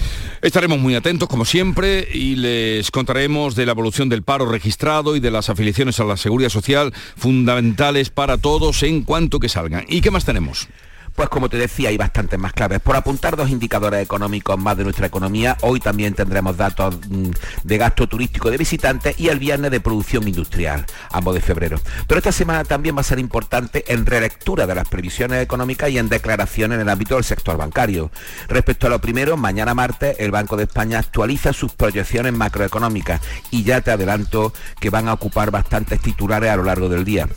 Estaremos 0.43 0.77
muy 0.77 0.93
atentos, 0.93 1.29
como 1.29 1.45
siempre, 1.45 2.05
y 2.13 2.35
les 2.35 2.91
contaremos 2.91 3.55
de 3.55 3.65
la 3.65 3.71
evolución 3.71 4.09
del 4.09 4.23
paro 4.23 4.45
registrado 4.45 5.15
y 5.15 5.21
de 5.21 5.31
las 5.31 5.49
afiliaciones 5.49 6.01
a 6.01 6.03
la 6.03 6.17
seguridad 6.17 6.49
social 6.49 6.93
fundamentales 7.15 8.09
para 8.09 8.37
todos 8.37 8.83
en 8.83 9.03
cuanto 9.03 9.39
que 9.39 9.47
salgan. 9.47 9.85
¿Y 9.87 10.01
qué 10.01 10.11
más 10.11 10.25
tenemos? 10.25 10.67
Pues 11.15 11.29
como 11.29 11.47
te 11.47 11.57
decía, 11.57 11.89
hay 11.89 11.97
bastantes 11.97 12.39
más 12.39 12.53
claves. 12.53 12.79
Por 12.79 12.95
apuntar 12.95 13.35
dos 13.35 13.49
indicadores 13.49 14.01
económicos 14.01 14.57
más 14.57 14.75
de 14.77 14.83
nuestra 14.83 15.05
economía, 15.05 15.57
hoy 15.61 15.79
también 15.79 16.15
tendremos 16.15 16.57
datos 16.57 16.95
mm, 17.07 17.29
de 17.63 17.77
gasto 17.77 18.07
turístico 18.07 18.49
de 18.49 18.57
visitantes 18.57 19.19
y 19.19 19.29
el 19.29 19.37
viernes 19.37 19.69
de 19.69 19.79
producción 19.79 20.27
industrial, 20.27 20.85
ambos 21.11 21.35
de 21.35 21.41
febrero. 21.41 21.79
Pero 22.07 22.17
esta 22.17 22.31
semana 22.31 22.63
también 22.63 22.95
va 22.95 23.01
a 23.01 23.03
ser 23.03 23.19
importante 23.19 23.83
en 23.93 24.07
relectura 24.07 24.65
de 24.65 24.73
las 24.73 24.89
previsiones 24.89 25.43
económicas 25.43 25.91
y 25.91 25.99
en 25.99 26.09
declaraciones 26.09 26.75
en 26.75 26.81
el 26.81 26.89
ámbito 26.89 27.15
del 27.15 27.23
sector 27.23 27.57
bancario. 27.57 28.09
Respecto 28.47 28.87
a 28.87 28.89
lo 28.89 28.99
primero, 28.99 29.37
mañana 29.37 29.75
martes 29.75 30.15
el 30.19 30.31
Banco 30.31 30.57
de 30.57 30.63
España 30.63 30.97
actualiza 30.97 31.53
sus 31.53 31.73
proyecciones 31.73 32.33
macroeconómicas 32.33 33.21
y 33.51 33.63
ya 33.63 33.81
te 33.81 33.91
adelanto 33.91 34.51
que 34.79 34.89
van 34.89 35.07
a 35.07 35.13
ocupar 35.13 35.51
bastantes 35.51 36.01
titulares 36.01 36.49
a 36.49 36.55
lo 36.55 36.63
largo 36.63 36.89
del 36.89 37.05
día. 37.05 37.27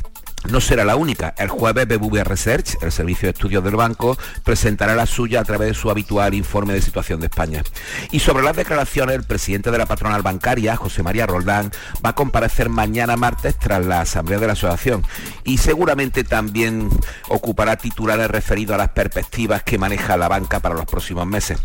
No 0.51 0.61
será 0.61 0.85
la 0.85 0.97
única. 0.97 1.35
El 1.39 1.49
jueves 1.49 1.87
BBVA 1.89 2.25
Research, 2.25 2.77
el 2.83 2.93
servicio 2.93 3.27
de 3.27 3.33
estudios 3.33 3.65
del 3.65 3.77
banco, 3.77 4.17
presentará 4.45 4.95
la 4.95 5.07
suya 5.07 5.41
a 5.41 5.45
través 5.45 5.69
de 5.69 5.75
su 5.75 5.91
habitual 5.91 6.35
informe 6.35 6.75
de 6.75 6.83
situación 6.83 7.21
de 7.21 7.27
España. 7.27 7.63
Y 8.11 8.21
sobre 8.21 8.45
las 8.45 8.57
declaraciones, 8.57 9.17
el 9.17 9.25
presidente 9.25 9.71
de 9.71 9.79
la 9.79 9.87
patronal 9.87 10.23
bancaria, 10.23 10.77
José 10.77 11.03
María 11.03 11.27
Roldán, 11.27 11.73
va 12.05 12.11
a 12.11 12.15
comparecer 12.15 12.69
mañana 12.69 13.17
martes 13.17 13.59
tras 13.59 13.85
la 13.85 14.01
asamblea 14.01 14.39
de 14.39 14.47
la 14.47 14.53
asociación 14.53 15.03
y 15.45 15.59
seguramente 15.59 16.25
también 16.25 16.89
ocupará 17.29 17.77
titulares 17.77 18.31
referidos 18.31 18.75
a 18.75 18.79
las 18.79 18.91
perspectivas 18.91 19.63
que 19.63 19.79
maneja 19.79 20.17
la 20.17 20.29
banca 20.29 20.61
para 20.61 20.75
los 20.75 20.87
próximos 20.87 21.27
meses. 21.27 21.59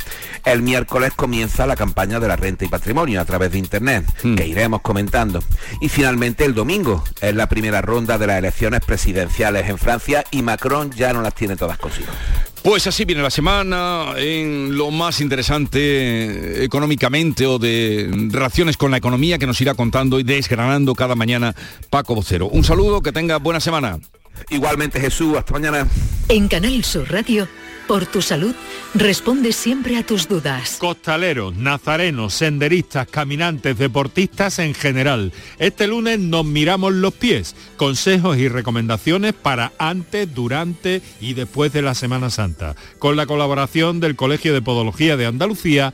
El 0.46 0.62
miércoles 0.62 1.14
comienza 1.16 1.66
la 1.66 1.76
campaña 1.76 2.20
de 2.20 2.28
la 2.28 2.36
renta 2.36 2.66
y 2.66 2.68
patrimonio 2.68 3.22
a 3.22 3.26
través 3.26 3.52
de 3.52 3.58
Internet, 3.58 4.06
hmm. 4.24 4.36
que 4.36 4.48
iremos 4.48 4.82
comentando. 4.82 5.44
Y 5.82 5.90
finalmente 5.90 6.46
el 6.46 6.54
domingo 6.54 7.04
es 7.20 7.36
la 7.36 7.48
primera 7.48 7.82
ronda 7.82 8.18
de 8.18 8.28
las 8.28 8.38
elecciones 8.38 8.71
presidenciales 8.80 9.70
en 9.70 9.78
Francia 9.78 10.24
y 10.32 10.42
Macron 10.42 10.92
ya 10.92 11.12
no 11.12 11.22
las 11.22 11.36
tiene 11.36 11.56
todas 11.56 11.78
consigo. 11.78 12.08
Pues 12.64 12.86
así 12.86 13.06
viene 13.06 13.24
la 13.24 13.32
semana 13.32 14.14
en 14.18 14.78
lo 14.78 14.92
más 14.92 15.20
interesante 15.20 16.64
económicamente 16.64 17.48
o 17.48 17.58
de 17.58 18.10
relaciones 18.30 18.78
con 18.78 18.92
la 18.92 18.98
economía 18.98 19.40
que 19.40 19.48
nos 19.48 19.60
irá 19.62 19.74
contando 19.74 20.20
y 20.20 20.24
desgranando 20.24 20.94
cada 20.94 21.16
mañana 21.16 21.56
Paco 21.90 22.14
Vocero. 22.14 22.48
Un 22.48 22.64
saludo, 22.64 23.02
que 23.02 23.12
tenga 23.12 23.38
buena 23.38 23.60
semana. 23.60 24.00
Igualmente 24.50 25.00
Jesús, 25.00 25.38
hasta 25.38 25.54
mañana. 25.54 25.88
En 26.30 26.48
Canal 26.48 26.84
Sur 26.84 27.12
Radio 27.12 27.48
por 27.92 28.06
tu 28.06 28.22
salud, 28.22 28.56
responde 28.96 29.52
siempre 29.52 29.98
a 29.98 30.06
tus 30.06 30.30
dudas. 30.30 30.78
Costaleros, 30.80 31.58
nazarenos, 31.58 32.34
senderistas, 32.34 33.06
caminantes, 33.06 33.78
deportistas 33.78 34.60
en 34.60 34.74
general. 34.74 35.34
Este 35.60 35.88
lunes 35.88 36.18
nos 36.18 36.46
miramos 36.46 36.94
los 36.94 37.14
pies. 37.14 37.54
Consejos 37.76 38.38
y 38.38 38.48
recomendaciones 38.48 39.34
para 39.34 39.74
antes, 39.78 40.34
durante 40.34 41.02
y 41.20 41.34
después 41.34 41.74
de 41.74 41.82
la 41.82 41.94
Semana 41.94 42.30
Santa. 42.30 42.78
Con 42.98 43.18
la 43.18 43.26
colaboración 43.26 44.00
del 44.00 44.16
Colegio 44.16 44.54
de 44.54 44.62
Podología 44.62 45.18
de 45.18 45.26
Andalucía 45.26 45.94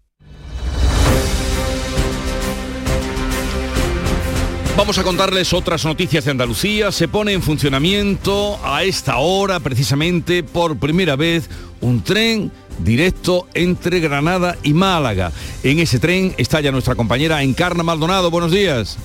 Vamos 4.77 4.97
a 4.97 5.03
contarles 5.03 5.53
otras 5.53 5.85
noticias 5.85 6.25
de 6.25 6.31
Andalucía. 6.31 6.91
Se 6.91 7.07
pone 7.07 7.33
en 7.33 7.43
funcionamiento 7.43 8.57
a 8.63 8.83
esta 8.83 9.17
hora, 9.17 9.59
precisamente 9.59 10.43
por 10.43 10.77
primera 10.77 11.15
vez, 11.15 11.49
un 11.81 12.01
tren 12.03 12.51
directo 12.79 13.47
entre 13.53 13.99
Granada 13.99 14.57
y 14.63 14.73
Málaga. 14.73 15.31
En 15.63 15.79
ese 15.79 15.99
tren 15.99 16.33
está 16.37 16.61
ya 16.61 16.71
nuestra 16.71 16.95
compañera 16.95 17.43
Encarna 17.43 17.83
Maldonado. 17.83 18.31
Buenos 18.31 18.51
días. 18.51 18.97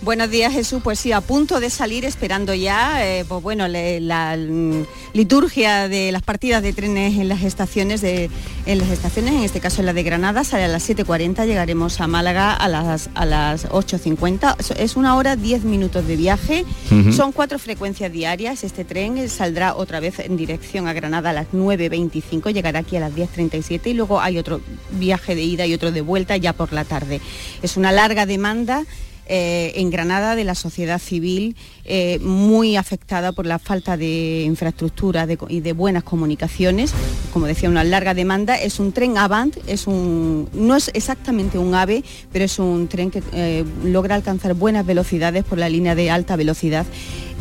Buenos 0.00 0.30
días 0.30 0.52
Jesús, 0.52 0.80
pues 0.82 1.00
sí, 1.00 1.10
a 1.10 1.20
punto 1.20 1.58
de 1.58 1.70
salir 1.70 2.04
esperando 2.04 2.54
ya, 2.54 3.04
eh, 3.04 3.24
pues 3.26 3.42
bueno, 3.42 3.66
la 3.66 4.36
mm, 4.36 4.84
liturgia 5.12 5.88
de 5.88 6.12
las 6.12 6.22
partidas 6.22 6.62
de 6.62 6.72
trenes 6.72 7.18
en 7.18 7.28
las 7.28 7.42
estaciones, 7.42 8.00
de, 8.00 8.30
en 8.66 8.78
las 8.78 8.90
estaciones, 8.90 9.34
en 9.34 9.42
este 9.42 9.58
caso 9.58 9.80
en 9.80 9.86
la 9.86 9.92
de 9.92 10.04
Granada, 10.04 10.44
sale 10.44 10.64
a 10.64 10.68
las 10.68 10.88
7.40, 10.88 11.46
llegaremos 11.46 12.00
a 12.00 12.06
Málaga 12.06 12.54
a 12.54 12.68
las, 12.68 13.10
a 13.16 13.26
las 13.26 13.68
8.50, 13.70 14.76
es 14.76 14.96
una 14.96 15.16
hora 15.16 15.34
10 15.34 15.64
minutos 15.64 16.06
de 16.06 16.14
viaje, 16.14 16.64
son 17.10 17.32
cuatro 17.32 17.58
frecuencias 17.58 18.12
diarias, 18.12 18.62
este 18.62 18.84
tren 18.84 19.28
saldrá 19.28 19.74
otra 19.74 19.98
vez 19.98 20.20
en 20.20 20.36
dirección 20.36 20.86
a 20.86 20.92
Granada 20.92 21.30
a 21.30 21.32
las 21.32 21.48
9.25, 21.52 22.52
llegará 22.52 22.78
aquí 22.78 22.96
a 22.96 23.00
las 23.00 23.12
10.37 23.14 23.88
y 23.88 23.94
luego 23.94 24.20
hay 24.20 24.38
otro 24.38 24.60
viaje 24.92 25.34
de 25.34 25.42
ida 25.42 25.66
y 25.66 25.74
otro 25.74 25.90
de 25.90 26.02
vuelta 26.02 26.36
ya 26.36 26.52
por 26.52 26.72
la 26.72 26.84
tarde. 26.84 27.20
Es 27.62 27.76
una 27.76 27.90
larga 27.90 28.26
demanda 28.26 28.86
eh, 29.28 29.72
en 29.76 29.90
Granada 29.90 30.34
de 30.34 30.44
la 30.44 30.54
sociedad 30.54 30.98
civil 30.98 31.54
eh, 31.84 32.18
muy 32.20 32.76
afectada 32.76 33.32
por 33.32 33.44
la 33.46 33.58
falta 33.58 33.96
de 33.96 34.42
infraestructura 34.46 35.26
y 35.48 35.60
de 35.60 35.72
buenas 35.72 36.02
comunicaciones. 36.02 36.92
Como 37.32 37.46
decía, 37.46 37.68
una 37.68 37.84
larga 37.84 38.14
demanda. 38.14 38.56
Es 38.56 38.80
un 38.80 38.92
tren 38.92 39.18
Avant, 39.18 39.56
es 39.66 39.86
un, 39.86 40.48
no 40.54 40.76
es 40.76 40.90
exactamente 40.94 41.58
un 41.58 41.74
AVE, 41.74 42.04
pero 42.32 42.44
es 42.44 42.58
un 42.58 42.88
tren 42.88 43.10
que 43.10 43.22
eh, 43.32 43.64
logra 43.84 44.14
alcanzar 44.14 44.54
buenas 44.54 44.86
velocidades 44.86 45.44
por 45.44 45.58
la 45.58 45.68
línea 45.68 45.94
de 45.94 46.10
alta 46.10 46.36
velocidad. 46.36 46.86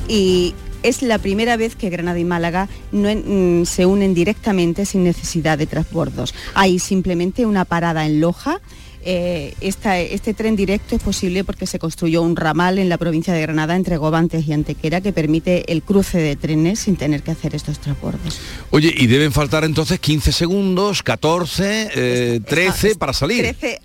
Y 0.10 0.54
es 0.84 1.02
la 1.02 1.20
primera 1.20 1.58
vez 1.58 1.76
que 1.76 1.90
Granada 1.90 2.20
y 2.20 2.26
Málaga 2.26 2.68
mm, 2.92 3.64
se 3.64 3.86
unen 3.86 4.14
directamente 4.14 4.86
sin 4.86 5.04
necesidad 5.04 5.58
de 5.58 5.68
transbordos. 5.68 6.34
Hay 6.54 6.80
simplemente 6.80 7.46
una 7.46 7.66
parada 7.66 8.06
en 8.06 8.22
Loja 8.22 8.62
eh, 9.04 9.54
este 9.62 10.34
tren 10.34 10.56
directo 10.56 10.96
es 10.96 11.02
posible 11.02 11.44
porque 11.44 11.66
se 11.66 11.80
construyó 11.80 12.22
un 12.22 12.36
ramal 12.36 12.80
en 12.80 12.90
la 12.90 12.98
provincia 12.98 13.34
de 13.34 13.42
Granada 13.42 13.76
entre 13.76 13.98
Gobantes 13.98 14.48
y 14.48 14.54
Antequera 14.54 15.02
que 15.02 15.14
permite 15.14 15.72
el 15.72 15.82
cruce 15.84 16.18
de 16.18 16.36
trenes 16.36 16.80
sin 16.80 16.96
tener 16.96 17.24
que 17.24 17.32
hacer 17.32 17.56
estos 17.56 17.80
transbordos. 17.80 18.40
Oye, 18.72 18.94
y 18.96 19.08
deben 19.08 19.32
faltar 19.32 19.64
entonces 19.64 20.00
15 20.00 20.32
segundos, 20.32 21.04
14, 21.04 22.42
13 22.46 22.88
eh, 22.90 22.96
para 22.96 23.14
salir. 23.14 23.42
13, 23.44 23.82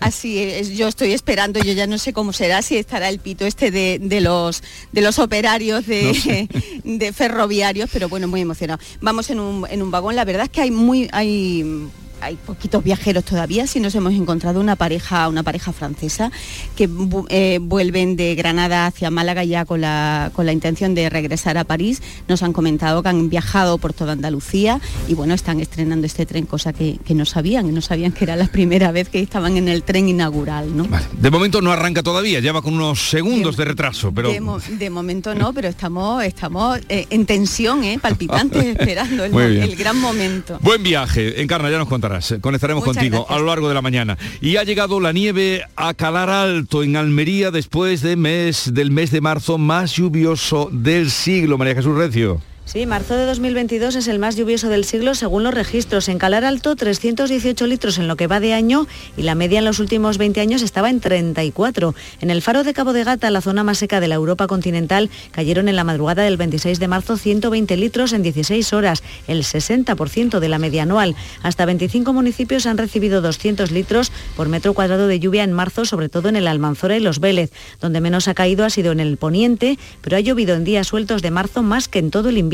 así 0.00 0.38
es, 0.38 0.70
yo 0.70 0.88
estoy 0.88 1.12
esperando, 1.12 1.60
yo 1.60 1.72
ya 1.72 1.86
no 1.86 1.98
sé 1.98 2.12
cómo 2.12 2.32
será, 2.32 2.62
si 2.62 2.76
estará 2.76 3.08
el 3.08 3.18
pito 3.18 3.44
este 3.46 3.70
de, 3.70 4.20
los, 4.20 4.62
de 4.92 5.00
los 5.00 5.18
operarios 5.18 5.86
de, 5.86 6.48
de 6.84 7.12
ferroviarios, 7.12 7.90
pero 7.92 8.08
bueno, 8.08 8.28
muy 8.28 8.40
emocionado. 8.40 8.80
Vamos 9.00 9.30
en 9.30 9.40
un, 9.40 9.66
en 9.70 9.82
un 9.82 9.90
vagón, 9.90 10.16
la 10.16 10.24
verdad 10.24 10.44
es 10.44 10.50
que 10.50 10.60
hay 10.60 10.70
muy... 10.70 11.08
Hay 11.12 11.90
hay 12.22 12.36
poquitos 12.36 12.84
viajeros 12.84 13.24
todavía, 13.24 13.66
si 13.66 13.80
nos 13.80 13.94
hemos 13.94 14.12
encontrado 14.14 14.60
una 14.60 14.76
pareja, 14.76 15.28
una 15.28 15.42
pareja 15.42 15.72
francesa 15.72 16.30
que 16.76 16.88
eh, 17.28 17.58
vuelven 17.60 18.16
de 18.16 18.34
Granada 18.36 18.86
hacia 18.86 19.10
Málaga 19.10 19.42
ya 19.44 19.64
con 19.64 19.80
la, 19.80 20.30
con 20.32 20.46
la 20.46 20.52
intención 20.52 20.94
de 20.94 21.10
regresar 21.10 21.58
a 21.58 21.64
París. 21.64 22.00
Nos 22.28 22.42
han 22.42 22.52
comentado 22.52 23.02
que 23.02 23.08
han 23.08 23.28
viajado 23.28 23.78
por 23.78 23.92
toda 23.92 24.12
Andalucía 24.12 24.80
y 25.08 25.14
bueno, 25.14 25.34
están 25.34 25.60
estrenando 25.60 26.06
este 26.06 26.24
tren, 26.24 26.46
cosa 26.46 26.72
que, 26.72 26.98
no 27.12 27.24
sabían, 27.24 27.74
no 27.74 27.80
sabían 27.80 28.12
que 28.12 28.24
era 28.24 28.36
la 28.36 28.46
primera 28.46 28.92
vez 28.92 29.08
que 29.08 29.20
estaban 29.20 29.56
en 29.56 29.68
el 29.68 29.82
tren 29.82 30.08
inaugural. 30.08 30.76
¿no? 30.76 30.86
De 31.18 31.30
momento 31.30 31.60
no 31.60 31.72
arranca 31.72 32.02
todavía, 32.02 32.40
lleva 32.40 32.62
con 32.62 32.74
unos 32.74 33.10
segundos 33.10 33.56
de, 33.56 33.64
retraso, 33.64 34.12
pero... 34.12 34.30
De, 34.30 34.90
momento 34.90 35.34
no, 35.34 35.52
pero 35.52 35.68
estamos, 35.68 36.22
estamos 36.24 36.78
eh, 36.88 37.06
en 37.10 37.26
tensión, 37.26 37.84
¿eh? 37.84 37.98
palpitantes, 38.00 38.64
esperando 38.78 39.24
el, 39.24 39.76
gran 39.76 39.98
momento. 40.00 40.58
Buen 40.62 40.82
viaje, 40.82 41.42
Encarna, 41.42 41.70
ya 41.70 41.78
nos 41.78 41.88
contará. 42.20 42.40
Conectaremos 42.40 42.84
contigo 42.84 43.26
a 43.28 43.38
lo 43.38 43.46
largo 43.46 43.68
de 43.68 43.74
la 43.74 43.82
mañana. 43.82 44.18
Y 44.40 44.56
ha 44.56 44.64
llegado 44.64 45.00
la 45.00 45.12
nieve 45.12 45.62
a 45.76 45.94
calar 45.94 46.30
alto 46.30 46.82
en 46.82 46.96
Almería 46.96 47.50
después 47.50 48.02
de 48.02 48.16
mes, 48.16 48.72
del 48.74 48.90
mes 48.90 49.10
de 49.10 49.20
marzo 49.20 49.58
más 49.58 49.92
lluvioso 49.92 50.68
del 50.72 51.10
siglo. 51.10 51.58
María 51.58 51.74
Jesús 51.74 51.96
Recio. 51.96 52.40
Sí, 52.64 52.86
marzo 52.86 53.16
de 53.16 53.26
2022 53.26 53.96
es 53.96 54.06
el 54.06 54.20
más 54.20 54.36
lluvioso 54.36 54.68
del 54.68 54.84
siglo 54.84 55.16
según 55.16 55.42
los 55.42 55.52
registros. 55.52 56.08
En 56.08 56.18
Calar 56.18 56.44
Alto, 56.44 56.74
318 56.76 57.66
litros 57.66 57.98
en 57.98 58.06
lo 58.06 58.16
que 58.16 58.28
va 58.28 58.38
de 58.38 58.54
año 58.54 58.86
y 59.16 59.22
la 59.22 59.34
media 59.34 59.58
en 59.58 59.64
los 59.64 59.80
últimos 59.80 60.16
20 60.16 60.40
años 60.40 60.62
estaba 60.62 60.88
en 60.88 61.00
34. 61.00 61.94
En 62.20 62.30
el 62.30 62.40
faro 62.40 62.62
de 62.62 62.72
Cabo 62.72 62.92
de 62.92 63.02
Gata, 63.02 63.30
la 63.30 63.40
zona 63.40 63.64
más 63.64 63.78
seca 63.78 63.98
de 63.98 64.06
la 64.06 64.14
Europa 64.14 64.46
continental, 64.46 65.10
cayeron 65.32 65.68
en 65.68 65.76
la 65.76 65.82
madrugada 65.82 66.22
del 66.22 66.36
26 66.36 66.78
de 66.78 66.88
marzo 66.88 67.16
120 67.16 67.76
litros 67.76 68.12
en 68.12 68.22
16 68.22 68.72
horas, 68.72 69.02
el 69.26 69.42
60% 69.42 70.38
de 70.38 70.48
la 70.48 70.58
media 70.58 70.84
anual. 70.84 71.16
Hasta 71.42 71.66
25 71.66 72.12
municipios 72.12 72.66
han 72.66 72.78
recibido 72.78 73.20
200 73.20 73.72
litros 73.72 74.12
por 74.36 74.48
metro 74.48 74.72
cuadrado 74.72 75.08
de 75.08 75.18
lluvia 75.18 75.42
en 75.42 75.52
marzo, 75.52 75.84
sobre 75.84 76.08
todo 76.08 76.28
en 76.28 76.36
el 76.36 76.46
Almanzora 76.46 76.96
y 76.96 77.00
los 77.00 77.18
Vélez. 77.18 77.50
Donde 77.80 78.00
menos 78.00 78.28
ha 78.28 78.34
caído 78.34 78.64
ha 78.64 78.70
sido 78.70 78.92
en 78.92 79.00
el 79.00 79.16
poniente, 79.16 79.78
pero 80.00 80.16
ha 80.16 80.20
llovido 80.20 80.54
en 80.54 80.64
días 80.64 80.86
sueltos 80.86 81.22
de 81.22 81.32
marzo 81.32 81.62
más 81.62 81.88
que 81.88 81.98
en 81.98 82.12
todo 82.12 82.28
el 82.28 82.38
invierno 82.38 82.51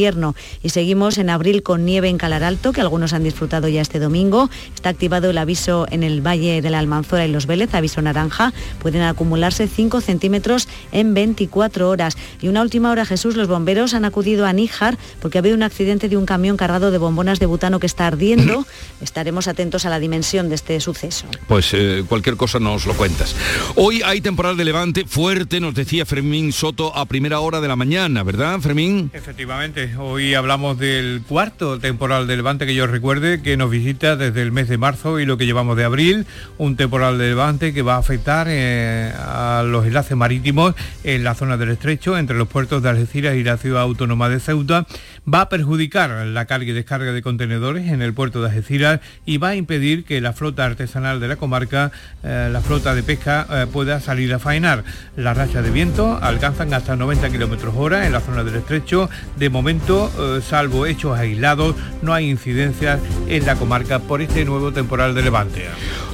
y 0.63 0.69
seguimos 0.69 1.19
en 1.19 1.29
abril 1.29 1.65
con 1.65 1.85
nieve 1.85 2.09
en 2.09 2.19
Calar 2.19 2.45
Alto, 2.45 2.73
que 2.73 2.81
algunos 2.81 3.13
han 3.13 3.25
disfrutado 3.25 3.67
ya 3.67 3.81
este 3.81 3.99
domingo. 3.99 4.49
Está 4.73 4.91
activado 4.91 5.31
el 5.31 5.39
aviso 5.39 5.89
en 5.91 6.05
el 6.05 6.25
Valle 6.25 6.63
de 6.63 6.71
la 6.71 6.79
Almanzora 6.79 7.27
y 7.27 7.33
Los 7.33 7.47
Vélez, 7.47 7.75
aviso 7.75 8.01
naranja. 8.01 8.53
Pueden 8.81 9.03
acumularse 9.03 9.67
5 9.67 10.01
centímetros 10.01 10.69
en 10.93 11.15
24 11.15 11.89
horas. 11.89 12.17
Y 12.41 12.47
una 12.47 12.63
última 12.63 12.93
hora, 12.93 13.05
Jesús, 13.07 13.35
los 13.35 13.49
bomberos 13.49 13.93
han 13.93 14.05
acudido 14.05 14.47
a 14.47 14.53
Níjar 14.53 14.97
porque 15.21 15.39
ha 15.39 15.41
habido 15.41 15.57
un 15.57 15.65
accidente 15.65 16.09
de 16.09 16.17
un 16.17 16.27
camión 16.27 16.57
cargado 16.57 16.93
de 16.93 16.99
bombonas 16.99 17.41
de 17.41 17.47
butano 17.47 17.81
que 17.81 17.87
está 17.87 18.07
ardiendo. 18.07 18.65
Estaremos 19.01 19.49
atentos 19.49 19.85
a 19.85 19.91
la 19.91 19.99
dimensión 19.99 20.49
de 20.49 20.55
este 20.55 20.79
suceso. 20.81 21.27
Pues 21.49 21.75
eh, 21.75 22.05
cualquier 22.09 22.37
cosa 22.37 22.61
nos 22.61 22.87
lo 22.87 22.95
cuentas. 22.95 23.35
Hoy 23.75 24.01
hay 24.05 24.21
temporal 24.21 24.57
de 24.57 24.65
levante 24.65 25.05
fuerte, 25.07 25.59
nos 25.59 25.75
decía 25.75 26.07
Fermín 26.07 26.53
Soto 26.53 26.97
a 26.97 27.07
primera 27.07 27.41
hora 27.41 27.61
de 27.61 27.67
la 27.67 27.75
mañana, 27.75 28.23
¿verdad, 28.23 28.61
Fermín? 28.61 29.11
Efectivamente, 29.13 29.88
Hoy 29.97 30.35
hablamos 30.35 30.79
del 30.79 31.23
cuarto 31.27 31.79
temporal 31.79 32.27
de 32.27 32.37
levante 32.37 32.67
que 32.67 32.75
yo 32.75 32.87
recuerde 32.87 33.41
que 33.41 33.57
nos 33.57 33.71
visita 33.71 34.17
desde 34.17 34.43
el 34.43 34.53
mes 34.53 34.69
de 34.69 34.77
marzo 34.77 35.21
y 35.21 35.27
lo 35.27 35.39
que 35.39 35.47
llevamos 35.47 35.77
de 35.77 35.85
abril, 35.85 36.27
un 36.59 36.77
temporal 36.77 37.17
de 37.17 37.29
levante 37.29 37.73
que 37.73 37.83
va 37.83 37.95
a 37.95 37.99
afectar 37.99 38.47
eh, 38.51 39.13
a 39.17 39.63
los 39.65 39.87
enlaces 39.87 40.17
marítimos 40.17 40.75
en 41.05 41.25
la 41.25 41.35
zona 41.35 41.57
del 41.57 41.71
estrecho 41.71 42.19
entre 42.19 42.37
los 42.37 42.49
puertos 42.49 42.83
de 42.83 42.89
Algeciras 42.89 43.37
y 43.37 43.45
la 43.45 43.57
ciudad 43.57 43.83
autónoma 43.83 44.29
de 44.29 44.41
Ceuta, 44.41 44.87
va 45.33 45.43
a 45.43 45.49
perjudicar 45.49 46.11
la 46.27 46.47
carga 46.47 46.71
y 46.71 46.73
descarga 46.73 47.13
de 47.13 47.23
contenedores 47.23 47.89
en 47.89 48.03
el 48.03 48.15
puerto 48.15 48.41
de 48.41 48.49
Algeciras 48.49 49.01
y 49.27 49.39
va 49.39 49.49
a 49.49 49.57
impedir 49.57 50.05
que 50.05 50.21
la 50.21 50.33
flota 50.33 50.65
artesanal 50.65 51.21
de 51.21 51.29
la 51.29 51.37
comarca, 51.37 51.93
eh, 52.23 52.49
la 52.51 52.61
flota 52.61 52.95
de 52.95 53.03
pesca, 53.03 53.47
eh, 53.51 53.67
pueda 53.71 54.01
salir 54.01 54.33
a 54.33 54.39
faenar. 54.39 54.85
Las 55.17 55.37
rachas 55.37 55.65
de 55.65 55.71
viento 55.71 56.19
alcanzan 56.23 56.73
hasta 56.73 56.97
90 56.97 57.31
kilómetros 57.31 57.75
hora 57.77 58.07
en 58.07 58.13
la 58.13 58.21
zona 58.21 58.45
del 58.45 58.57
estrecho. 58.57 59.11
De 59.37 59.51
momento 59.51 60.11
eh, 60.19 60.41
salvo 60.43 60.87
hechos 60.87 61.19
aislados, 61.19 61.77
no 62.03 62.15
hay 62.15 62.31
incidencias 62.31 63.01
en 63.29 63.45
la 63.45 63.57
comarca 63.57 63.99
por 63.99 64.23
este 64.23 64.45
nuevo 64.45 64.73
temporal 64.73 65.15
de 65.15 65.23
levante. 65.23 65.67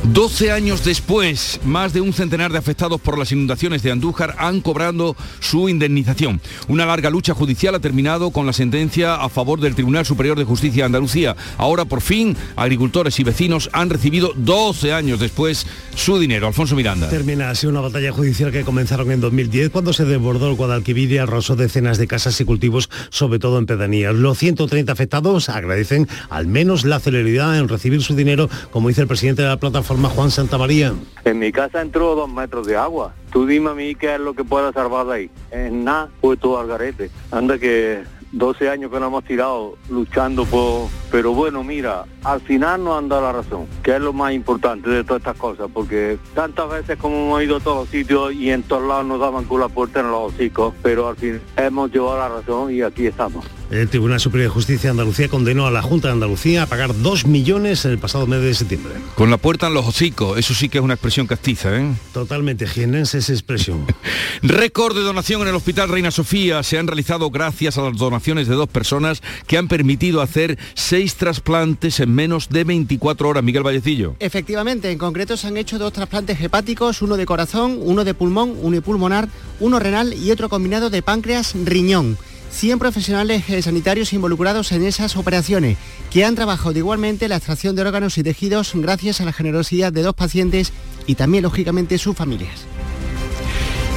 12 0.05 0.53
años 0.53 0.85
después, 0.85 1.61
más 1.65 1.93
de 1.93 2.01
un 2.01 2.13
centenar 2.13 2.53
de 2.53 2.59
afectados 2.59 3.01
por 3.01 3.19
las 3.19 3.33
inundaciones 3.33 3.83
de 3.83 3.91
Andújar 3.91 4.35
han 4.39 4.61
cobrado 4.61 5.17
su 5.41 5.69
indemnización. 5.69 6.41
Una 6.69 6.85
larga 6.85 7.09
lucha 7.09 7.33
judicial 7.33 7.75
ha 7.75 7.81
terminado 7.81 8.31
con 8.31 8.45
la 8.45 8.53
sentencia 8.53 9.04
a 9.07 9.29
favor 9.29 9.61
del 9.61 9.75
Tribunal 9.75 10.07
Superior 10.07 10.39
de 10.39 10.45
Justicia 10.45 10.83
de 10.83 10.87
Andalucía. 10.87 11.37
Ahora, 11.59 11.85
por 11.85 12.01
fin, 12.01 12.37
agricultores 12.57 13.21
y 13.21 13.25
vecinos 13.25 13.69
han 13.73 13.91
recibido 13.91 14.33
12 14.35 14.93
años 14.93 15.21
después 15.21 15.67
su 15.95 16.19
dinero. 16.19 16.47
Alfonso 16.47 16.75
Miranda. 16.75 17.09
Termina 17.09 17.51
así 17.51 17.67
una 17.67 17.81
batalla 17.81 18.13
judicial 18.13 18.51
que 18.51 18.65
comenzaron 18.65 19.11
en 19.11 19.21
2010 19.21 19.71
cuando 19.71 19.93
se 19.93 20.05
desbordó 20.05 20.49
el 20.49 20.57
Guadalquivir 20.57 21.13
y 21.13 21.19
arrasó 21.19 21.57
decenas 21.57 21.99
de 21.99 22.07
casas 22.07 22.41
y 22.41 22.45
cultivos, 22.45 22.89
sobre 23.11 23.39
todo 23.39 23.59
en 23.59 23.67
pedanías. 23.67 24.15
Los 24.15 24.39
130 24.39 24.91
afectados 24.91 25.49
agradecen 25.49 26.09
al 26.31 26.47
menos 26.47 26.85
la 26.85 27.01
celeridad 27.01 27.59
en 27.59 27.69
recibir 27.69 28.03
su 28.03 28.15
dinero, 28.15 28.49
como 28.71 28.89
dice 28.89 29.03
el 29.03 29.09
presidente 29.09 29.43
de 29.43 29.49
la 29.49 29.59
plataforma 29.59 30.09
Juan 30.09 30.31
Santa 30.31 30.59
María. 30.59 30.95
En 31.25 31.39
mi 31.39 31.53
casa 31.53 31.83
entró 31.83 32.15
dos 32.15 32.31
metros 32.31 32.67
de 32.67 32.77
agua. 32.77 33.15
Tú 33.33 33.47
dime 33.47 33.71
a 33.71 33.75
mí 33.75 33.95
qué 33.97 34.15
es 34.15 34.21
lo 34.21 34.35
que 34.35 34.45
pueda 34.45 34.73
salvar 34.73 35.07
de 35.07 35.13
ahí. 35.13 35.31
Es 35.51 35.73
nada, 35.73 36.09
pues 36.21 36.39
todo 36.39 36.61
al 36.61 36.69
garete. 36.69 37.11
Anda 37.33 37.59
que 37.59 38.05
12 38.35 38.69
años 38.69 38.91
que 38.91 38.99
nos 38.99 39.09
hemos 39.09 39.25
tirado 39.25 39.77
luchando 39.89 40.45
por... 40.45 40.89
Pero 41.11 41.33
bueno, 41.33 41.63
mira, 41.63 42.07
al 42.25 42.41
final 42.41 42.83
nos 42.83 42.99
han 42.99 43.09
dado 43.09 43.23
la 43.23 43.33
razón, 43.33 43.67
que 43.85 43.95
es 43.95 44.01
lo 44.01 44.13
más 44.13 44.33
importante 44.33 44.91
de 44.91 45.05
todas 45.05 45.21
estas 45.21 45.37
cosas, 45.37 45.69
porque 45.73 46.19
tantas 46.35 46.69
veces 46.69 46.99
como 46.99 47.17
hemos 47.17 47.43
ido 47.45 47.57
a 47.57 47.61
todos 47.61 47.77
los 47.85 47.89
sitios 47.89 48.35
y 48.35 48.51
en 48.51 48.65
todos 48.65 48.89
lados 48.89 49.07
nos 49.07 49.21
daban 49.21 49.45
con 49.45 49.61
la 49.61 49.69
puerta 49.69 50.01
en 50.01 50.11
los 50.11 50.33
hocicos, 50.33 50.75
pero 50.83 51.09
al 51.09 51.17
fin 51.17 51.41
hemos 51.57 51.93
llevado 51.93 52.19
la 52.19 52.29
razón 52.29 52.75
y 52.75 52.83
aquí 52.83 53.07
estamos. 53.07 53.45
El 53.71 53.89
Tribunal 53.89 54.21
Superior 54.21 54.51
de 54.51 54.55
Justicia 54.55 54.89
de 54.89 54.91
Andalucía 54.91 55.29
condenó 55.29 55.67
a 55.67 55.71
la 55.71 55.83
Junta 55.83 56.09
de 56.09 56.15
Andalucía 56.15 56.65
a 56.65 56.67
pagar 56.67 57.01
2 57.01 57.27
millones 57.27 57.85
en 57.85 57.93
el 57.93 57.99
pasado 57.99 58.27
mes 58.27 58.41
de 58.43 58.55
septiembre. 58.55 58.95
Con 59.15 59.31
la 59.31 59.37
puerta 59.37 59.69
en 59.69 59.75
los 59.75 59.87
hocicos, 59.87 60.39
eso 60.39 60.55
sí 60.55 60.69
que 60.69 60.79
es 60.79 60.85
una 60.85 60.95
expresión 60.95 61.27
castiza, 61.27 61.77
¿eh? 61.77 61.95
Totalmente 62.13 62.67
jienense 62.67 63.19
esa 63.19 63.33
expresión. 63.33 63.87
Récord 64.43 64.97
de 64.97 65.03
donación 65.03 65.43
en 65.43 65.49
el 65.49 65.55
Hospital 65.55 65.89
Reina 65.89 66.11
Sofía 66.11 66.63
se 66.63 66.79
han 66.79 66.87
realizado 66.87 67.31
gracias 67.31 67.79
a 67.79 67.83
las 67.83 67.97
donaciones 67.97 68.24
de 68.25 68.45
dos 68.45 68.69
personas 68.71 69.23
que 69.47 69.59
han 69.59 69.69
permitido 69.69 70.23
hacer 70.23 70.59
seis 70.73 71.17
trasplantes 71.17 72.01
en 72.01 72.15
menos 72.15 72.49
de 72.49 72.65
24 72.65 73.29
horas. 73.29 73.45
Miguel 73.45 73.63
Vallecillo. 73.63 74.17
Efectivamente, 74.19 74.91
en 74.91 74.97
concreto 74.97 75.37
se 75.37 75.47
han 75.47 75.59
hecho 75.59 75.79
dos 75.79 75.93
trasplantes 75.93 76.41
hepáticos, 76.41 77.03
uno 77.03 77.19
de 77.19 77.27
corazón, 77.27 77.79
uno 77.83 78.03
de 78.03 78.15
pulmón, 78.15 78.57
uno 78.63 78.81
pulmonar, 78.81 79.29
uno 79.61 79.79
renal 79.79 80.15
y 80.15 80.31
otro 80.31 80.49
combinado 80.49 80.89
de 80.89 81.03
páncreas 81.03 81.55
riñón. 81.65 82.17
100 82.51 82.79
profesionales 82.79 83.51
eh, 83.51 83.61
sanitarios 83.61 84.13
involucrados 84.13 84.73
en 84.73 84.85
esas 84.85 85.17
operaciones, 85.17 85.77
que 86.11 86.25
han 86.25 86.35
trabajado 86.35 86.79
igualmente 86.79 87.29
la 87.29 87.37
extracción 87.37 87.77
de 87.77 87.83
órganos 87.83 88.17
y 88.17 88.23
tejidos 88.23 88.73
gracias 88.75 89.21
a 89.21 89.25
la 89.25 89.33
generosidad 89.33 89.93
de 89.93 90.03
dos 90.03 90.15
pacientes 90.15 90.73
y 91.07 91.17
también, 91.17 91.43
lógicamente, 91.43 91.99
sus 91.99 92.17
familias. 92.17 92.65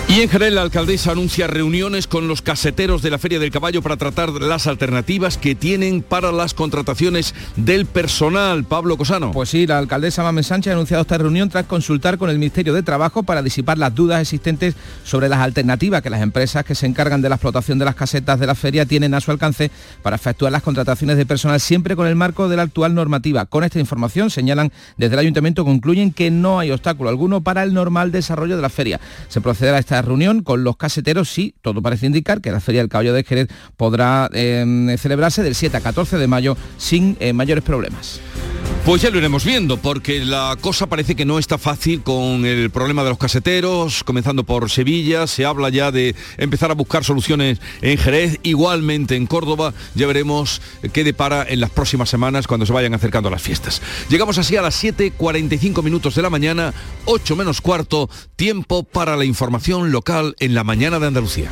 Y 0.09 0.21
en 0.21 0.29
Jerez 0.29 0.53
la 0.53 0.61
alcaldesa 0.61 1.11
anuncia 1.11 1.47
reuniones 1.47 2.07
con 2.07 2.29
los 2.29 2.41
caseteros 2.41 3.01
de 3.01 3.09
la 3.09 3.17
Feria 3.17 3.39
del 3.39 3.51
Caballo 3.51 3.81
para 3.81 3.97
tratar 3.97 4.29
las 4.29 4.65
alternativas 4.65 5.37
que 5.37 5.53
tienen 5.53 6.01
para 6.01 6.31
las 6.31 6.53
contrataciones 6.53 7.35
del 7.57 7.85
personal. 7.85 8.63
Pablo 8.63 8.95
Cosano. 8.95 9.31
Pues 9.33 9.49
sí, 9.49 9.67
la 9.67 9.77
alcaldesa 9.77 10.23
Mamen 10.23 10.45
Sánchez 10.45 10.71
ha 10.71 10.75
anunciado 10.75 11.01
esta 11.01 11.17
reunión 11.17 11.49
tras 11.49 11.65
consultar 11.65 12.17
con 12.17 12.29
el 12.29 12.39
Ministerio 12.39 12.73
de 12.73 12.83
Trabajo 12.83 13.23
para 13.23 13.43
disipar 13.43 13.77
las 13.77 13.93
dudas 13.93 14.21
existentes 14.21 14.75
sobre 15.03 15.27
las 15.27 15.39
alternativas 15.39 16.01
que 16.01 16.09
las 16.09 16.21
empresas 16.21 16.63
que 16.63 16.73
se 16.73 16.85
encargan 16.85 17.21
de 17.21 17.27
la 17.27 17.35
explotación 17.35 17.77
de 17.77 17.85
las 17.85 17.95
casetas 17.95 18.39
de 18.39 18.47
la 18.47 18.55
feria 18.55 18.85
tienen 18.85 19.13
a 19.13 19.19
su 19.19 19.31
alcance 19.31 19.71
para 20.03 20.15
efectuar 20.15 20.53
las 20.53 20.63
contrataciones 20.63 21.17
de 21.17 21.25
personal 21.25 21.59
siempre 21.59 21.97
con 21.97 22.07
el 22.07 22.15
marco 22.15 22.47
de 22.47 22.55
la 22.55 22.63
actual 22.63 22.95
normativa. 22.95 23.45
Con 23.45 23.65
esta 23.65 23.79
información 23.79 24.29
señalan 24.29 24.71
desde 24.95 25.15
el 25.15 25.19
ayuntamiento 25.19 25.65
concluyen 25.65 26.13
que 26.13 26.31
no 26.31 26.59
hay 26.59 26.71
obstáculo 26.71 27.09
alguno 27.09 27.41
para 27.41 27.61
el 27.63 27.73
normal 27.73 28.13
desarrollo 28.13 28.55
de 28.55 28.61
la 28.61 28.69
feria. 28.69 29.01
Se 29.27 29.41
procederá 29.41 29.75
a 29.75 29.79
esta 29.81 29.96
reunión 30.01 30.43
con 30.43 30.63
los 30.63 30.77
caseteros, 30.77 31.29
sí, 31.29 31.55
todo 31.61 31.81
parece 31.81 32.05
indicar 32.05 32.41
que 32.41 32.51
la 32.51 32.59
Feria 32.59 32.81
del 32.81 32.89
Caballo 32.89 33.13
de 33.13 33.23
Jerez 33.23 33.47
podrá 33.75 34.29
em, 34.33 34.95
celebrarse 34.97 35.43
del 35.43 35.55
7 35.55 35.77
a 35.77 35.81
14 35.81 36.17
de 36.17 36.27
mayo 36.27 36.57
sin 36.77 37.17
eh, 37.19 37.33
mayores 37.33 37.63
problemas. 37.63 38.19
Pues 38.87 39.01
ya 39.01 39.09
lo 39.09 39.17
iremos 39.17 39.43
viendo, 39.43 39.75
porque 39.75 40.23
la 40.23 40.57
cosa 40.61 40.87
parece 40.87 41.17
que 41.17 41.25
no 41.25 41.39
está 41.39 41.57
fácil 41.57 42.03
con 42.03 42.45
el 42.45 42.69
problema 42.69 43.03
de 43.03 43.09
los 43.09 43.17
caseteros, 43.17 44.01
comenzando 44.05 44.45
por 44.45 44.69
Sevilla, 44.69 45.27
se 45.27 45.43
habla 45.43 45.67
ya 45.67 45.91
de 45.91 46.15
empezar 46.37 46.71
a 46.71 46.73
buscar 46.73 47.03
soluciones 47.03 47.59
en 47.81 47.97
Jerez, 47.97 48.39
igualmente 48.43 49.17
en 49.17 49.27
Córdoba, 49.27 49.73
ya 49.93 50.07
veremos 50.07 50.61
qué 50.93 51.03
depara 51.03 51.45
en 51.49 51.59
las 51.59 51.69
próximas 51.69 52.07
semanas 52.07 52.47
cuando 52.47 52.65
se 52.65 52.71
vayan 52.71 52.93
acercando 52.93 53.29
las 53.29 53.41
fiestas. 53.41 53.81
Llegamos 54.07 54.37
así 54.37 54.55
a 54.55 54.61
las 54.61 54.81
7.45 54.81 55.83
minutos 55.83 56.15
de 56.15 56.21
la 56.21 56.29
mañana, 56.29 56.73
8 57.03 57.35
menos 57.35 57.59
cuarto, 57.59 58.09
tiempo 58.37 58.83
para 58.83 59.17
la 59.17 59.25
información 59.25 59.91
local 59.91 60.33
en 60.39 60.55
la 60.55 60.63
mañana 60.63 60.97
de 60.97 61.07
Andalucía. 61.07 61.51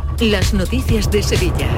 las 0.19 0.53
noticias 0.53 1.09
de 1.09 1.23
Sevilla. 1.23 1.69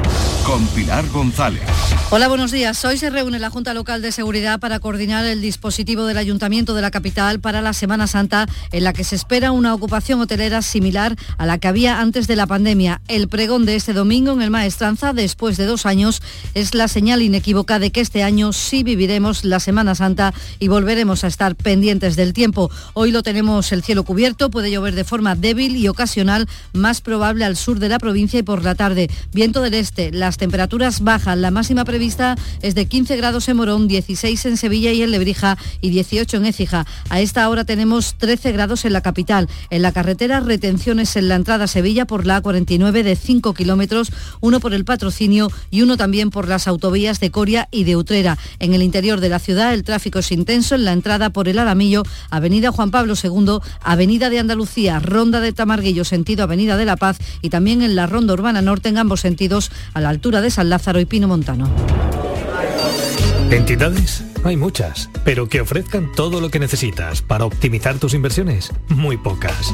Con 0.46 0.66
Pilar 0.68 1.08
González. 1.10 1.62
Hola, 2.10 2.28
buenos 2.28 2.52
días. 2.52 2.84
Hoy 2.84 2.98
se 2.98 3.10
reúne 3.10 3.40
la 3.40 3.50
Junta 3.50 3.74
Local 3.74 4.02
de 4.02 4.12
Seguridad 4.12 4.60
para 4.60 4.80
coordinar 4.80 5.26
el 5.26 5.42
dispositivo 5.42 6.06
del 6.06 6.18
Ayuntamiento 6.18 6.74
de 6.74 6.82
la 6.82 6.92
capital 6.92 7.40
para 7.40 7.62
la 7.62 7.74
Semana 7.74 8.06
Santa, 8.06 8.48
en 8.72 8.84
la 8.84 8.94
que 8.94 9.04
se 9.04 9.16
espera 9.16 9.52
una 9.52 9.74
ocupación 9.74 10.20
hotelera 10.20 10.62
similar 10.62 11.16
a 11.38 11.46
la 11.46 11.58
que 11.58 11.70
había 11.70 12.02
antes 12.02 12.28
de 12.28 12.36
la 12.36 12.46
pandemia. 12.46 13.02
El 13.08 13.30
pregón 13.30 13.66
de 13.66 13.76
este 13.76 13.94
domingo 13.94 14.34
en 14.34 14.42
el 14.42 14.52
Maestranza, 14.52 15.14
después 15.14 15.58
de 15.58 15.66
dos 15.66 15.86
años, 15.86 16.22
es 16.54 16.76
la 16.76 16.88
señal 16.88 17.22
inequívoca 17.22 17.80
de 17.80 17.92
que 17.92 18.02
este 18.02 18.24
año 18.24 18.52
sí 18.52 18.84
viviremos 18.84 19.46
la 19.46 19.60
Semana 19.60 19.96
Santa 19.96 20.34
y 20.60 20.68
volveremos 20.68 21.24
a 21.24 21.28
estar 21.28 21.56
pendientes 21.56 22.16
del 22.16 22.34
tiempo. 22.34 22.70
Hoy 22.94 23.12
lo 23.12 23.24
tenemos 23.24 23.72
el 23.72 23.84
cielo 23.84 24.04
cubierto, 24.04 24.52
puede 24.52 24.70
llover 24.70 24.94
de 24.96 25.06
forma 25.06 25.36
débil 25.36 25.78
y 25.78 25.88
ocasional, 25.88 26.48
más 26.74 27.02
probable 27.02 27.46
al 27.46 27.56
sur 27.56 27.80
de 27.80 27.90
la 27.90 28.00
provincia 28.00 28.23
y 28.32 28.44
por 28.44 28.64
la 28.64 28.74
tarde. 28.74 29.10
Viento 29.34 29.62
del 29.62 29.74
este, 29.74 30.12
las 30.12 30.38
temperaturas 30.38 31.02
bajan, 31.02 31.42
la 31.42 31.52
máxima 31.52 31.84
prevista 31.84 32.36
es 32.62 32.74
de 32.74 32.86
15 32.86 33.18
grados 33.18 33.50
en 33.50 33.58
Morón, 33.58 33.88
16 33.88 34.46
en 34.46 34.58
Sevilla 34.58 34.92
y 34.94 35.04
en 35.04 35.12
Lebrija 35.12 35.58
y 35.82 35.90
18 35.90 36.38
en 36.38 36.46
Écija. 36.46 36.86
A 37.10 37.20
esta 37.20 37.50
hora 37.50 37.66
tenemos 37.66 38.16
13 38.16 38.54
grados 38.54 38.86
en 38.86 38.94
la 38.94 39.02
capital. 39.02 39.50
En 39.70 39.82
la 39.82 39.92
carretera, 39.92 40.40
retenciones 40.40 41.16
en 41.18 41.28
la 41.28 41.36
entrada 41.36 41.68
Sevilla 41.68 42.06
por 42.06 42.26
la 42.26 42.42
A49 42.42 43.04
de 43.04 43.16
5 43.16 43.54
kilómetros, 43.54 44.12
uno 44.40 44.62
por 44.62 44.74
el 44.74 44.86
patrocinio 44.86 45.50
y 45.70 45.82
uno 45.82 45.98
también 45.98 46.30
por 46.30 46.48
las 46.48 46.68
autovías 46.68 47.20
de 47.20 47.30
Coria 47.30 47.68
y 47.72 47.84
de 47.84 47.98
Utrera. 47.98 48.38
En 48.60 48.74
el 48.74 48.84
interior 48.84 49.20
de 49.20 49.30
la 49.30 49.40
ciudad 49.40 49.74
el 49.74 49.84
tráfico 49.84 50.20
es 50.20 50.32
intenso 50.32 50.76
en 50.76 50.86
la 50.86 50.94
entrada 50.94 51.32
por 51.32 51.50
el 51.50 51.60
Alamillo, 51.60 52.04
Avenida 52.30 52.72
Juan 52.72 52.90
Pablo 52.90 53.16
II, 53.22 53.60
Avenida 53.82 54.30
de 54.30 54.40
Andalucía, 54.40 55.00
Ronda 55.00 55.42
de 55.42 55.52
Tamarguillo, 55.52 56.06
sentido 56.06 56.44
Avenida 56.44 56.78
de 56.78 56.86
la 56.86 56.96
Paz 56.96 57.18
y 57.42 57.50
también 57.50 57.82
en 57.82 57.96
la 57.96 58.08
Ronda 58.14 58.34
Urbana 58.34 58.62
Norte 58.62 58.90
en 58.90 58.98
ambos 58.98 59.22
sentidos 59.22 59.72
a 59.94 60.00
la 60.00 60.10
altura 60.10 60.40
de 60.40 60.52
San 60.52 60.70
Lázaro 60.70 61.00
y 61.00 61.06
Pino 61.06 61.28
Montano. 61.28 61.70
¿Entidades? 63.52 64.24
Hay 64.44 64.56
muchas, 64.56 65.10
pero 65.26 65.48
que 65.50 65.62
ofrezcan 65.62 66.12
todo 66.16 66.40
lo 66.40 66.50
que 66.50 66.60
necesitas 66.60 67.22
para 67.22 67.46
optimizar 67.46 67.98
tus 67.98 68.14
inversiones, 68.14 68.72
muy 68.90 69.18
pocas. 69.18 69.74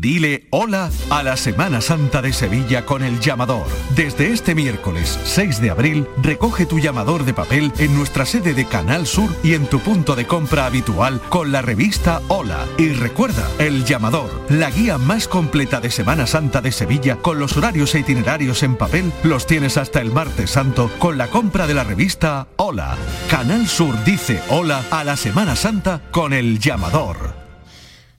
Dile 0.00 0.46
hola 0.50 0.90
a 1.10 1.24
la 1.24 1.36
Semana 1.36 1.80
Santa 1.80 2.22
de 2.22 2.32
Sevilla 2.32 2.86
con 2.86 3.02
el 3.02 3.18
llamador. 3.18 3.66
Desde 3.96 4.32
este 4.32 4.54
miércoles 4.54 5.18
6 5.24 5.60
de 5.60 5.70
abril, 5.70 6.06
recoge 6.22 6.66
tu 6.66 6.78
llamador 6.78 7.24
de 7.24 7.34
papel 7.34 7.72
en 7.78 7.96
nuestra 7.96 8.24
sede 8.24 8.54
de 8.54 8.64
Canal 8.64 9.08
Sur 9.08 9.28
y 9.42 9.54
en 9.54 9.66
tu 9.66 9.80
punto 9.80 10.14
de 10.14 10.24
compra 10.24 10.66
habitual 10.66 11.20
con 11.28 11.50
la 11.50 11.62
revista 11.62 12.22
Hola. 12.28 12.64
Y 12.78 12.90
recuerda, 12.90 13.44
el 13.58 13.84
llamador, 13.84 14.30
la 14.48 14.70
guía 14.70 14.98
más 14.98 15.26
completa 15.26 15.80
de 15.80 15.90
Semana 15.90 16.28
Santa 16.28 16.60
de 16.60 16.70
Sevilla 16.70 17.16
con 17.16 17.40
los 17.40 17.56
horarios 17.56 17.92
e 17.96 17.98
itinerarios 17.98 18.62
en 18.62 18.76
papel, 18.76 19.12
los 19.24 19.48
tienes 19.48 19.76
hasta 19.76 20.00
el 20.00 20.12
martes 20.12 20.50
santo 20.50 20.92
con 21.00 21.18
la 21.18 21.26
compra 21.26 21.66
de 21.66 21.74
la 21.74 21.82
revista 21.82 22.46
Hola. 22.54 22.96
Canal 23.28 23.66
Sur 23.66 24.04
dice 24.04 24.40
hola 24.48 24.84
a 24.92 25.02
la 25.02 25.16
Semana 25.16 25.56
Santa 25.56 26.02
con 26.12 26.32
el 26.32 26.60
llamador. 26.60 27.47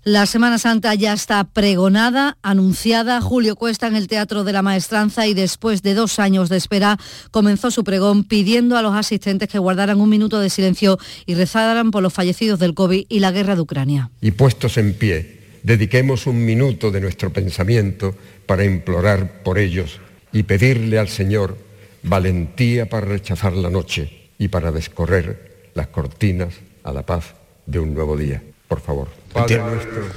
La 0.09 0.25
Semana 0.25 0.57
Santa 0.57 0.95
ya 0.95 1.13
está 1.13 1.43
pregonada, 1.43 2.39
anunciada. 2.41 3.21
Julio 3.21 3.55
Cuesta 3.55 3.85
en 3.85 3.95
el 3.95 4.07
Teatro 4.07 4.43
de 4.43 4.51
la 4.51 4.63
Maestranza 4.63 5.27
y 5.27 5.35
después 5.35 5.83
de 5.83 5.93
dos 5.93 6.17
años 6.17 6.49
de 6.49 6.57
espera 6.57 6.97
comenzó 7.29 7.69
su 7.69 7.83
pregón 7.83 8.23
pidiendo 8.23 8.75
a 8.75 8.81
los 8.81 8.95
asistentes 8.95 9.49
que 9.49 9.59
guardaran 9.59 10.01
un 10.01 10.09
minuto 10.09 10.39
de 10.39 10.49
silencio 10.49 10.97
y 11.27 11.35
rezaran 11.35 11.91
por 11.91 12.01
los 12.01 12.11
fallecidos 12.11 12.57
del 12.57 12.73
COVID 12.73 13.05
y 13.07 13.19
la 13.19 13.31
guerra 13.31 13.53
de 13.53 13.61
Ucrania. 13.61 14.09
Y 14.19 14.31
puestos 14.31 14.79
en 14.79 14.95
pie, 14.95 15.41
dediquemos 15.61 16.25
un 16.25 16.43
minuto 16.43 16.89
de 16.89 17.01
nuestro 17.01 17.31
pensamiento 17.31 18.15
para 18.47 18.65
implorar 18.65 19.43
por 19.43 19.59
ellos 19.59 19.99
y 20.31 20.41
pedirle 20.41 20.97
al 20.97 21.09
Señor 21.09 21.55
valentía 22.01 22.89
para 22.89 23.05
rechazar 23.05 23.53
la 23.53 23.69
noche 23.69 24.31
y 24.39 24.47
para 24.47 24.71
descorrer 24.71 25.69
las 25.75 25.89
cortinas 25.89 26.55
a 26.81 26.93
la 26.93 27.05
paz 27.05 27.35
de 27.67 27.77
un 27.77 27.93
nuevo 27.93 28.17
día. 28.17 28.41
Por 28.67 28.81
favor. 28.81 29.18
Padre 29.33 29.57
nuestro 29.59 30.07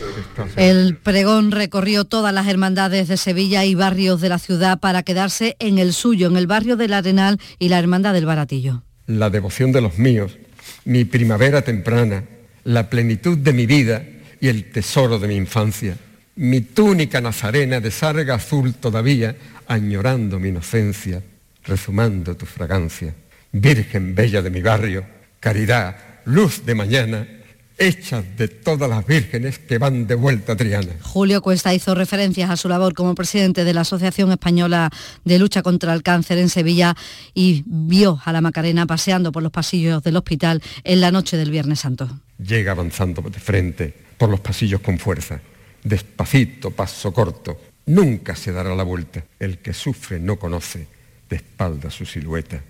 El 0.56 0.96
pregón 0.96 1.50
recorrió 1.50 2.04
todas 2.04 2.32
las 2.32 2.46
hermandades 2.46 3.08
de 3.08 3.16
Sevilla 3.16 3.64
y 3.64 3.74
barrios 3.74 4.20
de 4.20 4.28
la 4.28 4.38
ciudad 4.38 4.80
para 4.80 5.02
quedarse 5.02 5.56
en 5.58 5.78
el 5.78 5.92
suyo, 5.92 6.28
en 6.28 6.36
el 6.36 6.46
barrio 6.46 6.76
del 6.76 6.92
Arenal 6.94 7.38
y 7.58 7.68
la 7.68 7.78
Hermandad 7.78 8.14
del 8.14 8.26
Baratillo. 8.26 8.82
la 9.06 9.30
devoción 9.30 9.72
de 9.72 9.80
los 9.80 9.98
míos, 9.98 10.38
mi 10.84 11.04
primavera 11.04 11.62
temprana, 11.62 12.24
la 12.64 12.88
plenitud 12.88 13.36
de 13.36 13.52
mi 13.52 13.66
vida 13.66 14.04
y 14.40 14.48
el 14.48 14.70
tesoro 14.70 15.18
de 15.18 15.28
mi 15.28 15.36
infancia, 15.36 15.96
mi 16.36 16.60
túnica 16.60 17.20
nazarena 17.20 17.80
de 17.80 17.90
sarga 17.90 18.36
azul 18.36 18.74
todavía, 18.74 19.36
añorando 19.66 20.38
mi 20.38 20.48
inocencia, 20.48 21.22
rezumando 21.64 22.36
tu 22.36 22.46
fragancia, 22.46 23.14
Virgen 23.52 24.14
bella 24.14 24.40
de 24.40 24.48
mi 24.48 24.62
barrio, 24.62 25.04
caridad, 25.38 25.96
luz 26.24 26.64
de 26.64 26.74
mañana, 26.74 27.28
hecha 27.78 28.22
de 28.22 28.48
todas 28.48 28.88
las 28.88 29.06
vírgenes 29.06 29.58
que 29.58 29.78
van 29.78 30.06
de 30.06 30.14
vuelta 30.14 30.52
a 30.52 30.56
Triana. 30.56 30.92
Julio 31.02 31.42
Cuesta 31.42 31.74
hizo 31.74 31.94
referencias 31.94 32.50
a 32.50 32.56
su 32.56 32.68
labor 32.68 32.94
como 32.94 33.14
presidente 33.14 33.64
de 33.64 33.74
la 33.74 33.82
Asociación 33.82 34.30
Española 34.30 34.90
de 35.24 35.38
Lucha 35.38 35.62
contra 35.62 35.92
el 35.94 36.02
Cáncer 36.02 36.38
en 36.38 36.48
Sevilla 36.48 36.94
y 37.34 37.64
vio 37.66 38.20
a 38.24 38.32
la 38.32 38.40
Macarena 38.40 38.86
paseando 38.86 39.32
por 39.32 39.42
los 39.42 39.52
pasillos 39.52 40.02
del 40.02 40.16
hospital 40.16 40.62
en 40.84 41.00
la 41.00 41.10
noche 41.10 41.36
del 41.36 41.50
Viernes 41.50 41.80
Santo. 41.80 42.08
Llega 42.38 42.72
avanzando 42.72 43.22
de 43.22 43.38
frente 43.38 43.94
por 44.18 44.30
los 44.30 44.40
pasillos 44.40 44.80
con 44.80 44.98
fuerza, 44.98 45.40
despacito, 45.82 46.70
paso 46.70 47.12
corto. 47.12 47.60
Nunca 47.86 48.36
se 48.36 48.52
dará 48.52 48.74
la 48.74 48.84
vuelta. 48.84 49.24
El 49.40 49.58
que 49.58 49.74
sufre 49.74 50.20
no 50.20 50.38
conoce 50.38 50.86
de 51.28 51.36
espalda 51.36 51.90
su 51.90 52.06
silueta. 52.06 52.62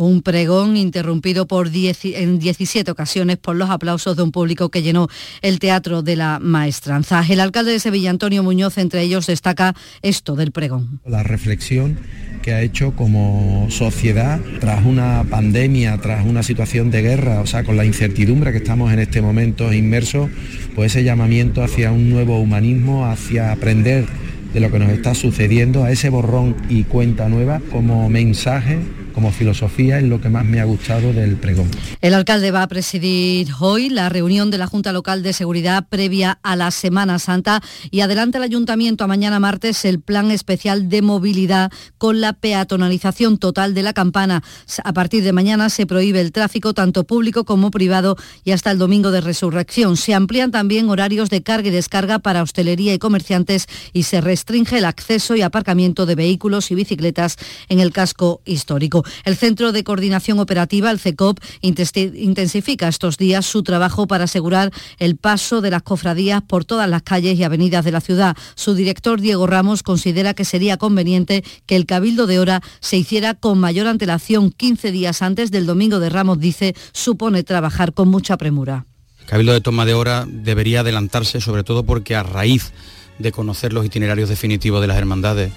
Un 0.00 0.22
pregón 0.22 0.78
interrumpido 0.78 1.46
por 1.46 1.68
en 1.74 2.38
17 2.38 2.90
ocasiones 2.90 3.36
por 3.36 3.54
los 3.54 3.68
aplausos 3.68 4.16
de 4.16 4.22
un 4.22 4.32
público 4.32 4.70
que 4.70 4.80
llenó 4.80 5.08
el 5.42 5.58
Teatro 5.58 6.00
de 6.00 6.16
la 6.16 6.38
Maestranza. 6.40 7.22
El 7.28 7.38
alcalde 7.38 7.72
de 7.72 7.80
Sevilla, 7.80 8.08
Antonio 8.08 8.42
Muñoz, 8.42 8.78
entre 8.78 9.02
ellos, 9.02 9.26
destaca 9.26 9.74
esto 10.00 10.36
del 10.36 10.52
pregón. 10.52 11.00
La 11.04 11.22
reflexión 11.22 11.98
que 12.40 12.54
ha 12.54 12.62
hecho 12.62 12.96
como 12.96 13.66
sociedad 13.68 14.40
tras 14.58 14.86
una 14.86 15.22
pandemia, 15.28 15.98
tras 15.98 16.24
una 16.24 16.42
situación 16.42 16.90
de 16.90 17.02
guerra, 17.02 17.42
o 17.42 17.46
sea, 17.46 17.62
con 17.62 17.76
la 17.76 17.84
incertidumbre 17.84 18.52
que 18.52 18.58
estamos 18.58 18.94
en 18.94 19.00
este 19.00 19.20
momento 19.20 19.70
inmersos, 19.70 20.30
pues 20.74 20.92
ese 20.92 21.04
llamamiento 21.04 21.62
hacia 21.62 21.92
un 21.92 22.08
nuevo 22.08 22.40
humanismo, 22.40 23.04
hacia 23.04 23.52
aprender 23.52 24.06
de 24.54 24.60
lo 24.60 24.70
que 24.70 24.78
nos 24.78 24.88
está 24.92 25.14
sucediendo, 25.14 25.84
a 25.84 25.90
ese 25.90 26.08
borrón 26.08 26.56
y 26.70 26.84
cuenta 26.84 27.28
nueva 27.28 27.60
como 27.70 28.08
mensaje 28.08 28.78
como 29.12 29.32
filosofía 29.32 29.98
es 29.98 30.04
lo 30.04 30.20
que 30.20 30.28
más 30.28 30.44
me 30.44 30.60
ha 30.60 30.64
gustado 30.64 31.12
del 31.12 31.36
pregón. 31.36 31.70
El 32.00 32.14
alcalde 32.14 32.50
va 32.50 32.62
a 32.62 32.68
presidir 32.68 33.48
hoy 33.60 33.88
la 33.88 34.08
reunión 34.08 34.50
de 34.50 34.58
la 34.58 34.66
Junta 34.66 34.92
Local 34.92 35.22
de 35.22 35.32
Seguridad 35.32 35.86
previa 35.88 36.38
a 36.42 36.56
la 36.56 36.70
Semana 36.70 37.18
Santa 37.18 37.62
y 37.90 38.00
adelanta 38.00 38.38
el 38.38 38.44
ayuntamiento 38.44 39.04
a 39.04 39.06
mañana 39.06 39.40
martes 39.40 39.84
el 39.84 40.00
plan 40.00 40.30
especial 40.30 40.88
de 40.88 41.02
movilidad 41.02 41.70
con 41.98 42.20
la 42.20 42.32
peatonalización 42.32 43.38
total 43.38 43.74
de 43.74 43.82
la 43.82 43.92
campana. 43.92 44.42
A 44.84 44.92
partir 44.92 45.22
de 45.22 45.32
mañana 45.32 45.70
se 45.70 45.86
prohíbe 45.86 46.20
el 46.20 46.32
tráfico 46.32 46.74
tanto 46.74 47.04
público 47.04 47.44
como 47.44 47.70
privado 47.70 48.16
y 48.44 48.52
hasta 48.52 48.70
el 48.70 48.78
domingo 48.78 49.10
de 49.10 49.20
resurrección. 49.20 49.96
Se 49.96 50.14
amplían 50.14 50.50
también 50.50 50.88
horarios 50.88 51.30
de 51.30 51.42
carga 51.42 51.68
y 51.68 51.72
descarga 51.72 52.18
para 52.18 52.42
hostelería 52.42 52.94
y 52.94 52.98
comerciantes 52.98 53.66
y 53.92 54.04
se 54.04 54.20
restringe 54.20 54.78
el 54.78 54.84
acceso 54.84 55.36
y 55.36 55.42
aparcamiento 55.42 56.06
de 56.06 56.14
vehículos 56.14 56.70
y 56.70 56.74
bicicletas 56.74 57.36
en 57.68 57.80
el 57.80 57.92
casco 57.92 58.40
histórico. 58.44 58.99
El 59.24 59.36
Centro 59.36 59.72
de 59.72 59.84
Coordinación 59.84 60.38
Operativa, 60.38 60.90
el 60.90 60.98
CECOP, 60.98 61.38
intensifica 61.60 62.88
estos 62.88 63.16
días 63.16 63.46
su 63.46 63.62
trabajo 63.62 64.06
para 64.06 64.24
asegurar 64.24 64.70
el 64.98 65.16
paso 65.16 65.60
de 65.60 65.70
las 65.70 65.82
cofradías 65.82 66.42
por 66.42 66.64
todas 66.64 66.88
las 66.88 67.02
calles 67.02 67.38
y 67.38 67.44
avenidas 67.44 67.84
de 67.84 67.92
la 67.92 68.00
ciudad. 68.00 68.36
Su 68.54 68.74
director, 68.74 69.20
Diego 69.20 69.46
Ramos, 69.46 69.82
considera 69.82 70.34
que 70.34 70.44
sería 70.44 70.76
conveniente 70.76 71.44
que 71.66 71.76
el 71.76 71.86
Cabildo 71.86 72.26
de 72.26 72.38
Hora 72.38 72.62
se 72.80 72.96
hiciera 72.96 73.34
con 73.34 73.58
mayor 73.58 73.86
antelación 73.86 74.50
15 74.50 74.92
días 74.92 75.22
antes 75.22 75.50
del 75.50 75.66
Domingo 75.66 76.00
de 76.00 76.10
Ramos, 76.10 76.40
dice, 76.40 76.74
supone 76.92 77.42
trabajar 77.42 77.92
con 77.92 78.08
mucha 78.08 78.36
premura. 78.36 78.86
El 79.20 79.26
Cabildo 79.26 79.52
de 79.52 79.60
Toma 79.60 79.84
de 79.84 79.94
Hora 79.94 80.26
debería 80.26 80.80
adelantarse, 80.80 81.40
sobre 81.40 81.64
todo 81.64 81.84
porque 81.84 82.16
a 82.16 82.22
raíz 82.22 82.72
de 83.18 83.32
conocer 83.32 83.72
los 83.72 83.84
itinerarios 83.84 84.28
definitivos 84.28 84.80
de 84.80 84.86
las 84.86 84.96
hermandades, 84.96 85.52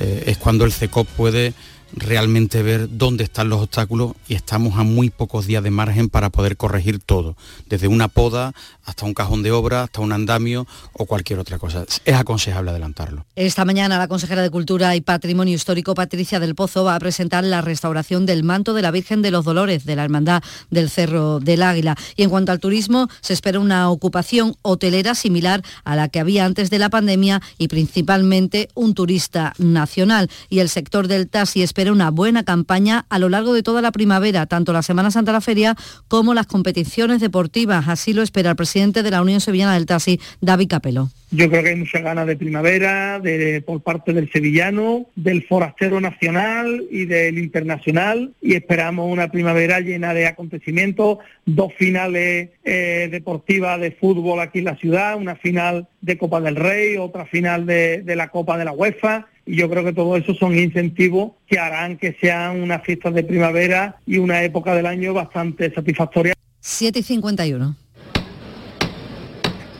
eh, 0.00 0.24
es 0.26 0.38
cuando 0.38 0.64
el 0.64 0.72
CECOP 0.72 1.08
puede 1.08 1.52
realmente 1.92 2.62
ver 2.62 2.88
dónde 2.90 3.24
están 3.24 3.48
los 3.48 3.62
obstáculos 3.62 4.12
y 4.28 4.34
estamos 4.34 4.78
a 4.78 4.82
muy 4.82 5.10
pocos 5.10 5.46
días 5.46 5.62
de 5.62 5.70
margen 5.70 6.08
para 6.08 6.30
poder 6.30 6.56
corregir 6.56 6.98
todo, 6.98 7.36
desde 7.66 7.88
una 7.88 8.08
poda 8.08 8.52
hasta 8.84 9.04
un 9.04 9.14
cajón 9.14 9.42
de 9.42 9.52
obra, 9.52 9.84
hasta 9.84 10.00
un 10.00 10.12
andamio 10.12 10.66
o 10.92 11.06
cualquier 11.06 11.38
otra 11.38 11.58
cosa. 11.58 11.84
Es 12.04 12.14
aconsejable 12.14 12.70
adelantarlo. 12.70 13.26
Esta 13.36 13.64
mañana 13.64 13.98
la 13.98 14.08
consejera 14.08 14.42
de 14.42 14.50
Cultura 14.50 14.96
y 14.96 15.00
Patrimonio 15.00 15.54
Histórico 15.54 15.94
Patricia 15.94 16.40
del 16.40 16.54
Pozo 16.54 16.84
va 16.84 16.94
a 16.94 16.98
presentar 16.98 17.44
la 17.44 17.60
restauración 17.60 18.26
del 18.26 18.44
manto 18.44 18.74
de 18.74 18.82
la 18.82 18.90
Virgen 18.90 19.22
de 19.22 19.30
los 19.30 19.44
Dolores 19.44 19.84
de 19.84 19.96
la 19.96 20.04
Hermandad 20.04 20.42
del 20.70 20.90
Cerro 20.90 21.40
del 21.40 21.62
Águila. 21.62 21.96
Y 22.16 22.22
en 22.22 22.30
cuanto 22.30 22.52
al 22.52 22.60
turismo, 22.60 23.08
se 23.20 23.32
espera 23.32 23.60
una 23.60 23.90
ocupación 23.90 24.56
hotelera 24.62 25.14
similar 25.14 25.62
a 25.84 25.96
la 25.96 26.08
que 26.08 26.20
había 26.20 26.44
antes 26.44 26.70
de 26.70 26.78
la 26.78 26.90
pandemia 26.90 27.42
y 27.58 27.68
principalmente 27.68 28.68
un 28.74 28.94
turista 28.94 29.52
nacional. 29.58 30.30
Y 30.48 30.60
el 30.60 30.68
sector 30.68 31.08
del 31.08 31.28
taxi 31.28 31.62
espera 31.78 31.92
una 31.92 32.10
buena 32.10 32.42
campaña 32.42 33.06
a 33.08 33.20
lo 33.20 33.28
largo 33.28 33.54
de 33.54 33.62
toda 33.62 33.80
la 33.82 33.92
primavera, 33.92 34.46
tanto 34.46 34.72
la 34.72 34.82
Semana 34.82 35.12
Santa 35.12 35.30
la 35.30 35.40
Feria 35.40 35.76
como 36.08 36.34
las 36.34 36.48
competiciones 36.48 37.20
deportivas. 37.20 37.86
Así 37.86 38.12
lo 38.12 38.22
espera 38.22 38.50
el 38.50 38.56
presidente 38.56 39.04
de 39.04 39.12
la 39.12 39.22
Unión 39.22 39.40
Sevillana 39.40 39.74
del 39.74 39.86
Taxi, 39.86 40.18
David 40.40 40.70
Capelo. 40.70 41.08
Yo 41.30 41.48
creo 41.48 41.62
que 41.62 41.68
hay 41.68 41.76
muchas 41.76 42.02
ganas 42.02 42.26
de 42.26 42.36
primavera 42.36 43.22
por 43.64 43.82
parte 43.82 44.12
del 44.12 44.28
sevillano, 44.32 45.06
del 45.14 45.46
forastero 45.46 46.00
nacional 46.00 46.84
y 46.90 47.04
del 47.04 47.38
internacional 47.38 48.32
y 48.40 48.54
esperamos 48.54 49.12
una 49.12 49.30
primavera 49.30 49.78
llena 49.78 50.14
de 50.14 50.26
acontecimientos, 50.26 51.18
dos 51.44 51.72
finales 51.74 52.48
eh, 52.64 53.08
deportivas 53.12 53.78
de 53.78 53.92
fútbol 53.92 54.40
aquí 54.40 54.60
en 54.60 54.64
la 54.64 54.76
ciudad, 54.76 55.16
una 55.16 55.36
final 55.36 55.86
de 56.00 56.18
Copa 56.18 56.40
del 56.40 56.56
Rey, 56.56 56.96
otra 56.96 57.26
final 57.26 57.66
de, 57.66 58.02
de 58.02 58.16
la 58.16 58.28
Copa 58.28 58.58
de 58.58 58.64
la 58.64 58.72
UEFA 58.72 59.28
y 59.48 59.56
yo 59.56 59.70
creo 59.70 59.82
que 59.82 59.94
todo 59.94 60.14
eso 60.14 60.34
son 60.34 60.56
incentivos 60.58 61.32
que 61.46 61.58
harán 61.58 61.96
que 61.96 62.14
sean 62.20 62.60
unas 62.60 62.82
fiestas 62.82 63.14
de 63.14 63.24
primavera 63.24 63.98
y 64.04 64.18
una 64.18 64.42
época 64.42 64.74
del 64.74 64.84
año 64.84 65.14
bastante 65.14 65.72
satisfactoria. 65.74 66.34
7 66.60 66.98
y 66.98 67.02
51. 67.02 67.74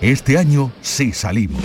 Este 0.00 0.38
año 0.38 0.72
sí 0.80 1.12
salimos. 1.12 1.62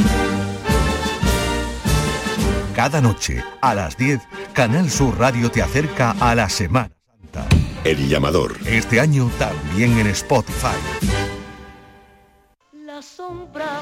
Cada 2.76 3.00
noche 3.00 3.42
a 3.62 3.74
las 3.74 3.96
10, 3.96 4.20
Canal 4.52 4.90
Sur 4.90 5.18
Radio 5.18 5.50
te 5.50 5.62
acerca 5.62 6.12
a 6.20 6.36
la 6.36 6.50
Semana 6.50 6.92
Santa. 7.08 7.48
El 7.86 8.10
llamador. 8.10 8.58
Este 8.66 9.00
año 9.00 9.30
también 9.40 9.98
en 9.98 10.08
Spotify. 10.08 10.76
La 12.86 13.02
sombra, 13.02 13.82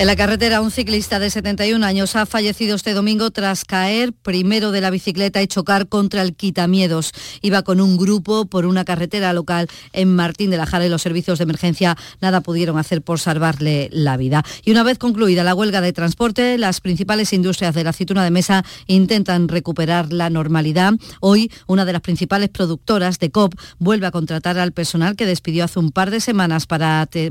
En 0.00 0.06
la 0.06 0.16
carretera, 0.16 0.62
un 0.62 0.70
ciclista 0.70 1.18
de 1.18 1.28
71 1.28 1.84
años 1.84 2.16
ha 2.16 2.24
fallecido 2.24 2.74
este 2.74 2.94
domingo 2.94 3.30
tras 3.32 3.66
caer 3.66 4.14
primero 4.14 4.70
de 4.70 4.80
la 4.80 4.88
bicicleta 4.88 5.42
y 5.42 5.46
chocar 5.46 5.88
contra 5.88 6.22
el 6.22 6.34
quitamiedos. 6.34 7.12
Iba 7.42 7.60
con 7.60 7.82
un 7.82 7.98
grupo 7.98 8.46
por 8.46 8.64
una 8.64 8.86
carretera 8.86 9.34
local 9.34 9.68
en 9.92 10.16
Martín 10.16 10.48
de 10.48 10.56
la 10.56 10.64
Jara 10.64 10.86
y 10.86 10.88
los 10.88 11.02
servicios 11.02 11.38
de 11.38 11.42
emergencia 11.42 11.98
nada 12.22 12.40
pudieron 12.40 12.78
hacer 12.78 13.02
por 13.02 13.20
salvarle 13.20 13.90
la 13.92 14.16
vida. 14.16 14.42
Y 14.64 14.70
una 14.70 14.84
vez 14.84 14.96
concluida 14.96 15.44
la 15.44 15.54
huelga 15.54 15.82
de 15.82 15.92
transporte, 15.92 16.56
las 16.56 16.80
principales 16.80 17.34
industrias 17.34 17.74
de 17.74 17.84
la 17.84 17.90
aceituna 17.90 18.24
de 18.24 18.30
mesa 18.30 18.64
intentan 18.86 19.48
recuperar 19.48 20.14
la 20.14 20.30
normalidad. 20.30 20.94
Hoy, 21.20 21.52
una 21.66 21.84
de 21.84 21.92
las 21.92 22.00
principales 22.00 22.48
productoras 22.48 23.18
de 23.18 23.30
COP 23.30 23.52
vuelve 23.78 24.06
a 24.06 24.12
contratar 24.12 24.58
al 24.58 24.72
personal 24.72 25.14
que 25.14 25.26
despidió 25.26 25.64
hace 25.64 25.78
un 25.78 25.92
par 25.92 26.10
de 26.10 26.20
semanas 26.20 26.66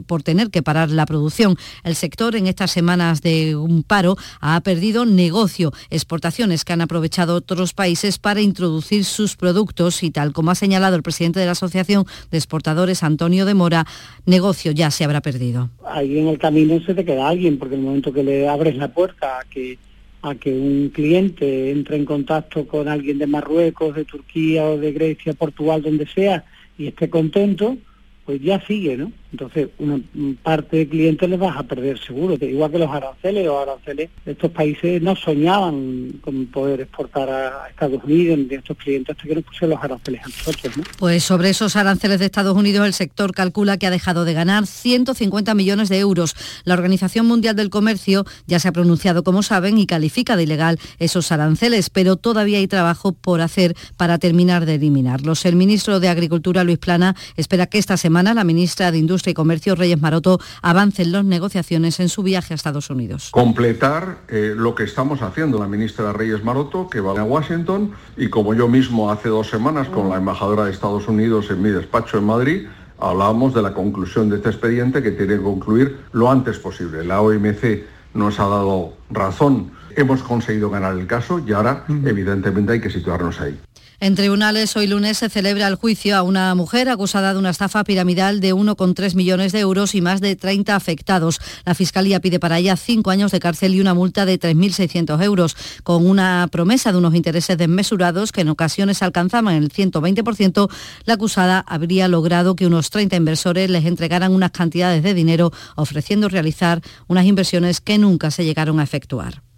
por 0.06 0.22
tener 0.22 0.52
que 0.52 0.62
parar 0.62 0.92
la 0.92 1.08
producción. 1.08 1.58
El 1.84 1.96
sector 1.96 2.36
en 2.36 2.46
estas 2.60 2.72
semanas 2.72 3.22
de 3.22 3.56
un 3.56 3.84
paro 3.84 4.18
ha 4.42 4.60
perdido 4.60 5.06
negocio, 5.06 5.72
exportaciones 5.90 6.66
que 6.66 6.74
han 6.74 6.82
aprovechado 6.82 7.36
otros 7.36 7.74
países 7.74 8.20
para 8.20 8.42
introducir 8.42 9.06
sus 9.06 9.38
productos 9.38 10.04
y 10.04 10.12
tal 10.12 10.34
como 10.34 10.52
ha 10.52 10.56
señalado 10.56 10.98
el 10.98 11.02
presidente 11.02 11.40
de 11.40 11.46
la 11.46 11.54
Asociación 11.54 12.04
de 12.30 12.38
Exportadores, 12.38 13.02
Antonio 13.02 13.46
de 13.46 13.54
Mora, 13.54 13.86
negocio 14.26 14.74
ya 14.74 14.92
se 14.92 15.06
habrá 15.06 15.22
perdido. 15.22 15.70
Ahí 15.90 16.20
en 16.20 16.28
el 16.28 16.38
camino 16.38 16.82
se 16.82 16.94
te 16.94 17.06
queda 17.06 17.30
alguien, 17.30 17.58
porque 17.58 17.76
el 17.76 17.82
momento 17.82 18.12
que 18.12 18.26
le 18.26 18.50
abres 18.50 18.76
la 18.76 18.90
puerta 18.90 19.40
a 19.40 19.46
que 19.46 19.78
a 20.22 20.36
que 20.36 20.52
un 20.52 20.90
cliente 20.90 21.72
entre 21.72 21.96
en 21.96 22.04
contacto 22.04 22.68
con 22.68 22.90
alguien 22.90 23.20
de 23.20 23.28
Marruecos, 23.28 23.96
de 23.96 24.04
Turquía 24.04 24.66
o 24.66 24.78
de 24.78 24.92
Grecia, 24.92 25.34
Portugal, 25.34 25.82
donde 25.82 26.06
sea, 26.08 26.44
y 26.78 26.88
esté 26.88 27.10
contento, 27.10 27.78
pues 28.26 28.42
ya 28.42 28.60
sigue, 28.68 28.98
¿no? 28.98 29.14
Entonces, 29.32 29.70
una 29.78 30.00
parte 30.42 30.78
de 30.78 30.90
clientes 30.90 31.30
les 31.30 31.40
vas 31.40 31.56
a 31.56 31.64
perder 31.64 32.00
seguro, 32.00 32.36
igual 32.42 32.72
que 32.72 32.80
los 32.80 32.90
aranceles, 32.90 33.46
los 33.46 33.62
aranceles 33.62 34.10
estos 34.26 34.52
países 34.52 35.02
no 35.02 35.16
soñaban 35.16 36.20
con 36.22 36.48
poder 36.48 36.82
exportar 36.82 37.30
a 37.30 37.70
Estados 37.70 38.04
Unidos, 38.04 38.48
de 38.48 38.56
estos 38.56 38.78
clientes 38.78 39.16
hasta 39.16 39.28
que 39.28 39.36
nos 39.36 39.44
pusieron 39.44 39.70
los 39.72 39.84
aranceles 39.84 40.22
a 40.24 40.28
nosotros. 40.28 40.78
¿no? 40.78 40.84
Pues 40.98 41.24
sobre 41.24 41.50
esos 41.50 41.76
aranceles 41.76 42.20
de 42.20 42.26
Estados 42.26 42.58
Unidos, 42.58 42.88
el 42.88 42.94
sector 42.94 43.34
calcula 43.34 43.78
que 43.78 43.86
ha 43.86 43.92
dejado 43.92 44.26
de 44.26 44.34
ganar 44.34 44.66
150 44.66 45.54
millones 45.54 45.90
de 45.90 46.00
euros. 46.00 46.36
La 46.64 46.74
Organización 46.74 47.28
Mundial 47.28 47.56
del 47.56 47.70
Comercio 47.70 48.26
ya 48.48 48.60
se 48.60 48.68
ha 48.68 48.72
pronunciado, 48.72 49.24
como 49.24 49.44
saben, 49.44 49.78
y 49.78 49.86
califica 49.86 50.36
de 50.36 50.44
ilegal 50.44 50.80
esos 50.98 51.32
aranceles, 51.32 51.90
pero 51.92 52.16
todavía 52.16 52.58
hay 52.58 52.68
trabajo 52.68 53.12
por 53.12 53.42
hacer 53.42 53.76
para 53.96 54.18
terminar 54.18 54.66
de 54.66 54.76
eliminarlos. 54.76 55.46
El 55.46 55.56
ministro 55.56 56.00
de 56.00 56.10
Agricultura, 56.10 56.64
Luis 56.64 56.80
Plana, 56.80 57.16
espera 57.36 57.68
que 57.68 57.78
esta 57.78 57.98
semana 57.98 58.34
la 58.34 58.44
ministra 58.44 58.92
de 58.92 58.98
Industria 58.98 59.19
Industria 59.20 59.32
y 59.32 59.36
Comercio, 59.36 59.76
Reyes 59.76 60.00
Maroto, 60.00 60.40
avance 60.62 61.02
en 61.02 61.12
las 61.12 61.26
negociaciones 61.26 62.00
en 62.00 62.08
su 62.08 62.24
viaje 62.24 62.54
a 62.54 62.56
Estados 62.56 62.90
Unidos. 62.90 63.32
Completar 63.32 64.20
eh, 64.30 64.54
lo 64.56 64.76
que 64.76 64.84
estamos 64.84 65.22
haciendo 65.22 65.60
la 65.60 65.68
ministra 65.68 66.14
Reyes 66.14 66.42
Maroto, 66.42 66.90
que 66.90 67.02
va 67.02 67.20
a 67.20 67.24
Washington, 67.26 67.92
y 68.16 68.30
como 68.30 68.54
yo 68.54 68.70
mismo 68.70 69.12
hace 69.12 69.28
dos 69.28 69.50
semanas 69.50 69.90
con 69.90 70.10
la 70.10 70.16
embajadora 70.16 70.66
de 70.66 70.72
Estados 70.72 71.10
Unidos 71.10 71.50
en 71.50 71.62
mi 71.62 71.70
despacho 71.70 72.18
en 72.18 72.24
Madrid, 72.24 72.68
hablábamos 72.98 73.54
de 73.54 73.62
la 73.62 73.74
conclusión 73.74 74.30
de 74.30 74.38
este 74.38 74.52
expediente 74.52 75.04
que 75.04 75.12
tiene 75.12 75.36
que 75.36 75.44
concluir 75.44 76.00
lo 76.14 76.32
antes 76.32 76.58
posible. 76.58 77.04
La 77.04 77.20
OMC 77.20 77.84
nos 78.14 78.40
ha 78.40 78.48
dado 78.48 78.94
razón, 79.10 79.72
hemos 79.98 80.24
conseguido 80.24 80.70
ganar 80.70 80.98
el 80.98 81.08
caso 81.08 81.42
y 81.46 81.52
ahora 81.52 81.84
evidentemente 82.06 82.72
hay 82.72 82.80
que 82.80 82.90
situarnos 82.90 83.42
ahí. 83.42 83.60
En 84.02 84.16
tribunales 84.16 84.78
hoy 84.78 84.88
lunes 84.88 85.18
se 85.18 85.28
celebra 85.28 85.68
el 85.68 85.76
juicio 85.76 86.16
a 86.16 86.22
una 86.22 86.56
mujer 86.56 86.88
acusada 86.88 87.34
de 87.34 87.40
una 87.40 87.50
estafa 87.50 87.84
piramidal 87.84 88.40
de 88.40 88.54
1,3 88.54 89.14
millones 89.14 89.52
de 89.52 89.60
euros 89.60 89.94
y 89.94 90.00
más 90.00 90.22
de 90.22 90.38
30 90.38 90.74
afectados. 90.74 91.42
La 91.66 91.76
Fiscalía 91.76 92.22
pide 92.22 92.40
para 92.40 92.60
ella 92.60 92.78
cinco 92.78 93.12
años 93.12 93.34
de 93.34 93.42
cárcel 93.42 93.76
y 93.76 93.82
una 93.82 93.94
multa 93.94 94.26
de 94.26 94.40
3.600 94.40 95.22
euros, 95.22 95.58
con 95.84 96.08
una 96.08 96.48
promesa 96.50 96.94
de 96.94 96.98
unos 96.98 97.14
intereses 97.14 97.58
desmesurados 97.58 98.32
que 98.32 98.40
en 98.42 98.48
ocasiones 98.48 99.04
alcanzaban 99.04 99.54
el 99.56 99.70
120%. 99.70 100.70
La 101.04 101.16
acusada 101.16 101.66
habría 101.68 102.08
logrado 102.08 102.56
que 102.56 102.68
unos 102.68 102.92
30 102.92 103.18
inversores 103.18 103.70
les 103.70 103.84
entregaran 103.84 104.32
unas 104.32 104.52
cantidades 104.52 105.04
de 105.04 105.14
dinero 105.14 105.52
ofreciendo 105.76 106.30
realizar 106.30 106.82
unas 107.08 107.26
inversiones 107.26 107.82
que 107.82 107.98
nunca 107.98 108.32
se 108.32 108.46
llegaron 108.46 108.80
a 108.80 108.84
efectuar. 108.84 109.49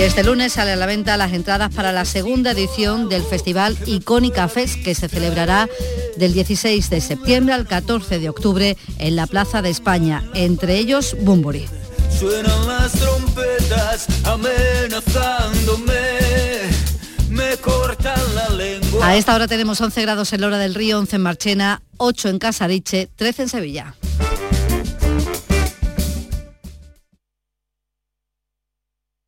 Y 0.00 0.02
este 0.04 0.24
lunes 0.24 0.54
sale 0.54 0.72
a 0.72 0.76
la 0.76 0.86
venta 0.86 1.18
las 1.18 1.34
entradas 1.34 1.74
para 1.74 1.92
la 1.92 2.06
segunda 2.06 2.52
edición 2.52 3.10
del 3.10 3.22
festival 3.22 3.76
Icónica 3.84 4.48
Fest 4.48 4.82
que 4.82 4.94
se 4.94 5.10
celebrará 5.10 5.68
del 6.16 6.32
16 6.32 6.88
de 6.88 7.02
septiembre 7.02 7.52
al 7.52 7.66
14 7.66 8.18
de 8.18 8.30
octubre 8.30 8.78
en 8.96 9.14
la 9.14 9.26
Plaza 9.26 9.60
de 9.60 9.68
España, 9.68 10.24
entre 10.32 10.78
ellos 10.78 11.14
Bumburi. 11.20 11.66
Suenan 12.18 12.66
las 12.66 12.92
trompetas 12.92 14.06
amenazándome, 14.24 15.92
me 17.28 17.58
cortan 17.58 18.34
la 18.34 18.48
lengua. 18.48 19.06
A 19.06 19.16
esta 19.16 19.34
hora 19.34 19.48
tenemos 19.48 19.82
11 19.82 20.00
grados 20.00 20.32
en 20.32 20.40
Lora 20.40 20.56
del 20.56 20.74
Río, 20.74 20.98
11 20.98 21.16
en 21.16 21.22
Marchena, 21.22 21.82
8 21.98 22.30
en 22.30 22.38
Casariche, 22.38 23.10
13 23.16 23.42
en 23.42 23.48
Sevilla. 23.50 23.94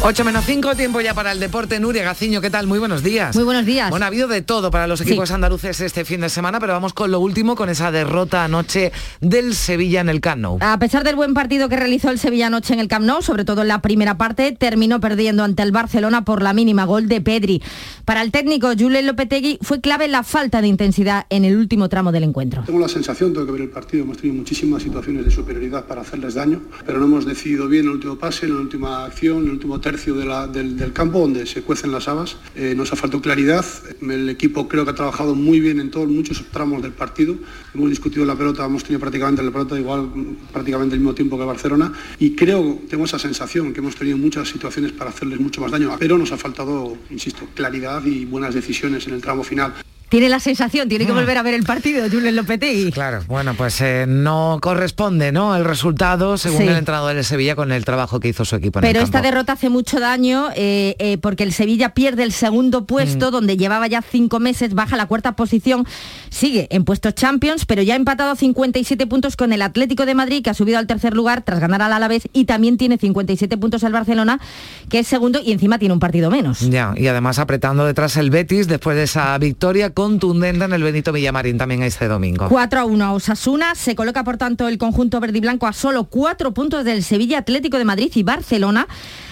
8 0.00 0.24
menos 0.24 0.44
5, 0.46 0.76
tiempo 0.76 1.00
ya 1.00 1.12
para 1.12 1.32
el 1.32 1.40
deporte. 1.40 1.80
Nuria 1.80 2.04
Gaciño, 2.04 2.40
¿qué 2.40 2.50
tal? 2.50 2.68
Muy 2.68 2.78
buenos 2.78 3.02
días. 3.02 3.34
Muy 3.34 3.44
buenos 3.44 3.66
días. 3.66 3.90
Bueno, 3.90 4.04
ha 4.04 4.08
habido 4.08 4.28
de 4.28 4.42
todo 4.42 4.70
para 4.70 4.86
los 4.86 5.00
equipos 5.00 5.28
Sí. 5.28 5.34
andaluces 5.34 5.80
este 5.80 6.04
fin 6.04 6.20
de 6.20 6.28
semana, 6.28 6.60
pero 6.60 6.72
vamos 6.72 6.92
con 6.94 7.10
lo 7.10 7.18
último, 7.18 7.56
con 7.56 7.68
esa 7.68 7.90
derrota 7.90 8.44
anoche 8.44 8.92
del 9.20 9.54
Sevilla 9.54 10.00
en 10.00 10.08
el 10.08 10.20
Camp 10.20 10.40
Nou. 10.40 10.58
A 10.60 10.78
pesar 10.78 11.02
del 11.02 11.16
buen 11.16 11.34
partido 11.34 11.68
que 11.68 11.76
realizó 11.76 12.10
el 12.10 12.18
Sevilla 12.20 12.46
anoche 12.46 12.72
en 12.74 12.80
el 12.80 12.86
Camp 12.86 13.04
Nou, 13.04 13.22
sobre 13.22 13.44
todo 13.44 13.62
en 13.62 13.68
la 13.68 13.82
primera 13.82 14.16
parte, 14.16 14.52
terminó 14.52 15.00
perdiendo 15.00 15.42
ante 15.42 15.64
el 15.64 15.72
Barcelona 15.72 16.24
por 16.24 16.42
la 16.42 16.52
mínima 16.54 16.84
gol 16.84 17.08
de 17.08 17.20
Pedri. 17.20 17.60
Para 18.04 18.22
el 18.22 18.30
técnico 18.30 18.70
Julen 18.78 19.04
Lopetegui 19.06 19.58
fue 19.62 19.80
clave 19.80 20.06
la 20.06 20.22
falta 20.22 20.62
de 20.62 20.68
intensidad 20.68 21.26
en 21.28 21.44
el 21.44 21.56
último 21.56 21.88
tramo 21.88 22.12
del 22.12 22.22
encuentro. 22.22 22.62
Tengo 22.64 22.78
la 22.78 22.88
sensación, 22.88 23.32
tengo 23.32 23.46
que 23.46 23.52
ver 23.52 23.62
el 23.62 23.70
partido, 23.70 24.04
hemos 24.04 24.18
tenido 24.18 24.36
muchísimas 24.38 24.82
situaciones 24.82 25.24
de 25.24 25.32
superioridad 25.32 25.84
para 25.86 26.02
hacerles 26.02 26.34
daño, 26.34 26.62
pero 26.86 27.00
no 27.00 27.06
hemos 27.06 27.26
decidido 27.26 27.66
bien 27.66 27.86
el 27.86 27.90
último 27.90 28.16
pase, 28.16 28.46
en 28.46 28.54
la 28.54 28.60
última 28.60 29.04
acción, 29.04 29.38
en 29.38 29.44
el 29.46 29.50
último 29.50 29.80
del, 29.96 30.92
campo 30.92 31.20
donde 31.20 31.46
se 31.46 31.62
cuecen 31.62 31.92
las 31.92 32.08
habas. 32.08 32.36
Eh, 32.54 32.74
nos 32.76 32.92
ha 32.92 32.96
faltado 32.96 33.22
claridad, 33.22 33.64
el 34.02 34.28
equipo 34.28 34.68
creo 34.68 34.84
que 34.84 34.90
ha 34.90 34.94
trabajado 34.94 35.34
muy 35.34 35.60
bien 35.60 35.80
en 35.80 35.90
todos 35.90 36.08
muchos 36.08 36.44
tramos 36.52 36.82
del 36.82 36.92
partido, 36.92 37.36
hemos 37.74 37.88
discutido 37.88 38.24
la 38.24 38.36
pelota, 38.36 38.64
hemos 38.64 38.82
tenido 38.82 39.00
prácticamente 39.00 39.42
la 39.42 39.50
pelota 39.50 39.78
igual 39.78 40.10
prácticamente 40.52 40.94
el 40.94 41.00
mismo 41.00 41.14
tiempo 41.14 41.38
que 41.38 41.44
Barcelona 41.44 41.92
y 42.18 42.34
creo, 42.34 42.80
tengo 42.88 43.04
esa 43.04 43.18
sensación 43.18 43.72
que 43.72 43.80
hemos 43.80 43.96
tenido 43.96 44.18
muchas 44.18 44.48
situaciones 44.48 44.92
para 44.92 45.10
hacerles 45.10 45.40
mucho 45.40 45.60
más 45.60 45.70
daño, 45.70 45.94
pero 45.98 46.18
nos 46.18 46.32
ha 46.32 46.36
faltado, 46.36 46.96
insisto, 47.10 47.48
claridad 47.54 48.04
y 48.04 48.24
buenas 48.24 48.54
decisiones 48.54 49.06
en 49.06 49.14
el 49.14 49.22
tramo 49.22 49.42
final. 49.42 49.74
Tiene 50.08 50.28
la 50.30 50.40
sensación, 50.40 50.88
tiene 50.88 51.04
que 51.06 51.12
volver 51.12 51.36
a 51.36 51.42
ver 51.42 51.52
el 51.54 51.64
partido, 51.64 52.08
Julen 52.10 52.34
Lopetegui. 52.34 52.92
Claro, 52.92 53.22
bueno, 53.26 53.52
pues 53.54 53.78
eh, 53.82 54.06
no 54.08 54.58
corresponde, 54.62 55.32
¿no? 55.32 55.54
El 55.54 55.64
resultado, 55.66 56.38
según 56.38 56.62
Sí. 56.62 56.68
el 56.68 56.76
entrenador 56.76 57.14
del 57.14 57.24
Sevilla, 57.24 57.54
con 57.54 57.72
el 57.72 57.84
trabajo 57.84 58.18
que 58.18 58.28
hizo 58.28 58.44
su 58.46 58.56
equipo 58.56 58.78
en 58.78 58.82
Pero 58.82 59.00
el 59.00 59.04
esta 59.04 59.18
campo. 59.18 59.28
derrota 59.28 59.52
hace 59.52 59.68
mucho 59.68 60.00
daño 60.00 60.48
eh, 60.56 60.96
eh, 60.98 61.18
porque 61.18 61.42
el 61.44 61.52
Sevilla 61.52 61.90
pierde 61.90 62.22
el 62.22 62.32
segundo 62.32 62.86
puesto, 62.86 63.28
Mm. 63.28 63.32
donde 63.32 63.56
llevaba 63.58 63.86
ya 63.86 64.00
cinco 64.00 64.40
meses, 64.40 64.72
baja 64.74 64.96
la 64.96 65.06
cuarta 65.06 65.32
posición, 65.36 65.86
sigue 66.30 66.68
en 66.70 66.84
puestos 66.84 67.14
Champions, 67.14 67.66
pero 67.66 67.82
ya 67.82 67.92
ha 67.94 67.96
empatado 67.96 68.30
a 68.30 68.36
57 68.36 69.06
puntos 69.06 69.36
con 69.36 69.52
el 69.52 69.60
Atlético 69.60 70.06
de 70.06 70.14
Madrid, 70.14 70.42
que 70.42 70.50
ha 70.50 70.54
subido 70.54 70.78
al 70.78 70.86
tercer 70.86 71.14
lugar 71.14 71.42
tras 71.42 71.60
ganar 71.60 71.82
al 71.82 71.92
Alavés, 71.92 72.28
y 72.32 72.44
también 72.46 72.78
tiene 72.78 72.96
57 72.96 73.58
puntos 73.58 73.82
el 73.82 73.92
Barcelona, 73.92 74.40
que 74.88 75.00
es 75.00 75.06
segundo 75.06 75.38
y 75.44 75.52
encima 75.52 75.78
tiene 75.78 75.92
un 75.92 76.00
partido 76.00 76.30
menos. 76.30 76.60
Ya, 76.60 76.94
y 76.96 77.06
además 77.08 77.38
apretando 77.38 77.84
detrás 77.84 78.16
el 78.16 78.30
Betis 78.30 78.68
después 78.68 78.96
de 78.96 79.02
esa 79.02 79.36
victoria 79.38 79.90
contundente 79.98 80.64
en 80.64 80.72
el 80.72 80.84
Benito 80.84 81.10
Villamarín 81.10 81.58
también 81.58 81.82
este 81.82 82.06
domingo. 82.06 82.48
4 82.48 82.78
a 82.78 82.84
1 82.84 83.04
a 83.04 83.12
Osasuna, 83.14 83.74
se 83.74 83.96
coloca 83.96 84.22
por 84.22 84.36
tanto 84.36 84.68
el 84.68 84.78
conjunto 84.78 85.18
verde 85.18 85.38
y 85.38 85.40
blanco 85.40 85.66
a 85.66 85.72
solo 85.72 86.04
cuatro 86.04 86.54
puntos 86.54 86.84
del 86.84 87.02
Sevilla 87.02 87.38
Atlético 87.38 87.78
de 87.78 87.84
Madrid 87.84 88.12
y 88.14 88.22
Barcelona, 88.22 88.86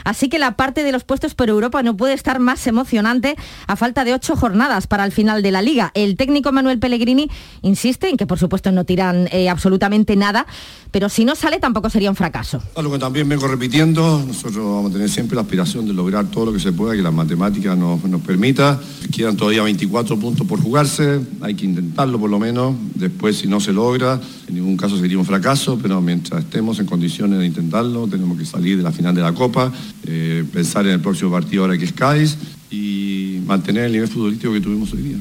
así 0.07 0.29
que 0.29 0.39
la 0.39 0.57
parte 0.57 0.85
de 0.85 0.93
los 0.93 1.05
puestos 1.05 1.35
por 1.35 1.51
Europa 1.51 1.83
no 1.83 1.97
puede 1.97 2.15
estar 2.15 2.39
más 2.39 2.67
emocionante 2.67 3.37
a 3.67 3.77
falta 3.77 4.05
de 4.05 4.15
ocho 4.15 4.37
jornadas 4.37 4.87
para 4.87 5.05
el 5.05 5.13
final 5.13 5.43
de 5.43 5.51
la 5.51 5.61
liga. 5.61 5.91
El 5.95 6.17
técnico 6.17 6.53
Manuel 6.53 6.79
Pellegrini 6.79 7.29
insiste 7.63 8.09
en 8.09 8.17
que 8.17 8.27
por 8.27 8.39
supuesto 8.39 8.73
no 8.73 8.85
tiran 8.85 9.29
eh, 9.33 9.49
absolutamente 9.49 10.17
nada, 10.17 10.47
pero 10.91 11.09
si 11.09 11.25
no 11.25 11.35
sale 11.35 11.59
tampoco 11.59 11.91
sería 11.91 12.09
un 12.09 12.17
fracaso. 12.17 12.63
Algo 12.77 12.93
que 12.93 12.99
también 12.99 13.29
vengo 13.29 13.49
repitiendo, 13.49 14.23
nosotros 14.27 14.65
vamos 14.65 14.91
a 14.91 14.93
tener 14.95 15.11
siempre 15.11 15.35
la 15.35 15.43
aspiración 15.43 15.87
de 15.87 15.93
lograr 15.93 16.27
todo 16.27 16.47
lo 16.47 16.53
que 16.53 16.61
se 16.61 16.73
pueda, 16.73 16.95
que 16.95 17.03
la 17.03 17.11
matemática 17.11 17.75
nos, 17.75 18.03
nos 18.05 18.21
permita. 18.23 18.81
Quedan 19.13 19.37
todavía 19.37 19.63
24 19.63 20.19
puntos 20.19 20.47
por 20.47 20.61
jugarse, 20.63 21.21
hay 21.41 21.55
que 21.55 21.65
intentarlo 21.65 22.19
por 22.19 22.31
lo 22.31 22.39
menos, 22.39 22.75
después 22.95 23.37
si 23.39 23.49
no 23.49 23.61
se 23.61 23.73
logra, 23.73 24.21
en 24.49 24.55
ningún 24.55 24.77
caso 24.77 24.99
sería 24.99 25.19
un 25.19 25.25
fracaso, 25.25 25.79
pero 25.81 26.01
mientras 26.01 26.45
estemos 26.45 26.79
en 26.79 26.87
condiciones 26.87 27.39
de 27.39 27.47
intentarlo, 27.47 28.07
tenemos 28.07 28.39
que 28.39 28.45
salir 28.45 28.77
de 28.77 28.83
la 28.83 28.93
final 28.93 29.15
de 29.15 29.23
la 29.23 29.33
Copa, 29.33 29.73
eh, 30.09 30.45
pensar 30.53 30.87
en 30.87 30.93
el 30.93 31.01
próximo 31.01 31.31
partido 31.31 31.63
ahora 31.63 31.79
que 31.79 31.85
es 31.85 31.93
Cádiz 31.93 32.37
y 32.71 33.41
mantener 33.47 33.85
el 33.85 33.93
nivel 33.93 34.09
futbolístico 34.09 34.53
que 34.53 34.61
tuvimos 34.61 34.93
hoy 34.93 35.03
día. 35.03 35.17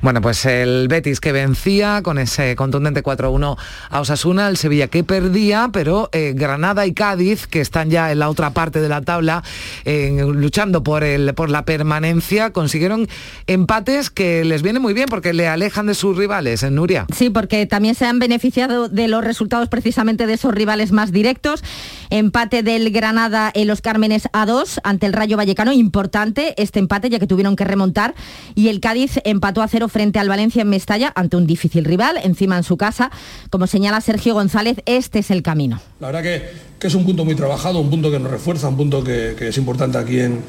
Bueno, 0.00 0.20
pues 0.20 0.44
el 0.46 0.88
Betis 0.88 1.20
que 1.20 1.32
vencía 1.32 2.02
con 2.02 2.18
ese 2.18 2.56
contundente 2.56 3.02
4-1 3.02 3.56
a 3.90 4.00
Osasuna, 4.00 4.48
el 4.48 4.56
Sevilla 4.56 4.88
que 4.88 5.04
perdía, 5.04 5.70
pero 5.72 6.08
eh, 6.12 6.34
Granada 6.36 6.86
y 6.86 6.92
Cádiz, 6.92 7.46
que 7.46 7.60
están 7.60 7.90
ya 7.90 8.12
en 8.12 8.18
la 8.18 8.28
otra 8.28 8.50
parte 8.50 8.80
de 8.80 8.88
la 8.88 9.02
tabla, 9.02 9.42
eh, 9.84 10.24
luchando 10.34 10.82
por, 10.82 11.04
el, 11.04 11.34
por 11.34 11.50
la 11.50 11.64
permanencia, 11.64 12.50
consiguieron 12.50 13.08
empates 13.46 14.10
que 14.10 14.44
les 14.44 14.62
viene 14.62 14.78
muy 14.78 14.94
bien 14.94 15.06
porque 15.08 15.32
le 15.32 15.48
alejan 15.48 15.86
de 15.86 15.94
sus 15.94 16.16
rivales 16.16 16.62
en 16.62 16.74
Nuria. 16.74 17.06
Sí, 17.14 17.30
porque 17.30 17.66
también 17.66 17.94
se 17.94 18.06
han 18.06 18.18
beneficiado 18.18 18.88
de 18.88 19.08
los 19.08 19.24
resultados 19.24 19.68
precisamente 19.68 20.26
de 20.26 20.34
esos 20.34 20.54
rivales 20.54 20.92
más 20.92 21.12
directos. 21.12 21.62
Empate 22.10 22.62
del 22.62 22.90
Granada 22.90 23.50
en 23.54 23.66
los 23.66 23.80
Cármenes 23.80 24.28
a 24.32 24.46
2 24.46 24.80
ante 24.84 25.06
el 25.06 25.12
Rayo 25.12 25.36
Vallecano, 25.36 25.72
importante 25.72 26.54
este 26.56 26.78
empate 26.78 27.10
ya 27.10 27.18
que 27.18 27.26
tuvieron 27.26 27.56
que 27.56 27.64
remontar. 27.64 28.14
Y 28.54 28.68
el 28.68 28.80
Cádiz 28.80 29.20
empató 29.44 29.60
a 29.60 29.68
cero 29.68 29.90
frente 29.90 30.18
al 30.18 30.26
Valencia 30.26 30.62
en 30.62 30.70
Mestalla 30.70 31.12
ante 31.14 31.36
un 31.36 31.46
difícil 31.46 31.84
rival, 31.84 32.16
encima 32.22 32.56
en 32.56 32.62
su 32.62 32.78
casa. 32.78 33.10
Como 33.50 33.66
señala 33.66 34.00
Sergio 34.00 34.32
González, 34.32 34.78
este 34.86 35.18
es 35.18 35.30
el 35.30 35.42
camino. 35.42 35.82
La 36.00 36.06
verdad 36.06 36.22
que, 36.22 36.86
es 36.86 36.94
un 36.94 37.04
punto 37.04 37.26
muy 37.26 37.34
trabajado, 37.34 37.78
un 37.78 37.90
punto 37.90 38.10
que 38.10 38.18
nos 38.18 38.30
refuerza, 38.30 38.68
un 38.68 38.78
punto 38.78 39.04
que, 39.04 39.36
es 39.38 39.58
importante 39.58 39.98
aquí 39.98 40.18
en 40.18 40.40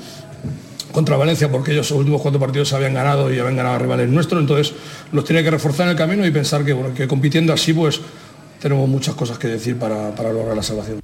contra 0.94 1.18
Valencia 1.18 1.52
porque 1.52 1.74
ellos 1.74 1.92
los 1.92 2.00
últimos 2.00 2.22
cuatro 2.22 2.40
partidos 2.40 2.72
habían 2.72 2.94
ganado 2.94 3.34
y 3.34 3.38
habían 3.38 3.58
ganado 3.58 3.76
a 3.76 3.80
rivales 3.80 4.08
nuestros, 4.08 4.40
entonces 4.40 4.74
los 5.12 5.26
tiene 5.26 5.44
que 5.44 5.52
reforzar 5.52 5.88
en 5.88 5.92
el 5.92 5.98
camino 5.98 6.26
y 6.26 6.32
pensar 6.32 6.64
que, 6.64 7.06
compitiendo 7.06 7.52
así 7.52 7.74
pues 7.74 8.00
tenemos 8.62 8.88
muchas 8.88 9.14
cosas 9.16 9.38
que 9.38 9.50
decir 9.50 9.78
para 9.78 10.32
lograr 10.32 10.56
la 10.56 10.64
salvación. 10.64 11.02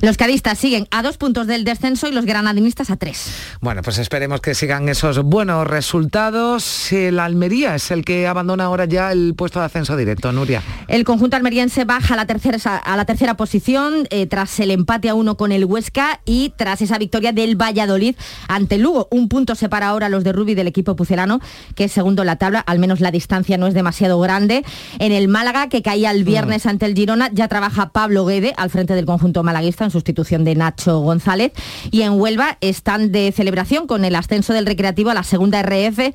Los 0.00 0.16
cadistas 0.16 0.58
siguen 0.58 0.86
a 0.92 1.02
dos 1.02 1.16
puntos 1.16 1.48
del 1.48 1.64
descenso 1.64 2.06
y 2.06 2.12
los 2.12 2.24
granadinistas 2.24 2.90
a 2.90 2.96
tres. 2.96 3.32
Bueno, 3.60 3.82
pues 3.82 3.98
esperemos 3.98 4.40
que 4.40 4.54
sigan 4.54 4.88
esos 4.88 5.22
buenos 5.24 5.66
resultados. 5.66 6.92
El 6.92 7.18
Almería 7.18 7.74
es 7.74 7.90
el 7.90 8.04
que 8.04 8.28
abandona 8.28 8.64
ahora 8.64 8.84
ya 8.84 9.10
el 9.10 9.34
puesto 9.34 9.58
de 9.58 9.66
ascenso 9.66 9.96
directo, 9.96 10.30
Nuria. 10.30 10.62
El 10.86 11.02
conjunto 11.04 11.36
almeriense 11.36 11.84
baja 11.84 12.14
a 12.14 12.16
la 12.16 12.26
tercera, 12.26 12.76
a 12.76 12.96
la 12.96 13.04
tercera 13.06 13.36
posición 13.36 14.06
eh, 14.10 14.26
tras 14.26 14.60
el 14.60 14.70
empate 14.70 15.08
a 15.08 15.14
uno 15.14 15.36
con 15.36 15.50
el 15.50 15.64
Huesca 15.64 16.20
y 16.24 16.52
tras 16.56 16.80
esa 16.80 16.96
victoria 16.98 17.32
del 17.32 17.60
Valladolid 17.60 18.14
ante 18.46 18.76
el 18.76 18.82
Lugo. 18.82 19.08
Un 19.10 19.28
punto 19.28 19.56
separa 19.56 19.88
ahora 19.88 20.06
a 20.06 20.10
los 20.10 20.22
de 20.22 20.32
Rubi 20.32 20.54
del 20.54 20.68
equipo 20.68 20.94
pucelano, 20.94 21.40
que 21.74 21.84
es 21.84 21.92
segundo 21.92 22.22
en 22.22 22.26
la 22.26 22.36
tabla, 22.36 22.60
al 22.60 22.78
menos 22.78 23.00
la 23.00 23.10
distancia 23.10 23.58
no 23.58 23.66
es 23.66 23.74
demasiado 23.74 24.20
grande. 24.20 24.64
En 25.00 25.10
el 25.10 25.26
Málaga, 25.26 25.68
que 25.68 25.82
caía 25.82 26.12
el 26.12 26.22
viernes 26.22 26.66
ante 26.66 26.86
el 26.86 26.94
Girona, 26.94 27.30
ya 27.32 27.48
trabaja 27.48 27.90
Pablo 27.90 28.24
Guede 28.24 28.54
al 28.56 28.70
frente 28.70 28.94
del 28.94 29.04
conjunto 29.04 29.42
malaguista 29.42 29.87
en 29.88 29.92
sustitución 29.92 30.44
de 30.44 30.54
Nacho 30.54 31.00
González. 31.00 31.52
Y 31.90 32.02
en 32.02 32.20
Huelva 32.20 32.58
están 32.60 33.10
de 33.10 33.32
celebración 33.32 33.86
con 33.86 34.04
el 34.04 34.14
ascenso 34.14 34.52
del 34.52 34.66
Recreativo 34.66 35.10
a 35.10 35.14
la 35.14 35.24
segunda 35.24 35.62
RF 35.62 36.12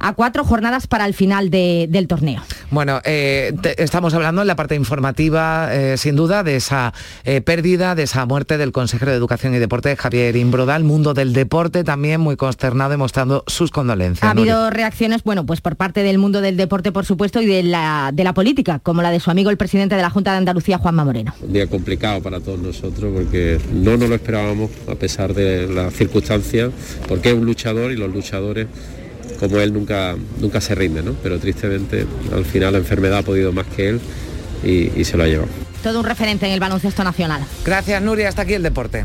a 0.00 0.14
cuatro 0.14 0.44
jornadas 0.44 0.86
para 0.86 1.06
el 1.06 1.14
final 1.14 1.50
de- 1.50 1.86
del 1.90 2.06
torneo. 2.08 2.42
Bueno, 2.70 3.00
eh, 3.04 3.52
te- 3.62 3.82
estamos 3.82 4.14
hablando 4.14 4.42
en 4.42 4.48
la 4.48 4.56
parte 4.56 4.74
informativa, 4.74 5.68
eh, 5.74 5.96
sin 5.96 6.16
duda, 6.16 6.42
de 6.42 6.56
esa 6.56 6.92
eh, 7.24 7.40
pérdida, 7.40 7.94
de 7.94 8.02
esa 8.04 8.26
muerte 8.26 8.58
del 8.58 8.72
consejero 8.72 9.10
de 9.10 9.16
Educación 9.16 9.54
y 9.54 9.58
Deporte, 9.58 9.94
Javier 9.96 10.36
Imbroda, 10.36 10.76
el 10.76 10.84
mundo 10.84 11.14
del 11.14 11.32
deporte 11.32 11.84
también 11.84 12.20
muy 12.20 12.36
consternado 12.36 12.94
y 12.94 12.96
mostrando 12.96 13.44
sus 13.46 13.70
condolencias. 13.70 14.28
Ha 14.30 14.34
Nuria. 14.34 14.54
habido 14.54 14.70
reacciones, 14.70 15.22
bueno, 15.22 15.46
pues 15.46 15.60
por 15.60 15.76
parte 15.76 16.02
del 16.02 16.18
mundo 16.18 16.40
del 16.40 16.56
deporte, 16.56 16.92
por 16.92 17.04
supuesto, 17.04 17.40
y 17.40 17.46
de 17.46 17.62
la, 17.62 18.10
de 18.12 18.24
la 18.24 18.34
política, 18.34 18.80
como 18.82 19.02
la 19.02 19.10
de 19.10 19.20
su 19.20 19.30
amigo 19.30 19.50
el 19.50 19.56
presidente 19.56 19.94
de 19.96 20.02
la 20.02 20.10
Junta 20.10 20.32
de 20.32 20.38
Andalucía, 20.38 20.78
Juanma 20.78 21.04
Moreno. 21.04 21.34
Un 21.40 21.52
día 21.52 21.66
complicado 21.66 22.22
para 22.22 22.40
todos 22.40 22.58
nosotros 22.58 23.12
porque 23.14 23.58
no 23.72 23.96
nos 23.96 24.08
lo 24.08 24.14
esperábamos 24.14 24.70
a 24.90 24.94
pesar 24.94 25.34
de 25.34 25.66
las 25.68 25.92
circunstancias, 25.94 26.70
porque 27.08 27.30
es 27.30 27.34
un 27.34 27.44
luchador 27.44 27.92
y 27.92 27.96
los 27.96 28.12
luchadores 28.12 28.66
como 29.36 29.58
él 29.60 29.72
nunca, 29.72 30.16
nunca 30.40 30.60
se 30.60 30.74
rinden, 30.74 31.04
¿no? 31.04 31.14
Pero 31.22 31.38
tristemente 31.38 32.06
al 32.32 32.44
final 32.44 32.72
la 32.72 32.78
enfermedad 32.78 33.18
ha 33.18 33.22
podido 33.22 33.52
más 33.52 33.66
que 33.66 33.90
él 33.90 34.00
y, 34.64 34.90
y 34.98 35.04
se 35.04 35.16
lo 35.16 35.24
ha 35.24 35.26
llevado. 35.26 35.48
Todo 35.82 36.00
un 36.00 36.06
referente 36.06 36.46
en 36.46 36.52
el 36.52 36.60
baloncesto 36.60 37.04
nacional. 37.04 37.42
Gracias, 37.64 38.02
Nuria. 38.02 38.28
Hasta 38.28 38.42
aquí 38.42 38.54
el 38.54 38.62
deporte. 38.62 39.04